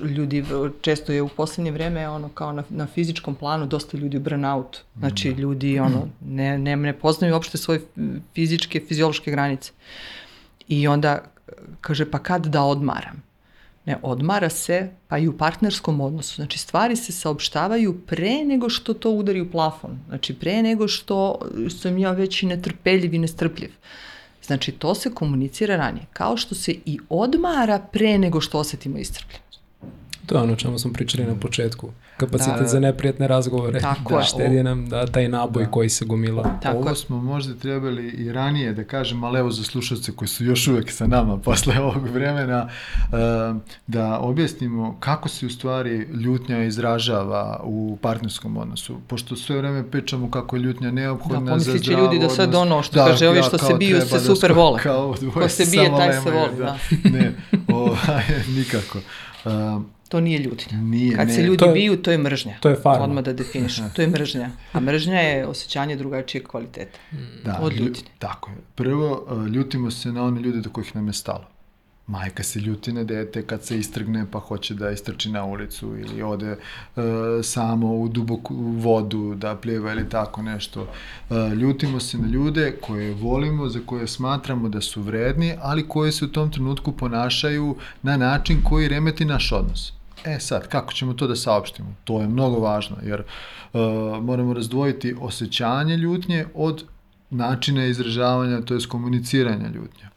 [0.00, 0.44] ljudi,
[0.80, 4.78] često je u poslednje vreme, ono, kao na, na fizičkom planu, dosta ljudi u burnout.
[4.98, 5.38] Znači, mm.
[5.38, 7.80] ljudi, ono, ne, ne, ne poznaju uopšte svoje
[8.34, 9.72] fizičke, fiziološke granice.
[10.68, 11.24] I onda
[11.80, 13.27] kaže, pa kad da odmaram?
[13.88, 16.34] Ne, odmara se, pa i u partnerskom odnosu.
[16.34, 19.98] Znači, stvari se saopštavaju pre nego što to udari u plafon.
[20.08, 21.38] Znači, pre nego što
[21.80, 23.70] sam ja već i netrpeljiv i nestrpljiv.
[24.42, 26.06] Znači, to se komunicira ranije.
[26.12, 29.47] Kao što se i odmara pre nego što osetimo iscrpljenost.
[30.28, 31.90] To je ono čemu smo pričali na početku.
[32.16, 32.68] Kapacitet da, da.
[32.68, 33.80] za neprijatne razgovore.
[33.80, 34.24] Tako da, je.
[34.24, 35.70] štedi nam da, taj naboj da.
[35.70, 36.58] koji se gomila.
[36.62, 40.44] Tako Ovo smo možda trebali i ranije da kažem, ali evo za slušalce koji su
[40.44, 43.56] još uvek sa nama posle ovog vremena, uh,
[43.86, 48.96] da objasnimo kako se u stvari ljutnja izražava u partnerskom odnosu.
[49.06, 52.82] Pošto sve vreme pričamo kako je ljutnja neophodna da, za zdrav ljudi da sad ono
[52.82, 54.82] što da, kaže ovi što se biju se da super vole.
[54.82, 56.56] Kao Ko se bije, taj se voli.
[56.58, 56.64] Da.
[56.64, 57.10] da.
[57.10, 57.32] ne,
[57.68, 57.96] o,
[58.56, 58.98] nikako.
[59.76, 60.82] Uh, To nije ljudina.
[60.82, 61.34] Nije, Kad ne.
[61.34, 62.56] se ljudi to je, biju, to je mržnja.
[62.60, 63.04] To je farma.
[63.04, 63.76] Odmah da definiš.
[63.96, 64.50] To je mržnja.
[64.72, 66.98] A mržnja je osjećanje drugačijeg kvaliteta.
[67.44, 68.06] Da, od ljudine.
[68.18, 68.56] Tako je.
[68.74, 71.44] Prvo, ljutimo se na one ljude do kojih nam je stalo.
[72.08, 76.22] Majka se ljuti na dete kad se istrgne pa hoće da istrči na ulicu ili
[76.22, 76.56] ode e,
[77.42, 80.86] samo u duboku vodu da pljeva ili tako nešto.
[81.30, 86.12] E, ljutimo se na ljude koje volimo, za koje smatramo da su vredni, ali koji
[86.12, 89.92] se u tom trenutku ponašaju na način koji remeti naš odnos.
[90.24, 91.94] E sad, kako ćemo to da saopštimo?
[92.04, 93.80] To je mnogo važno, jer uh,
[94.22, 96.84] moramo razdvojiti osjećanje ljutnje od
[97.30, 100.08] načina izražavanja, to je komuniciranja ljutnje.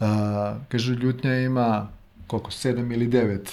[0.00, 0.06] Uh,
[0.68, 1.88] kažu, ljutnja ima
[2.26, 3.52] koliko, sedam ili devet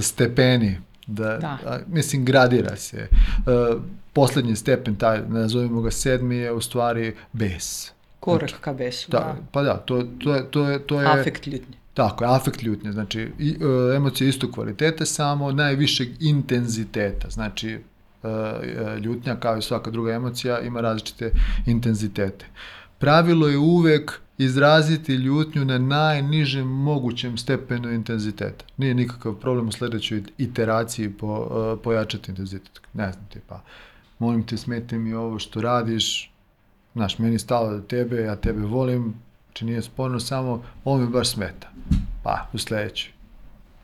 [0.00, 1.58] stepeni, da, da.
[1.66, 3.08] A, mislim, gradira se.
[3.38, 3.82] Uh,
[4.12, 7.90] poslednji stepen, taj, nazovimo ga sedmi, je u stvari bes.
[8.20, 9.18] Korak znači, ka besu, da.
[9.18, 9.36] da.
[9.52, 10.78] Pa da, to, to, je, to je...
[10.86, 11.76] To je Afekt ljutnje.
[11.94, 18.28] Tako je, afekt ljutnje, znači i, e, emocije isto kvalitete, samo najvišeg intenziteta, znači e,
[18.28, 21.32] e, ljutnja kao i svaka druga emocija ima različite
[21.66, 22.46] intenzitete.
[22.98, 28.64] Pravilo je uvek izraziti ljutnju na najnižem mogućem stepenu intenziteta.
[28.76, 32.80] Nije nikakav problem u sledećoj iteraciji po, uh, pojačati intenzitet.
[32.94, 33.62] Ne znam ti, pa
[34.18, 36.32] molim te, smete mi ovo što radiš,
[36.94, 39.14] znaš, meni stalo do tebe, ja tebe volim,
[39.58, 41.68] Znači nije sporno, samo ovo mi baš smeta.
[42.22, 43.12] Pa, u sledećoj.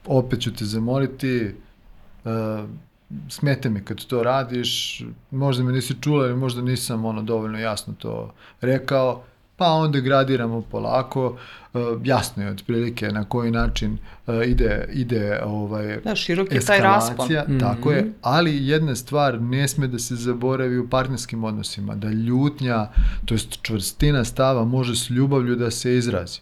[0.06, 1.54] Opet ću te zamoliti,
[2.24, 2.68] uh,
[3.28, 7.94] smete mi kad to radiš, možda me nisi čula ili možda nisam ono dovoljno jasno
[7.98, 9.24] to rekao,
[9.56, 11.36] pa onda gradiramo polako,
[11.72, 16.80] uh, jasno je otprilike na koji način uh, ide, ide ovaj, da, širok je taj
[16.80, 17.28] raspon.
[17.60, 17.96] Tako mm -hmm.
[17.96, 22.88] je, ali jedna stvar ne sme da se zaboravi u partnerskim odnosima, da ljutnja,
[23.24, 26.40] to jest čvrstina stava može s ljubavlju da se izrazi.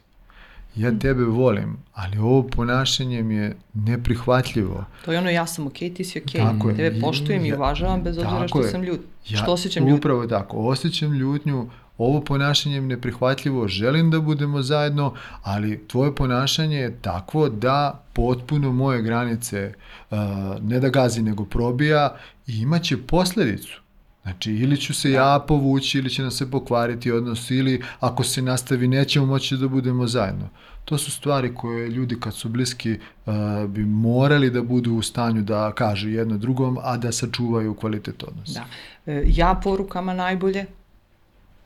[0.77, 0.99] Ja mhm.
[0.99, 4.85] tebe volim, ali ovo ponašanje mi je neprihvatljivo.
[5.05, 6.41] To je ono, ja sam okej, okay, ti si okej.
[6.41, 6.53] Okay.
[6.53, 8.69] Tako Tebe poštujem ja, i uvažavam bez obzira što je.
[8.69, 9.01] sam ljut.
[9.29, 9.97] Ja, što osjećam ljutnju?
[9.97, 11.69] Upravo tako, osjećam ljutnju,
[11.99, 18.73] ovo ponašanje je neprihvatljivo, želim da budemo zajedno, ali tvoje ponašanje je takvo da potpuno
[18.73, 19.75] moje granice
[20.11, 20.19] uh,
[20.63, 22.17] ne da gazi nego probija
[22.47, 23.83] i imaće posledicu.
[24.23, 28.43] Znači, ili ću se ja povući, ili će nam se pokvariti odnos, ili ako se
[28.43, 30.49] nastavi, nećemo moći da budemo zajedno.
[30.85, 32.93] To su stvari koje ljudi kad su bliski
[33.27, 33.35] uh,
[33.69, 38.61] bi morali da budu u stanju da kažu jedno drugom, a da sačuvaju kvalitet odnosa.
[39.07, 39.13] Da.
[39.13, 40.67] E, ja porukama najbolje,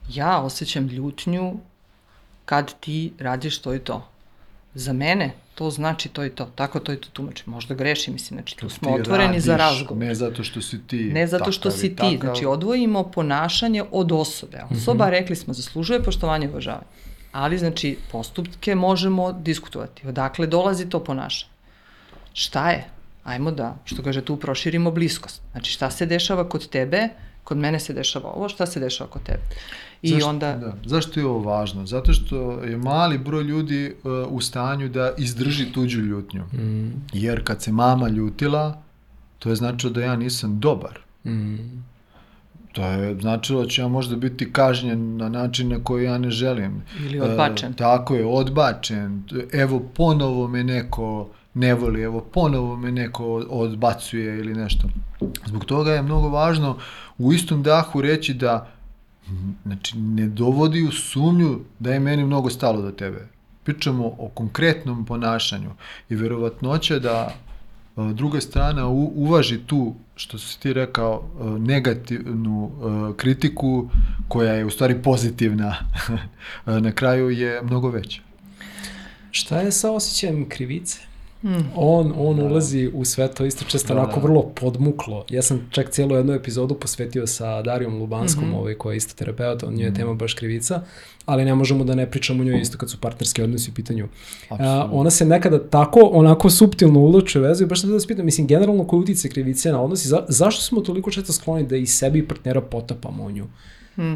[0.08, 1.54] ja osjećam ljutnju
[2.44, 4.08] kad ti radiš to i to.
[4.74, 6.44] Za mene to znači to i to.
[6.54, 7.42] Tako to i to tumači.
[7.46, 10.04] Možda greši, mislim, znači tu smo otvoreni radiš, za razgovor.
[10.04, 11.96] Ne zato što si ti Ne zato što si ti.
[11.96, 12.20] Takav.
[12.20, 14.62] Znači odvojimo ponašanje od osobe.
[14.70, 15.10] Osoba, mm -hmm.
[15.10, 16.86] rekli smo, zaslužuje poštovanje i uvažavanje.
[17.32, 20.06] Ali, znači, postupke možemo diskutovati.
[20.08, 21.52] Odakle dolazi to ponašanje?
[22.32, 22.84] Šta je?
[23.24, 25.42] Ajmo da, što kaže, tu proširimo bliskost.
[25.52, 27.08] Znači, šta se dešava kod tebe,
[27.44, 29.40] kod mene se dešava ovo, šta se dešava kod tebe?
[30.06, 30.56] I zašto, onda...
[30.56, 30.74] Da.
[30.84, 31.86] Zašto je ovo važno?
[31.86, 36.42] Zato što je mali broj ljudi uh, u stanju da izdrži tuđu ljutnju.
[36.52, 36.90] Mm.
[37.12, 38.82] Jer kad se mama ljutila,
[39.38, 40.98] to je značilo da ja nisam dobar.
[41.24, 41.56] Mm.
[42.72, 46.30] To je značilo da ću ja možda biti kažnjen na način na koji ja ne
[46.30, 46.82] želim.
[47.04, 47.72] Ili odbačen.
[47.72, 49.22] E, tako je, odbačen.
[49.52, 54.88] Evo, ponovo me neko ne voli, evo, ponovo me neko odbacuje ili nešto.
[55.46, 56.76] Zbog toga je mnogo važno
[57.18, 58.68] u istom dahu reći da
[59.64, 63.28] znači, ne dovodi u sumnju da je meni mnogo stalo do tebe.
[63.64, 65.70] Pričamo o konkretnom ponašanju
[66.08, 67.34] i verovatnoća da
[67.96, 71.24] druga strana uvaži tu, što si ti rekao,
[71.58, 72.70] negativnu
[73.16, 73.90] kritiku
[74.28, 75.76] koja je u stvari pozitivna
[76.86, 78.22] na kraju je mnogo veća.
[79.30, 80.98] Šta je sa osjećajem krivice?
[81.46, 81.64] Mm.
[81.74, 82.44] On, on da.
[82.44, 84.26] ulazi u sve to isto često da, onako da.
[84.26, 85.24] vrlo podmuklo.
[85.30, 88.56] Ja sam čak cijelu jednu epizodu posvetio sa Darijom Lubanskom, mm -hmm.
[88.56, 89.96] ovaj, koja je isto terapeut, on njoj je -hmm.
[89.96, 90.82] tema baš krivica,
[91.26, 94.08] ali ne možemo da ne pričamo o njoj isto kad su partnerski odnosi u pitanju.
[94.50, 98.46] A, ona se nekada tako, onako subtilno uloče vezu i baš da vas pitam, mislim,
[98.46, 102.18] generalno koji utice krivice na odnosi, za, zašto smo toliko često skloni da i sebi
[102.18, 103.44] i partnera potapamo u nju?
[103.98, 104.14] Mm.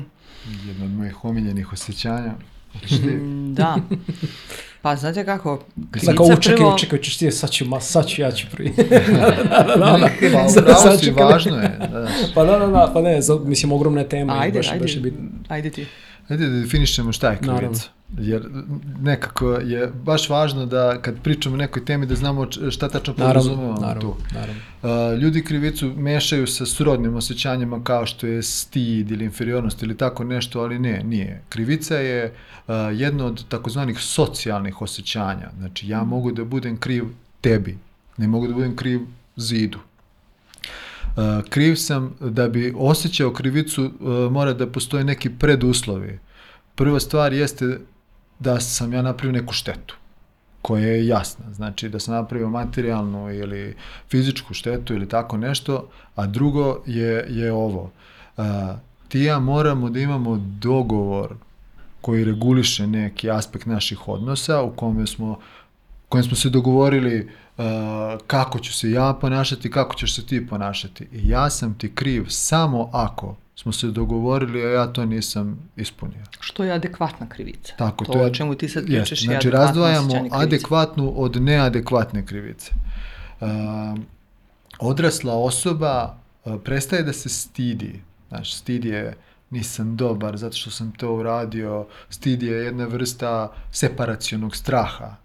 [0.67, 2.35] Jedno od mojih omiljenih osjećanja.
[3.53, 3.77] Da.
[4.83, 6.79] Pa znate kako, krivica kao, čekaj, prvo...
[6.79, 8.73] čekaj, ćeš ti, sad ću, ma, sad ću, ja ću prvi.
[8.77, 8.85] da,
[9.77, 10.09] da, da, da.
[10.25, 11.79] Pa upravo si, važno je.
[11.93, 12.09] Da.
[12.35, 14.41] Pa da, da, da, pa ne, mislim, ogromna tema.
[14.41, 15.15] Ajde, baš, ajde, baš je bit...
[15.49, 15.87] ajde ti.
[16.29, 17.89] Ajde da definišemo šta je krivica.
[18.19, 18.49] Jer
[19.01, 23.95] nekako je baš važno da kad pričamo o nekoj temi da znamo šta tačno podrazumevamo
[24.01, 24.17] tu.
[24.35, 24.61] Naravno.
[24.83, 30.25] Uh, ljudi krivicu mešaju sa srodnim osjećanjima kao što je stid ili inferiornost ili tako
[30.25, 31.43] nešto, ali ne, nije.
[31.49, 32.35] Krivica je
[32.93, 35.51] jedno od takozvanih socijalnih osjećanja.
[35.59, 37.05] Znači ja mogu da budem kriv
[37.41, 37.79] tebi,
[38.17, 39.01] ne mogu da budem kriv
[39.37, 39.79] zidu.
[41.17, 43.91] Uh, kriv sam da bi osjećao krivicu
[44.31, 46.19] mora da postoje neki preduslovi.
[46.75, 47.79] Prva stvar jeste
[48.41, 49.97] da sam ja napravio neku štetu.
[50.63, 51.53] koja je jasna.
[51.53, 53.77] Znači da sam napravio materijalnu ili
[54.09, 57.91] fizičku štetu ili tako nešto, a drugo je, je ovo.
[58.37, 58.77] A,
[59.09, 61.35] ti ja moramo da imamo dogovor
[62.01, 65.39] koji reguliše neki aspekt naših odnosa u kome smo
[66.09, 67.65] kojem smo se dogovorili uh,
[68.27, 71.05] kako ću se ja ponašati, kako ćeš se ti ponašati.
[71.13, 76.25] I ja sam ti kriv samo ako smo se dogovorili, a ja to nisam ispunio.
[76.41, 77.75] Što je adekvatna krivica.
[77.77, 81.43] Tako, to, to je, o čemu ti sad pričaš jest, je znači, razdvajamo adekvatnu od
[81.43, 82.73] neadekvatne krivice.
[83.41, 83.49] Uh,
[84.79, 88.03] odrasla osoba uh, prestaje da se stidi.
[88.29, 89.17] Znaš, stid je
[89.51, 91.87] nisam dobar zato što sam to uradio.
[92.09, 95.17] Stid je jedna vrsta separacionog straha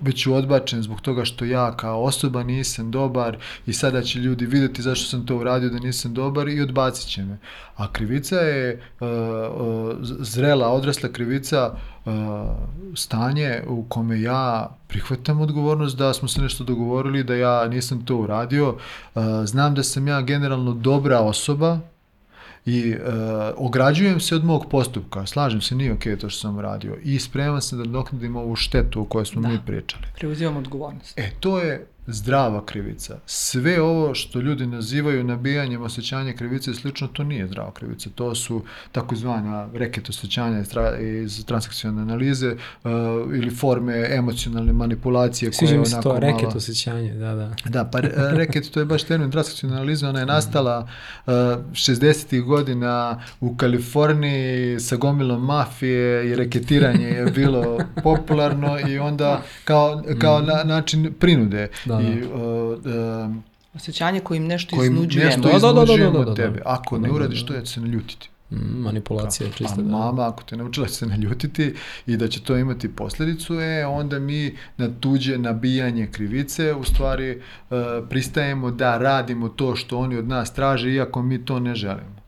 [0.00, 3.36] bit ću odbačen zbog toga što ja kao osoba nisam dobar
[3.66, 7.22] i sada će ljudi vidjeti zašto sam to uradio da nisam dobar i odbacit će
[7.22, 7.38] me.
[7.76, 9.08] A krivica je uh,
[10.20, 11.72] zrela, odrasla krivica
[12.04, 12.12] uh,
[12.94, 18.16] stanje u kome ja prihvatam odgovornost da smo se nešto dogovorili, da ja nisam to
[18.16, 18.76] uradio.
[19.44, 21.78] Znam da sam ja generalno dobra osoba,
[22.66, 23.00] i uh,
[23.56, 27.18] ograđujem se od mog postupka, slažem se, nije okej okay to što sam uradio i
[27.18, 29.48] spreman sam da doknadim ovu štetu o kojoj smo Da.
[29.48, 30.04] mi pričali.
[30.18, 31.18] Preuzimam odgovornost.
[31.18, 33.18] E, to je zdrava krivica.
[33.26, 38.10] Sve ovo što ljudi nazivaju nabijanjem osjećanja krivice i slično, to nije zdrava krivica.
[38.14, 38.62] To su
[38.92, 42.52] takozvana reket osjećanja iz, tra, iz transakcionalne analize
[42.84, 42.90] uh,
[43.34, 46.56] ili forme emocionalne manipulacije Sviđa mi se to, reket malo...
[46.56, 47.54] osjećanje, da, da.
[47.64, 50.88] Da, pa re- reket to je baš termin transakcionalna analiza, ona je nastala
[51.26, 52.44] uh, 60.
[52.44, 60.40] godina u Kaliforniji sa gomilom mafije i reketiranje je bilo popularno i onda kao, kao
[60.40, 61.68] na, način prinude.
[61.84, 62.34] Da, I, da.
[62.34, 62.78] uh,
[63.28, 63.36] uh,
[63.74, 65.26] Osjećanje kojim nešto kojim iznuđujemo.
[65.26, 66.34] nešto Da, da, da, da, da, da, od da.
[66.34, 66.62] tebe.
[66.64, 67.46] Ako ne Da, da, uradiš da.
[67.46, 68.30] to, ja ću se naljutiti.
[68.50, 69.90] Mm, manipulacija je čista, a da.
[69.90, 71.74] mama, ako te naučila će se naljutiti
[72.06, 77.36] i da će to imati posljedicu, e, onda mi na tuđe nabijanje krivice u stvari
[77.70, 77.76] uh,
[78.08, 82.20] pristajemo da radimo to što oni od nas traže, iako mi to ne želimo.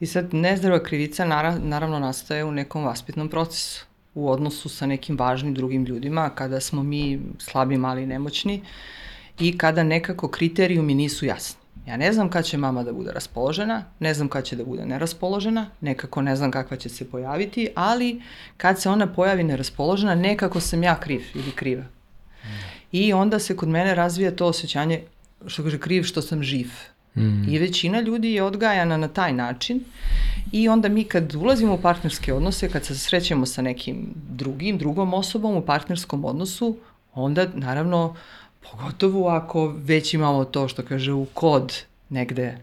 [0.00, 3.87] I sad nezdrava krivica nara, naravno nastaje u nekom vaspitnom procesu
[4.18, 8.62] u odnosu sa nekim važnim drugim ljudima kada smo mi slabi, mali, nemoćni
[9.38, 11.60] i kada nekako kriterijumi nisu jasni.
[11.86, 14.86] Ja ne znam kad će mama da bude raspoložena, ne znam kad će da bude
[14.86, 18.22] neraspoložena, nekako ne znam kakva će se pojaviti, ali
[18.56, 21.84] kad se ona pojavi neraspoložena, nekako sam ja kriv ili kriva.
[22.92, 25.02] I onda se kod mene razvija to osjećanje,
[25.46, 26.70] što kaže, kriv što sam živ.
[27.16, 27.48] Mm.
[27.48, 29.80] I većina ljudi je odgajana na taj način
[30.52, 35.14] i onda mi kad ulazimo u partnerske odnose, kad se srećemo sa nekim drugim, drugom
[35.14, 36.76] osobom u partnerskom odnosu,
[37.14, 38.16] onda naravno,
[38.70, 42.58] pogotovo ako već imamo to što kaže u kod negde,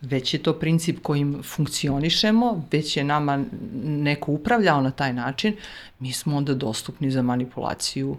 [0.00, 3.44] već je to princip kojim funkcionišemo, već je nama
[3.84, 5.56] neko upravljao na taj način,
[5.98, 8.16] mi smo onda dostupni za manipulaciju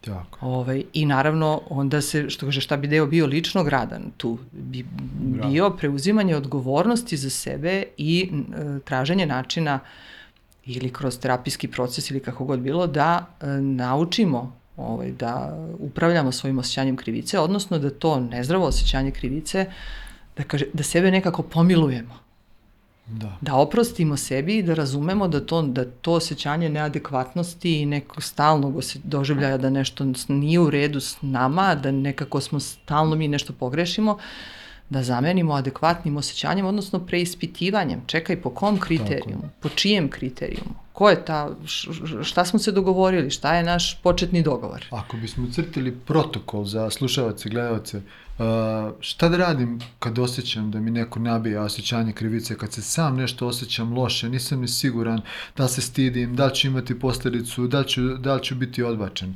[0.00, 0.46] Tako.
[0.46, 4.38] Ovaj, I naravno, onda se, što kaže, šta bi deo bio ličnog rada tu?
[4.52, 4.86] Bi
[5.22, 9.80] bio preuzimanje odgovornosti za sebe i e, traženje načina
[10.66, 16.58] ili kroz terapijski proces ili kako god bilo, da e, naučimo ovaj, da upravljamo svojim
[16.58, 19.66] osjećanjem krivice, odnosno da to nezdravo osjećanje krivice,
[20.36, 22.29] da, kaže, da sebe nekako pomilujemo
[23.12, 23.36] Da.
[23.40, 28.82] da oprostimo sebi i da razumemo da to, da to osjećanje neadekvatnosti i nekog stalnog
[29.04, 34.18] doživljaja da nešto nije u redu s nama, da nekako smo stalno mi nešto pogrešimo,
[34.90, 38.02] da zamenimo adekvatnim osjećanjem, odnosno preispitivanjem.
[38.06, 39.48] Čekaj, po kom kriterijumu?
[39.60, 40.74] Po čijem kriterijumu?
[40.92, 41.50] Ko je ta,
[42.22, 43.30] šta smo se dogovorili?
[43.30, 44.86] Šta je naš početni dogovor?
[44.90, 48.02] Ako bismo crtili protokol za slušalce, gledalce,
[48.40, 53.16] uh, šta da radim kad osjećam da mi neko nabija osjećanje krivice, kad se sam
[53.16, 55.20] nešto osjećam loše, nisam ni siguran
[55.56, 59.34] da se stidim, da ću imati posljedicu, da ću, da ću biti odbačen.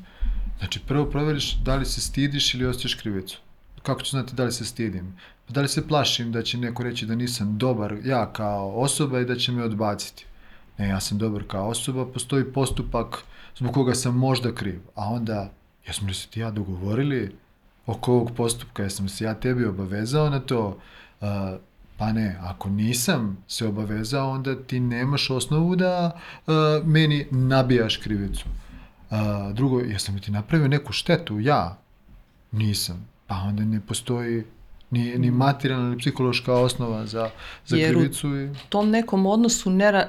[0.58, 3.38] Znači, prvo proveriš da li se stidiš ili osjećaš krivicu.
[3.82, 5.16] Kako ću znati da li se stidim?
[5.48, 9.24] Da li se plašim da će neko reći da nisam dobar ja kao osoba i
[9.24, 10.26] da će me odbaciti?
[10.78, 13.24] Ne, ja sam dobar kao osoba, postoji postupak
[13.58, 14.80] zbog koga sam možda kriv.
[14.94, 15.52] A onda,
[15.86, 17.36] jesmo li se ti ja dogovorili
[17.86, 20.78] oko ovog postupka, jesam se ja tebi obavezao na to?
[21.20, 21.28] Uh,
[21.98, 26.54] pa ne, ako nisam se obavezao, onda ti nemaš osnovu da uh,
[26.86, 28.44] meni nabijaš krivicu.
[29.10, 31.40] Uh, drugo, jesam li ti napravio neku štetu?
[31.40, 31.76] Ja
[32.52, 33.08] nisam.
[33.26, 34.44] Pa onda ne postoji
[34.90, 37.30] ni, ni materijalna ni psihološka osnova za,
[37.66, 38.28] za Jer u krivicu.
[38.36, 38.50] I...
[38.68, 40.08] tom nekom odnosu nera,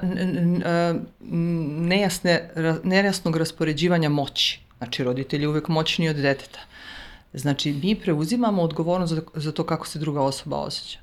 [1.88, 2.50] nejasne,
[2.84, 4.60] nejasnog raspoređivanja moći.
[4.78, 6.60] Znači, roditelj je uvek moćniji od deteta.
[7.36, 10.98] Znači, mi preuzimamo odgovornost za, za to kako se druga osoba osjeća.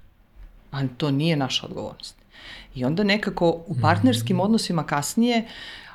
[0.72, 2.16] A to nije naša odgovornost.
[2.76, 5.48] I onda nekako u partnerskim odnosima kasnije,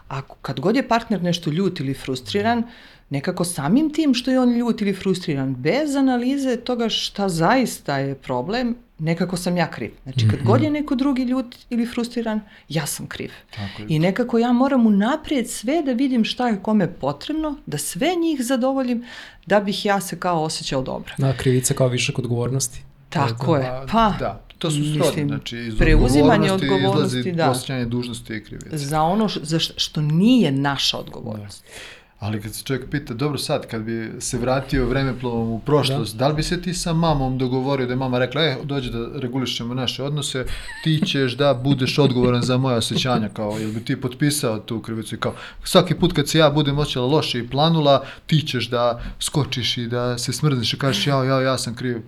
[0.08, 2.62] Ako, kad god je partner nešto ljut ili frustriran,
[3.10, 8.14] nekako samim tim što je on ljut ili frustriran, bez analize toga šta zaista je
[8.14, 9.90] problem, nekako sam ja kriv.
[10.02, 13.30] Znači, kad god je neko drugi ljut ili frustriran, ja sam kriv.
[13.50, 13.86] Tako je.
[13.88, 18.42] I nekako ja moram unaprijed sve da vidim šta je kome potrebno, da sve njih
[18.42, 19.04] zadovoljim,
[19.46, 21.12] da bih ja se kao osjećao dobro.
[21.18, 22.82] Da, krivica kao višak odgovornosti.
[23.08, 23.62] Tako je.
[23.92, 27.50] Pa, da, to su srodne, mislim, znači iz preuzimanje odgovornosti, odgovornosti, izlazi da.
[27.50, 28.78] osjećanje dužnosti i krivice.
[28.78, 31.64] za ono š- za š- što nije naša odgovornost.
[32.18, 36.28] Ali kad se čovjek pita, dobro sad, kad bi se vratio vremeplovom u prošlost, da.
[36.28, 39.74] li bi se ti sa mamom dogovorio da je mama rekla, e, dođe da regulišemo
[39.74, 40.44] naše odnose,
[40.84, 45.14] ti ćeš da budeš odgovoran za moje osjećanja, kao, jel bi ti potpisao tu krivicu
[45.14, 49.00] i kao, svaki put kad se ja budem osjećala loše i planula, ti ćeš da
[49.20, 52.02] skočiš i da se smrzniš i kažeš, ja, ja, ja sam kriv.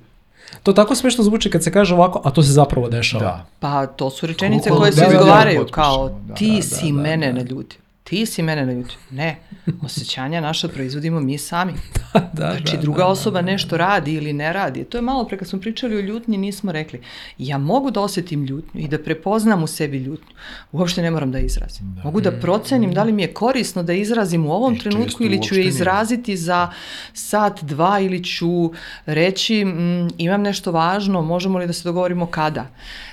[0.63, 3.25] To tako smešno zvuči kad se kaže ovako, a to se zapravo dešava.
[3.25, 3.47] Da.
[3.61, 6.93] Pa to su rečenice koje se da, da, da, izgovaraju kao da, ti da, si
[6.93, 7.33] da, da, mene da.
[7.33, 7.81] naljutio.
[8.11, 8.99] Ti si mene naljutio.
[9.11, 9.37] Ne,
[9.83, 11.73] osjećanja naša proizvodimo mi sami.
[12.33, 14.85] da, Znači, da, druga da, osoba nešto radi ili ne radi.
[14.85, 17.01] To je malo pre kad smo pričali o ljutnji, nismo rekli.
[17.39, 20.35] Ja mogu da osjetim ljutnju i da prepoznam u sebi ljutnju.
[20.73, 21.97] Uopšte ne moram da izrazim.
[22.05, 25.25] Mogu da procenim da li mi je korisno da izrazim u ovom I često trenutku
[25.25, 26.71] ili ću je izraziti za
[27.13, 28.73] sat, dva ili ću
[29.07, 32.67] reći mm, imam nešto važno, možemo li da se dogovorimo kada.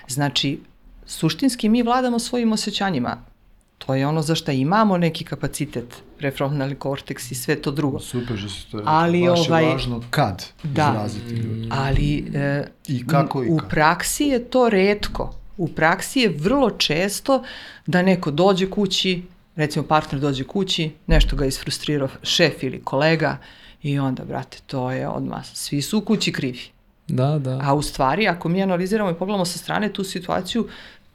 [0.07, 0.59] Znači,
[1.05, 3.36] suštinski mi vladamo svojim osjećanjima.
[3.77, 7.99] To je ono za šta imamo neki kapacitet, prefrontalni korteks i sve to drugo.
[7.99, 8.93] Super što to rekao.
[8.93, 10.89] Ali, Baš ovaj, je važno kad da.
[10.89, 11.69] izraziti ljudi.
[11.71, 13.69] Ali e, I kako i u kako.
[13.69, 15.33] praksi je to redko.
[15.57, 17.43] U praksi je vrlo često
[17.85, 19.23] da neko dođe kući,
[19.55, 23.37] recimo partner dođe kući, nešto ga isfrustrirao šef ili kolega
[23.83, 26.59] i onda, brate, to je odmah, svi su u kući krivi.
[27.07, 27.59] Da, da.
[27.63, 30.67] A u stvari, ako mi analiziramo i pogledamo sa strane tu situaciju,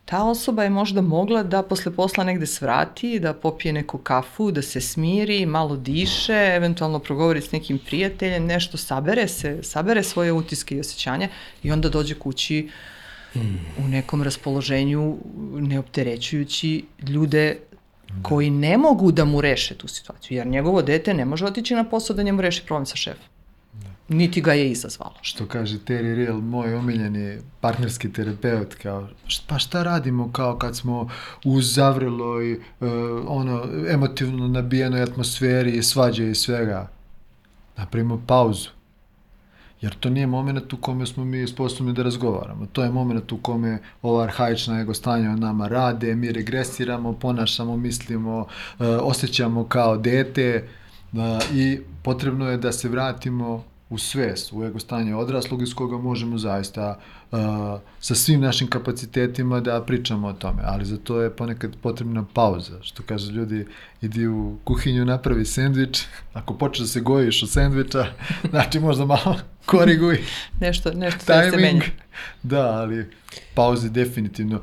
[0.04, 4.62] ta osoba je možda mogla da posle posla negde svrati, da popije neku kafu, da
[4.62, 10.76] se smiri, malo diše, eventualno progovori s nekim prijateljem, nešto sabere se, sabere svoje utiske
[10.76, 11.28] i osjećanja
[11.62, 12.68] i onda dođe kući
[13.78, 15.16] u nekom raspoloženju
[15.52, 17.58] neopterećujući ljude
[18.22, 21.84] koji ne mogu da mu reše tu situaciju, jer njegovo dete ne može otići na
[21.84, 23.31] posao da njemu reši problem sa šefom.
[24.08, 25.14] Niti ga je izazvalo.
[25.22, 29.08] Što kaže Terry Real, moj omiljeni partnerski terapeut, kao,
[29.46, 31.08] pa šta radimo kao kad smo
[31.44, 32.60] u zavreloj, uh,
[33.26, 36.88] ono, emotivno nabijenoj atmosferi i svađe i svega.
[37.76, 38.68] Napravimo pauzu.
[39.80, 42.66] Jer to nije moment u kome smo mi sposobni da razgovaramo.
[42.66, 47.76] To je moment u kome ova arhaična ego stanja o nama rade, mi regresiramo, ponašamo,
[47.76, 48.46] mislimo, uh,
[49.00, 50.68] osjećamo kao dete
[51.12, 51.18] uh,
[51.54, 56.38] i potrebno je da se vratimo u svest, u ego stanje odraslog iz koga možemo
[56.38, 56.98] zaista
[57.30, 57.38] uh,
[58.00, 62.82] sa svim našim kapacitetima da pričamo o tome, ali za to je ponekad potrebna pauza,
[62.82, 63.66] što kaže ljudi,
[64.00, 66.04] idi u kuhinju, napravi sendvič,
[66.38, 68.06] ako počneš da se gojiš od sendviča,
[68.50, 70.18] znači možda malo koriguj
[70.60, 71.68] Nešto, nešto sve se menja.
[71.68, 71.82] timing.
[72.42, 73.10] Da, ali
[73.54, 74.60] pauze definitivno.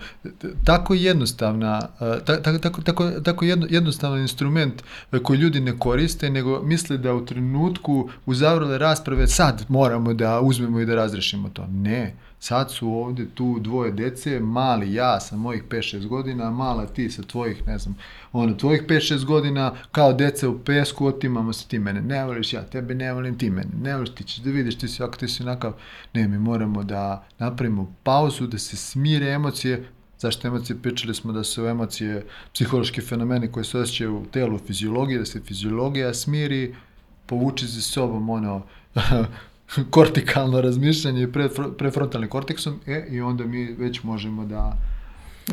[0.64, 1.82] Tako jednostavna,
[2.26, 6.98] ta- ta- tako, tako, tako jedno, jednostavan instrument uh, koji ljudi ne koriste, nego misle
[6.98, 11.68] da u trenutku u zavrle rasprave sad moramo da uzmemo i da razrešimo to.
[11.68, 17.10] Ne, sad su ovde tu dvoje dece, mali ja sa mojih 5-6 godina, mala ti
[17.10, 17.96] sa tvojih, ne znam,
[18.32, 22.62] ono, tvojih 5-6 godina, kao deca u pesku, otimamo se ti mene, ne voliš ja,
[22.62, 25.28] tebe ne volim ti mene, ne voliš ti ćeš da vidiš, ti si ovako, ti
[25.28, 25.74] si onakav,
[26.14, 29.88] ne, mi moramo da napravimo pauzu, da se smire emocije,
[30.18, 34.60] zašto emocije, pričali smo da su emocije psihološki fenomeni koji se osjećaju u telu, u
[34.60, 36.76] fiziologiji, da se fiziologija smiri,
[37.26, 38.64] povuči za sobom ono,
[39.90, 44.78] kortikalno razmišljanje i prefro- prefrontalni korteksom, e, i onda mi već možemo da,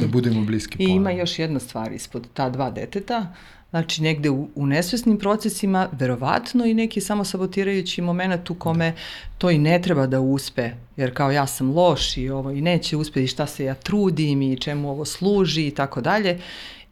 [0.01, 3.35] da budemo bliski I ima još jedna stvar ispod ta dva deteta,
[3.71, 8.93] znači negde u, u nesvesnim procesima, verovatno i neki samo sabotirajući moment u kome
[9.39, 12.97] to i ne treba da uspe, jer kao ja sam loš i ovo i neće
[12.97, 16.41] uspeti šta se ja trudim i čemu ovo služi i tako dalje.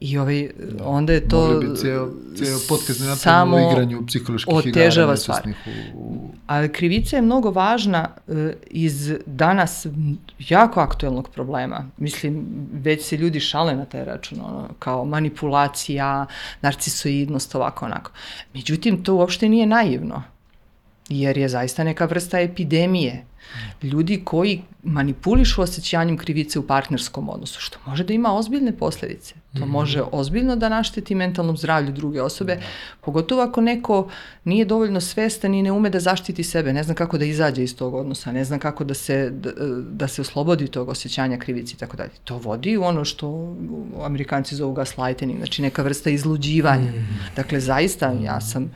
[0.00, 0.50] I ovaj,
[0.80, 4.70] onda je to Mogli bi ceo, ceo podcast da samo napravimo o igranju psiholoških igara
[4.70, 5.46] otežava stvar.
[5.46, 9.86] nesvesnih u, u, Ali krivica je mnogo važna e, iz danas
[10.38, 11.88] jako aktuelnog problema.
[11.96, 16.26] Mislim, već se ljudi šale na taj račun, ono, kao manipulacija,
[16.60, 18.10] narcisoidnost, ovako onako.
[18.54, 20.22] Međutim, to uopšte nije naivno.
[21.08, 23.24] Jer je zaista neka vrsta epidemije.
[23.82, 29.34] Ljudi koji manipulišu osjećanjem krivice u partnerskom odnosu, što može da ima ozbiljne posledice.
[29.52, 29.70] To Mhm.
[29.70, 32.58] može ozbiljno da našteti mentalnom zdravlju druge osobe,
[33.00, 34.08] pogotovo ako neko
[34.44, 37.76] nije dovoljno svestan i ne ume da zaštiti sebe, ne zna kako da izađe iz
[37.76, 39.50] tog odnosa, ne zna kako da se, da,
[39.90, 42.10] da se oslobodi tog osjećanja krivice i tako dalje.
[42.24, 43.56] To vodi u ono što
[44.04, 46.92] Amerikanci zovu gaslighting, znači neka vrsta izluđivanja.
[47.36, 48.70] Dakle, zaista ja sam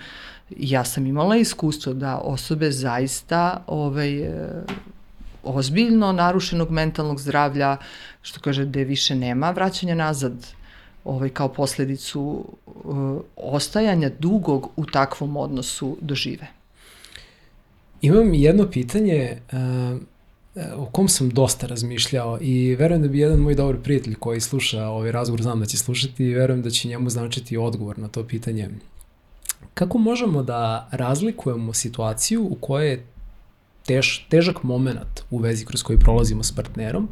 [0.56, 4.62] ja sam imala iskustvo da osobe zaista ovaj, e,
[5.42, 7.76] ozbiljno narušenog mentalnog zdravlja,
[8.22, 10.46] što kaže da više nema vraćanja nazad
[11.04, 16.46] ovaj, kao posledicu uh, ostajanja dugog u takvom odnosu dožive.
[18.00, 20.00] Imam jedno pitanje uh,
[20.76, 24.86] o kom sam dosta razmišljao i verujem da bi jedan moj dobar prijatelj koji sluša
[24.86, 28.24] ovaj razgovor, znam da će slušati i verujem da će njemu značiti odgovor na to
[28.24, 28.68] pitanje.
[29.78, 33.04] Kako možemo da razlikujemo situaciju u kojoj je
[33.86, 37.08] tež, težak moment u vezi kroz koji prolazimo s partnerom,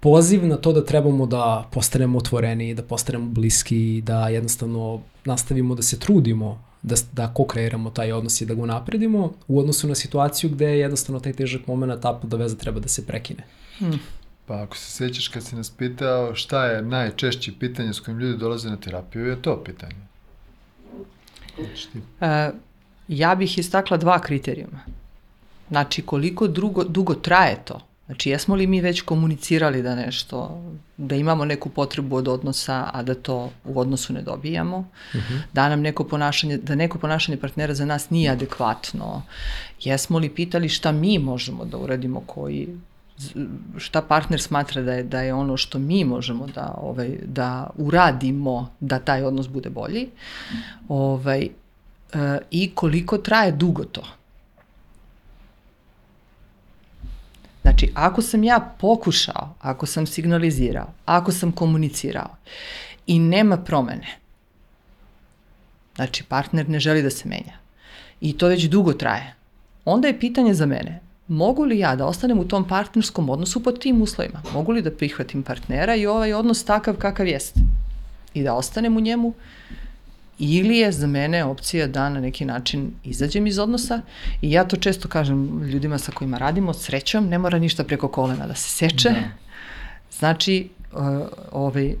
[0.00, 5.82] poziv na to da trebamo da postanemo otvoreni, da postanemo bliski, da jednostavno nastavimo da
[5.82, 10.50] se trudimo da, da ko-kreiramo taj odnos i da ga napredimo u odnosu na situaciju
[10.50, 13.44] gde je jednostavno taj težak moment tapu da veza treba da se prekine.
[14.46, 18.38] Pa ako se sećaš kad si nas pitao šta je najčešće pitanje s kojim ljudi
[18.38, 20.13] dolaze na terapiju, je to pitanje.
[22.20, 22.50] E,
[23.08, 24.80] ja bih istakla dva kriterijuma.
[25.68, 27.80] Znači, koliko drugo, dugo traje to?
[28.06, 30.62] Znači, jesmo li mi već komunicirali da nešto,
[30.96, 34.78] da imamo neku potrebu od odnosa, a da to u odnosu ne dobijamo?
[34.78, 34.84] Uh
[35.14, 35.40] -huh.
[35.52, 39.22] Da nam neko ponašanje, da neko ponašanje partnera za nas nije adekvatno?
[39.80, 42.68] Jesmo li pitali šta mi možemo da uradimo koji
[43.76, 48.70] šta partner smatra da je da je ono što mi možemo da ovaj da uradimo
[48.80, 50.08] da taj odnos bude bolji.
[50.88, 51.48] Ovaj e,
[52.50, 54.02] i koliko traje dugo to.
[57.62, 62.36] Znači, ako sam ja pokušao, ako sam signalizirao, ako sam komunicirao
[63.06, 64.18] i nema promene,
[65.94, 67.58] znači partner ne želi da se menja
[68.20, 69.34] i to već dugo traje,
[69.84, 73.78] onda je pitanje za mene, mogu li ja da ostanem u tom partnerskom odnosu pod
[73.78, 74.42] tim uslovima?
[74.52, 77.60] Mogu li da prihvatim partnera i ovaj odnos takav kakav jeste?
[78.34, 79.34] I da ostanem u njemu?
[80.38, 84.00] Ili je za mene opcija da na neki način izađem iz odnosa
[84.42, 88.46] i ja to često kažem ljudima sa kojima radimo, srećom, ne mora ništa preko kolena
[88.46, 89.08] da se seče.
[89.08, 89.44] Da.
[90.18, 91.00] Znači, uh,
[91.52, 91.94] ovaj,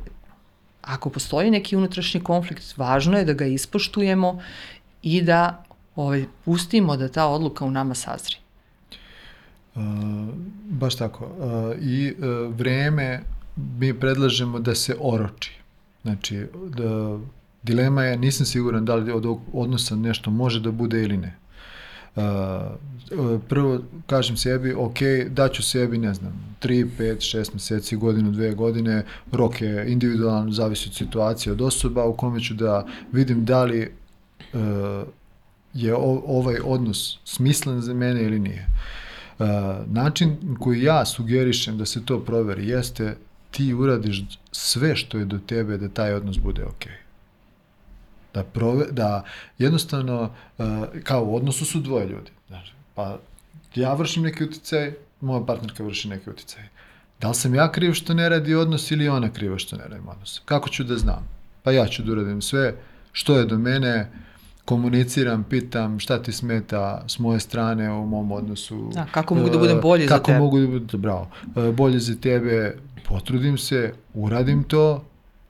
[0.82, 4.40] ako postoji neki unutrašnji konflikt, važno je da ga ispoštujemo
[5.02, 5.64] i da
[5.96, 8.43] ovaj, pustimo da ta odluka u nama sazri.
[10.70, 11.24] Baš tako.
[11.24, 13.20] Uh, I uh, vreme
[13.56, 15.52] mi predlažemo da se oroči.
[16.02, 17.18] Znači, da,
[17.62, 21.36] dilema je, nisam siguran da li od odnosa nešto može da bude ili ne.
[22.16, 22.22] Uh,
[23.48, 29.04] prvo kažem sebi, ok, daću sebi, ne znam, 3, 5, 6 meseci, godinu, dve godine,
[29.32, 33.90] rok je individualan, zavisi od situacije, od osoba u kome ću da vidim da li
[34.52, 34.60] uh,
[35.74, 35.94] je
[36.26, 38.68] ovaj odnos smislen za mene ili nije.
[38.68, 39.03] Uh,
[39.86, 43.16] način koji ja sugerišem da se to proveri jeste
[43.50, 46.92] ti uradiš sve što je do tebe da taj odnos bude okej.
[48.34, 49.24] Da, prove, da
[49.58, 50.66] jednostavno, uh,
[51.02, 52.30] kao u odnosu su dvoje ljudi.
[52.48, 53.18] Znači, pa
[53.74, 56.62] ja vršim neki uticaj, moja partnerka vrši neki uticaj.
[57.20, 60.08] Da li sam ja kriv što ne radi odnos ili ona kriva što ne radim
[60.08, 60.42] odnos?
[60.44, 61.28] Kako ću da znam?
[61.62, 62.74] Pa ja ću da uradim sve
[63.12, 64.10] što je do mene,
[64.64, 68.90] komuniciram, pitam šta ti smeta s moje strane u mom odnosu.
[68.94, 70.26] Da, kako mogu da budem bolji za tebe?
[70.26, 71.28] Kako mogu da budem, bravo,
[71.72, 72.76] bolje za tebe,
[73.08, 75.04] potrudim se, uradim to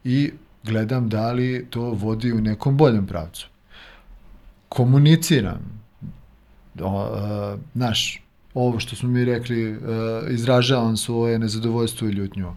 [0.04, 0.32] i
[0.64, 3.48] gledam da li to vodi u nekom boljem pravcu.
[4.68, 5.84] Komuniciram.
[6.80, 8.22] O, uh, naš,
[8.54, 9.78] ovo što smo mi rekli,
[10.30, 12.52] izražavam svoje nezadovoljstvo i ljutnju.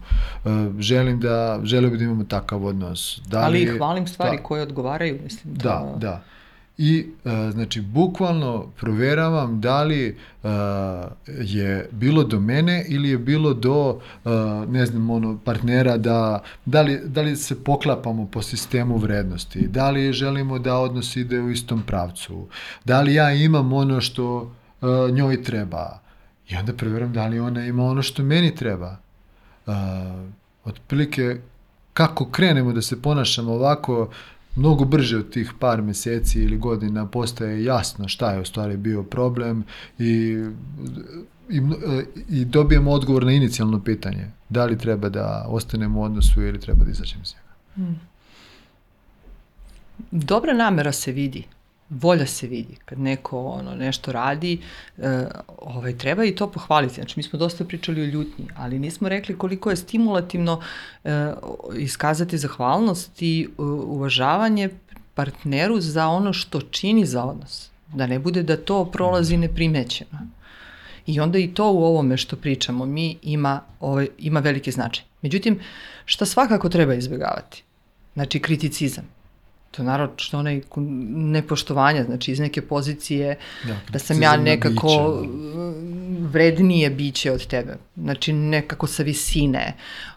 [0.78, 3.20] Želim da, želim da imamo takav odnos.
[3.26, 5.54] Da li, Ali hvalim stvari da, koje odgovaraju, mislim.
[5.54, 5.98] Da, da.
[5.98, 6.22] da
[6.78, 10.50] i uh, znači bukvalno proveravam da li uh,
[11.40, 14.32] je bilo do mene ili je bilo do uh,
[14.68, 19.90] ne znam ono partnera da da li, da li se poklapamo po sistemu vrednosti da
[19.90, 22.46] li želimo da odnos ide u istom pravcu
[22.84, 25.98] da li ja imam ono što uh, njoj treba.
[26.48, 28.96] I onda proveram da li ona ima ono što meni treba.
[29.66, 29.74] Uh,
[30.64, 31.40] otprilike
[31.92, 34.10] kako krenemo da se ponašamo ovako
[34.58, 39.02] mnogo brže od tih par meseci ili godina postaje jasno šta je u stvari bio
[39.02, 39.64] problem
[39.98, 40.44] i,
[41.50, 41.60] i,
[42.30, 44.30] i dobijemo odgovor na inicijalno pitanje.
[44.48, 47.54] Da li treba da ostanemo u odnosu ili treba da izađemo iz njega.
[47.74, 48.00] Hmm.
[50.10, 51.44] Dobra namera se vidi.
[51.90, 52.76] Volja se vidi.
[52.84, 54.58] Kad neko ono, nešto radi,
[54.98, 55.24] e,
[55.58, 56.94] ovaj, treba i to pohvaliti.
[56.94, 60.60] Znači, mi smo dosta pričali o ljutnji, ali nismo rekli koliko je stimulativno
[61.04, 61.32] e,
[61.76, 64.68] iskazati zahvalnost i uh, uvažavanje
[65.14, 67.70] partneru za ono što čini za odnos.
[67.94, 70.18] Da ne bude da to prolazi neprimećeno.
[71.06, 75.04] I onda i to u ovome što pričamo mi ima, ovaj, ima veliki značaj.
[75.22, 75.60] Međutim,
[76.04, 77.62] šta svakako treba izbjegavati?
[78.14, 79.17] Znači, kriticizam.
[79.70, 85.32] To je što onaj nepoštovanja, znači iz neke pozicije da, da sam ja nekako biće,
[85.56, 86.28] da.
[86.28, 87.76] vrednije biće od tebe.
[87.96, 89.74] Znači nekako sa visine,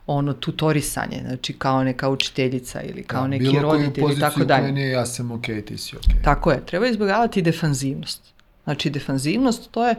[0.07, 4.63] ono tutorisanje, znači kao neka učiteljica ili kao da, neki roditelj i tako dalje.
[4.63, 6.23] Bilo koju ja sam ok, ti si ok.
[6.23, 8.31] Tako je, treba izbjegavati defanzivnost.
[8.63, 9.95] Znači, defanzivnost, to je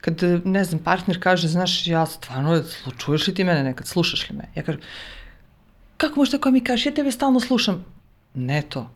[0.00, 2.62] kad, ne znam, partner kaže, znaš, ja stvarno,
[2.98, 4.44] čuješ li ti mene nekad, slušaš li me?
[4.54, 4.80] Ja kažem,
[5.96, 7.84] kako možeš tako mi kažeš, ja tebe stalno slušam.
[8.34, 8.90] Ne to.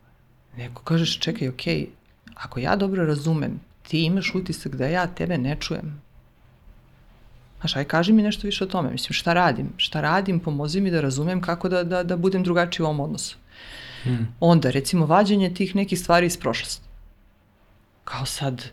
[0.57, 1.87] Neko kažeš, čekaj, okej, okay,
[2.35, 6.01] ako ja dobro razumem, ti imaš utisak da ja tebe ne čujem.
[7.59, 8.91] Znaš, aj kaži mi nešto više o tome.
[8.91, 9.69] Mislim, šta radim?
[9.77, 10.39] Šta radim?
[10.39, 13.37] Pomozi mi da razumem kako da, da, da budem drugačiji u ovom odnosu.
[14.03, 14.27] Hmm.
[14.39, 16.87] Onda, recimo, vađenje tih nekih stvari iz prošlosti.
[18.03, 18.63] Kao sad,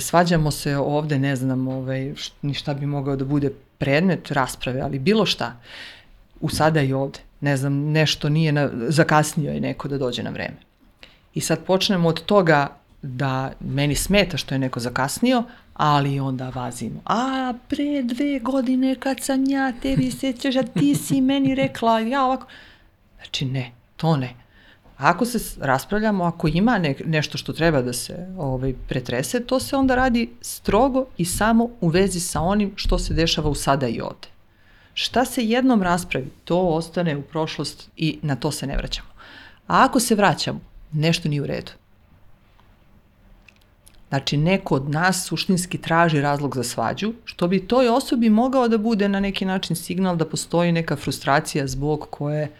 [0.00, 2.14] svađamo se ovde, ne znam, ovaj,
[2.54, 5.56] šta bi mogao da bude predmet rasprave, ali bilo šta,
[6.40, 7.18] u sada i ovde.
[7.40, 10.56] Ne znam, nešto nije, na, zakasnio je neko da dođe na vreme.
[11.34, 15.42] I sad počnemo od toga da meni smeta što je neko zakasnio,
[15.74, 17.00] ali onda vazimo.
[17.04, 22.24] A pre dve godine kad sam ja tebi sećaš, a ti si meni rekla, ja
[22.24, 22.46] ovako.
[23.16, 24.34] Znači ne, to ne.
[24.96, 29.76] Ako se raspravljamo, ako ima ne, nešto što treba da se ovaj, pretrese, to se
[29.76, 34.00] onda radi strogo i samo u vezi sa onim što se dešava u sada i
[34.00, 34.33] ovde.
[34.94, 39.08] Šta se jednom raspravi, to ostane u prošlost i na to se ne vraćamo.
[39.66, 40.60] A ako se vraćamo,
[40.92, 41.72] nešto nije u redu.
[44.08, 48.78] Znači, neko od nas suštinski traži razlog za svađu, što bi toj osobi mogao da
[48.78, 52.50] bude na neki način signal da postoji neka frustracija zbog koje,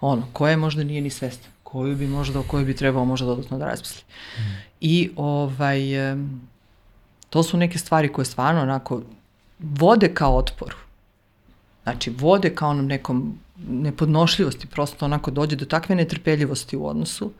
[0.00, 3.58] ono, koje možda nije ni svesta, koju bi možda, o kojoj bi trebao možda dodatno
[3.58, 4.02] da razmisli.
[4.38, 4.40] Mm.
[4.80, 5.80] I ovaj,
[7.30, 9.02] to su neke stvari koje stvarno onako
[9.58, 10.76] vode kao otporu.
[11.82, 17.32] Znači, vode kao onom nekom nepodnošljivosti, prosto onako dođe do takve netrpeljivosti u odnosu,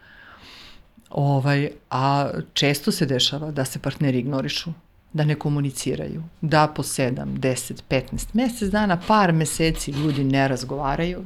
[1.10, 4.72] Ovaj, a često se dešava da se partneri ignorišu,
[5.12, 11.24] da ne komuniciraju, da po 7, 10, 15, mesec dana, par meseci ljudi ne razgovaraju,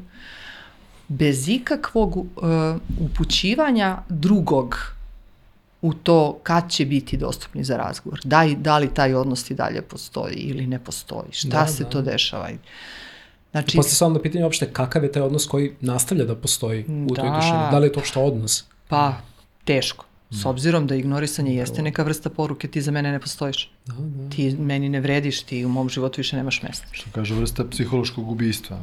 [1.09, 2.27] bez ikakvog uh,
[3.01, 4.77] upućivanja drugog
[5.83, 8.21] u to kad će biti dostupni za razgovor.
[8.25, 11.33] Da, da li taj odnos i dalje postoji ili ne postoji.
[11.33, 11.91] Šta da, se da.
[11.91, 12.49] to dešava.
[13.55, 17.15] Znači, Posle samo da pitanje uopšte kakav je taj odnos koji nastavlja da postoji u
[17.15, 17.23] da.
[17.23, 17.59] toj tišini.
[17.71, 18.65] Da li je to što odnos?
[18.89, 19.15] Pa,
[19.65, 20.05] teško.
[20.31, 23.71] S obzirom da ignorisanje jeste neka vrsta poruke, ti za mene ne postojiš.
[23.87, 24.31] Da, da.
[24.31, 26.87] Ti meni ne vrediš, ti u mom životu više nemaš mesta.
[26.93, 28.79] Što kaže vrsta psihološkog ubijstva.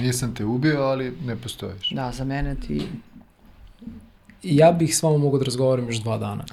[0.00, 1.90] Nisam te ubio, ali ne postojiš.
[1.90, 2.82] Da, za mene ti
[4.42, 6.44] ja bih s vama mogu da razgovaram još dva dana.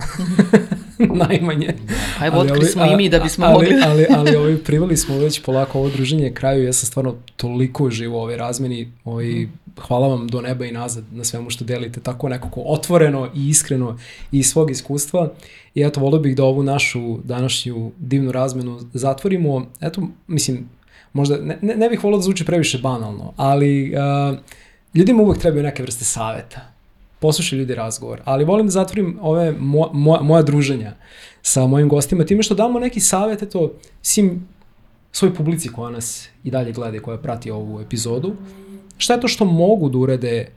[1.27, 1.75] Najmanje.
[2.19, 3.81] Pa evo, otkli smo i mi da bismo ali, mogli.
[3.85, 6.63] ali, ali, ali privali smo već polako ovo druženje kraju.
[6.63, 8.91] Ja sam stvarno toliko živo u ovoj razmeni.
[9.05, 9.47] Ovaj,
[9.88, 11.99] hvala vam do neba i nazad na svemu što delite.
[11.99, 13.97] Tako nekako otvoreno i iskreno
[14.31, 15.31] i iz svog iskustva.
[15.75, 19.67] I eto, volio bih da ovu našu današnju divnu razmenu zatvorimo.
[19.81, 20.69] Eto, mislim,
[21.13, 24.38] možda, ne, ne, ne bih volio da zvuči previše banalno, ali uh,
[24.93, 26.72] ljudima uvek trebaju neke vrste saveta
[27.23, 28.21] poslušaju ljudi razgovor.
[28.25, 30.95] Ali volim da zatvorim ove mo, mo, moja druženja
[31.41, 33.71] sa mojim gostima time što damo neki savjet, eto,
[34.01, 34.47] svim
[35.11, 38.35] svoj publici koja nas i dalje gleda i koja prati ovu epizodu.
[38.97, 40.47] Šta je to što mogu da urede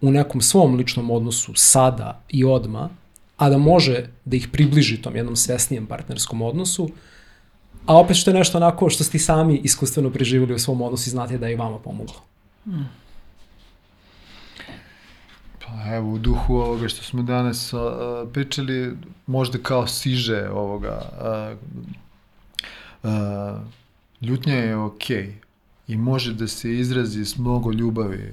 [0.00, 2.88] u nekom svom ličnom odnosu sada i odma,
[3.36, 6.88] a da može da ih približi tom jednom svesnijem partnerskom odnosu,
[7.86, 11.10] a opet što je nešto onako što ste sami iskustveno preživjeli u svom odnosu i
[11.10, 12.16] znate da je i vama pomoglo.
[12.64, 12.88] Hmm.
[15.68, 17.80] Pa evo, u duhu ovoga što smo danas uh,
[18.32, 21.58] pričali, možda kao siže ovoga, uh,
[23.02, 23.60] uh,
[24.20, 25.48] ljutnja je okej okay
[25.88, 28.32] i može da se izrazi s mnogo ljubavi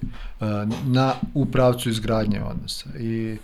[0.85, 2.89] na, u pravcu izgradnje odnosa.
[2.99, 3.37] I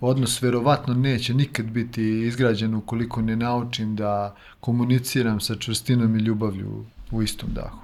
[0.00, 6.84] odnos verovatno neće nikad biti izgrađen ukoliko ne naučim da komuniciram sa čvrstinom i ljubavlju
[7.10, 7.78] u istom dahu.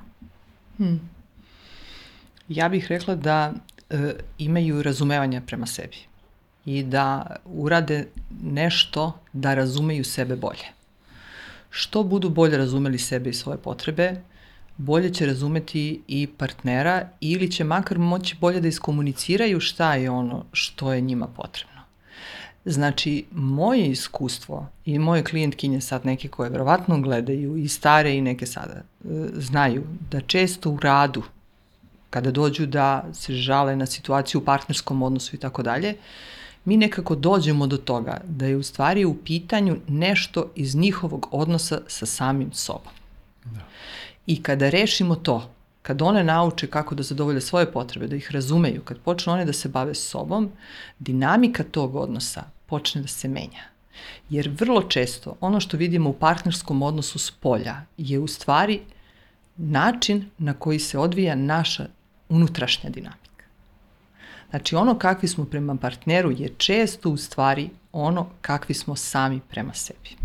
[0.76, 1.00] Hmm.
[2.48, 3.52] Ja bih rekla da
[3.90, 5.96] e, imaju razumevanja prema sebi
[6.64, 8.06] i da urade
[8.42, 10.66] nešto da razumeju sebe bolje.
[11.70, 14.20] Što budu bolje razumeli sebe i svoje potrebe,
[14.76, 20.44] bolje će razumeti i partnera ili će makar moći bolje da iskomuniciraju šta je ono
[20.52, 21.74] što je njima potrebno.
[22.64, 28.46] Znači, moje iskustvo i moje klijentkinje sad neke koje verovatno gledaju i stare i neke
[28.46, 28.82] sada e,
[29.34, 31.22] znaju da često u radu
[32.14, 35.96] kada dođu da se žale na situaciju u partnerskom odnosu i tako dalje,
[36.64, 41.80] mi nekako dođemo do toga da je u stvari u pitanju nešto iz njihovog odnosa
[41.86, 42.92] sa samim sobom.
[43.44, 43.60] Da.
[44.26, 45.50] I kada rešimo to,
[45.82, 49.52] kad one nauče kako da zadovolje svoje potrebe, da ih razumeju, kad počnu one da
[49.52, 50.50] se bave sobom,
[50.98, 53.66] dinamika tog odnosa počne da se menja.
[54.30, 58.80] Jer vrlo često ono što vidimo u partnerskom odnosu s polja je u stvari
[59.56, 61.86] način na koji se odvija naša
[62.28, 63.44] unutrašnja dinamika.
[64.50, 69.74] Znači ono kakvi smo prema partneru je često u stvari ono kakvi smo sami prema
[69.74, 70.16] sebi.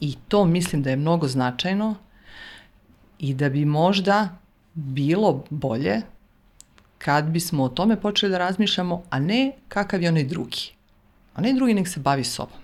[0.00, 1.94] I to mislim da je mnogo značajno
[3.18, 4.28] i da bi možda
[4.74, 6.02] bilo bolje
[6.98, 10.72] kad bismo o tome počeli da razmišljamo, a ne kakav je onaj drugi.
[11.36, 12.58] Onaj drugi nek se bavi sobom.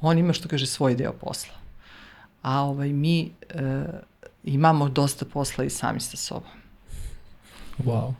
[0.00, 1.54] On ima, što kaže, svoj deo posla.
[2.42, 3.84] A ovaj, mi e,
[4.44, 6.50] imamo dosta posla i sami sa sobom.
[7.84, 8.12] Wow.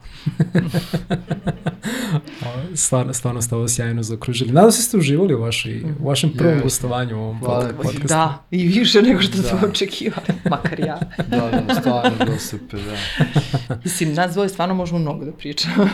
[2.75, 4.51] stvarno, stvarno ste ovo sjajno zakružili.
[4.51, 6.63] Nadam se ste uživali u, vaši, u vašem prvom yes.
[6.63, 8.07] gostovanju u ovom podcastu.
[8.07, 9.43] Da, i više nego što da.
[9.43, 10.99] smo očekivali, makar ja.
[11.29, 12.95] da, da, stvarno do super, da.
[13.83, 15.89] Mislim, nas dvoje stvarno možemo mnogo da pričamo.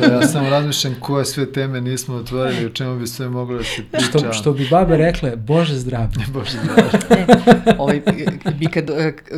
[0.00, 3.64] da, ja samo razmišljam koje sve teme nismo otvorili, o čemu bi sve moglo da
[3.64, 4.18] se priča.
[4.18, 6.24] Što, što bi babe rekle, Bože zdravlje.
[6.32, 6.90] Bože zdravlje.
[7.10, 7.26] e,
[7.78, 8.02] ovaj,
[8.60, 8.90] mi kad,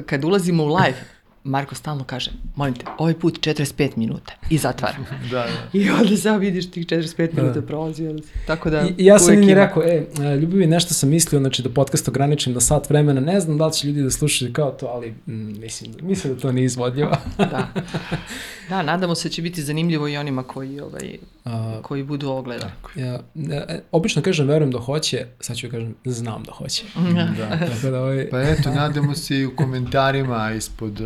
[0.07, 5.07] kad ulazimo u live, Marko stalno kaže, molim te, ovaj put 45 minuta i zatvaram.
[5.31, 5.79] da, da.
[5.79, 7.43] I onda samo vidiš tih 45 da.
[7.43, 8.15] minuta prolazi.
[8.47, 10.07] Tako da, I, ja sam im rekao, e,
[10.41, 13.73] ljubavi, nešto sam mislio, znači da podcast ograničim na sat vremena, ne znam da li
[13.73, 17.17] će ljudi da slušaju kao to, ali mm, mislim, mislim da to nije izvodljivo.
[17.39, 17.69] da.
[18.71, 22.43] da, nadamo se da će biti zanimljivo i onima koji, ovaj, A, koji budu ovo
[22.43, 22.73] gledali.
[22.95, 26.85] Ja, e, obično kažem, verujem da hoće, sad ću kažem, znam da hoće.
[27.39, 27.59] da.
[27.59, 28.31] Tako da ovaj...
[28.31, 31.01] Pa eto, nadamo se i u komentarima ispod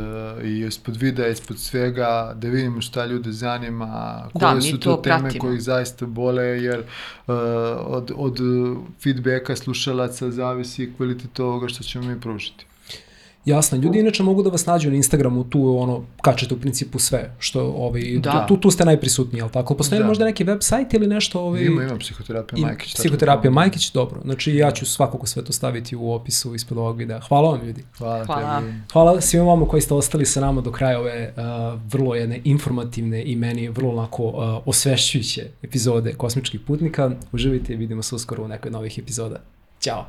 [0.45, 5.03] i ispod videa, ispod svega, da vidimo šta ljude zanima, koje da, su to, to
[5.03, 5.41] teme pratimo.
[5.41, 7.35] koje ih zaista bole, jer uh,
[7.87, 8.39] od, od
[9.03, 12.67] feedbacka slušalaca zavisi kvalitet ovoga što ćemo mi pružiti.
[13.45, 17.35] Jasno, ljudi inače mogu da vas nađu na Instagramu, tu ono, kačete u principu sve,
[17.39, 18.47] što ovaj, da.
[18.49, 19.75] tu, tu ste najprisutniji, jel tako?
[19.75, 20.07] Postoji da.
[20.07, 21.41] možda neki web sajt ili nešto?
[21.41, 22.95] Ovaj, ima, ima, psihoterapija Majkić.
[22.95, 24.21] Psihoterapija Majkić, dobro.
[24.25, 27.21] Znači ja ću svakako sve to staviti u opisu ispod ovog videa.
[27.21, 27.85] Hvala vam ljudi.
[27.99, 28.61] Hvala, Hvala.
[28.61, 28.73] tebi.
[28.93, 33.23] Hvala svima vama koji ste ostali sa nama do kraja ove uh, vrlo jedne informativne
[33.23, 34.35] i meni vrlo lako uh,
[34.67, 37.11] osvešćujuće epizode Kosmičkih putnika.
[37.33, 39.37] Uživajte i vidimo se uskoro u nekoj novih epizoda.
[39.81, 40.07] Ćao!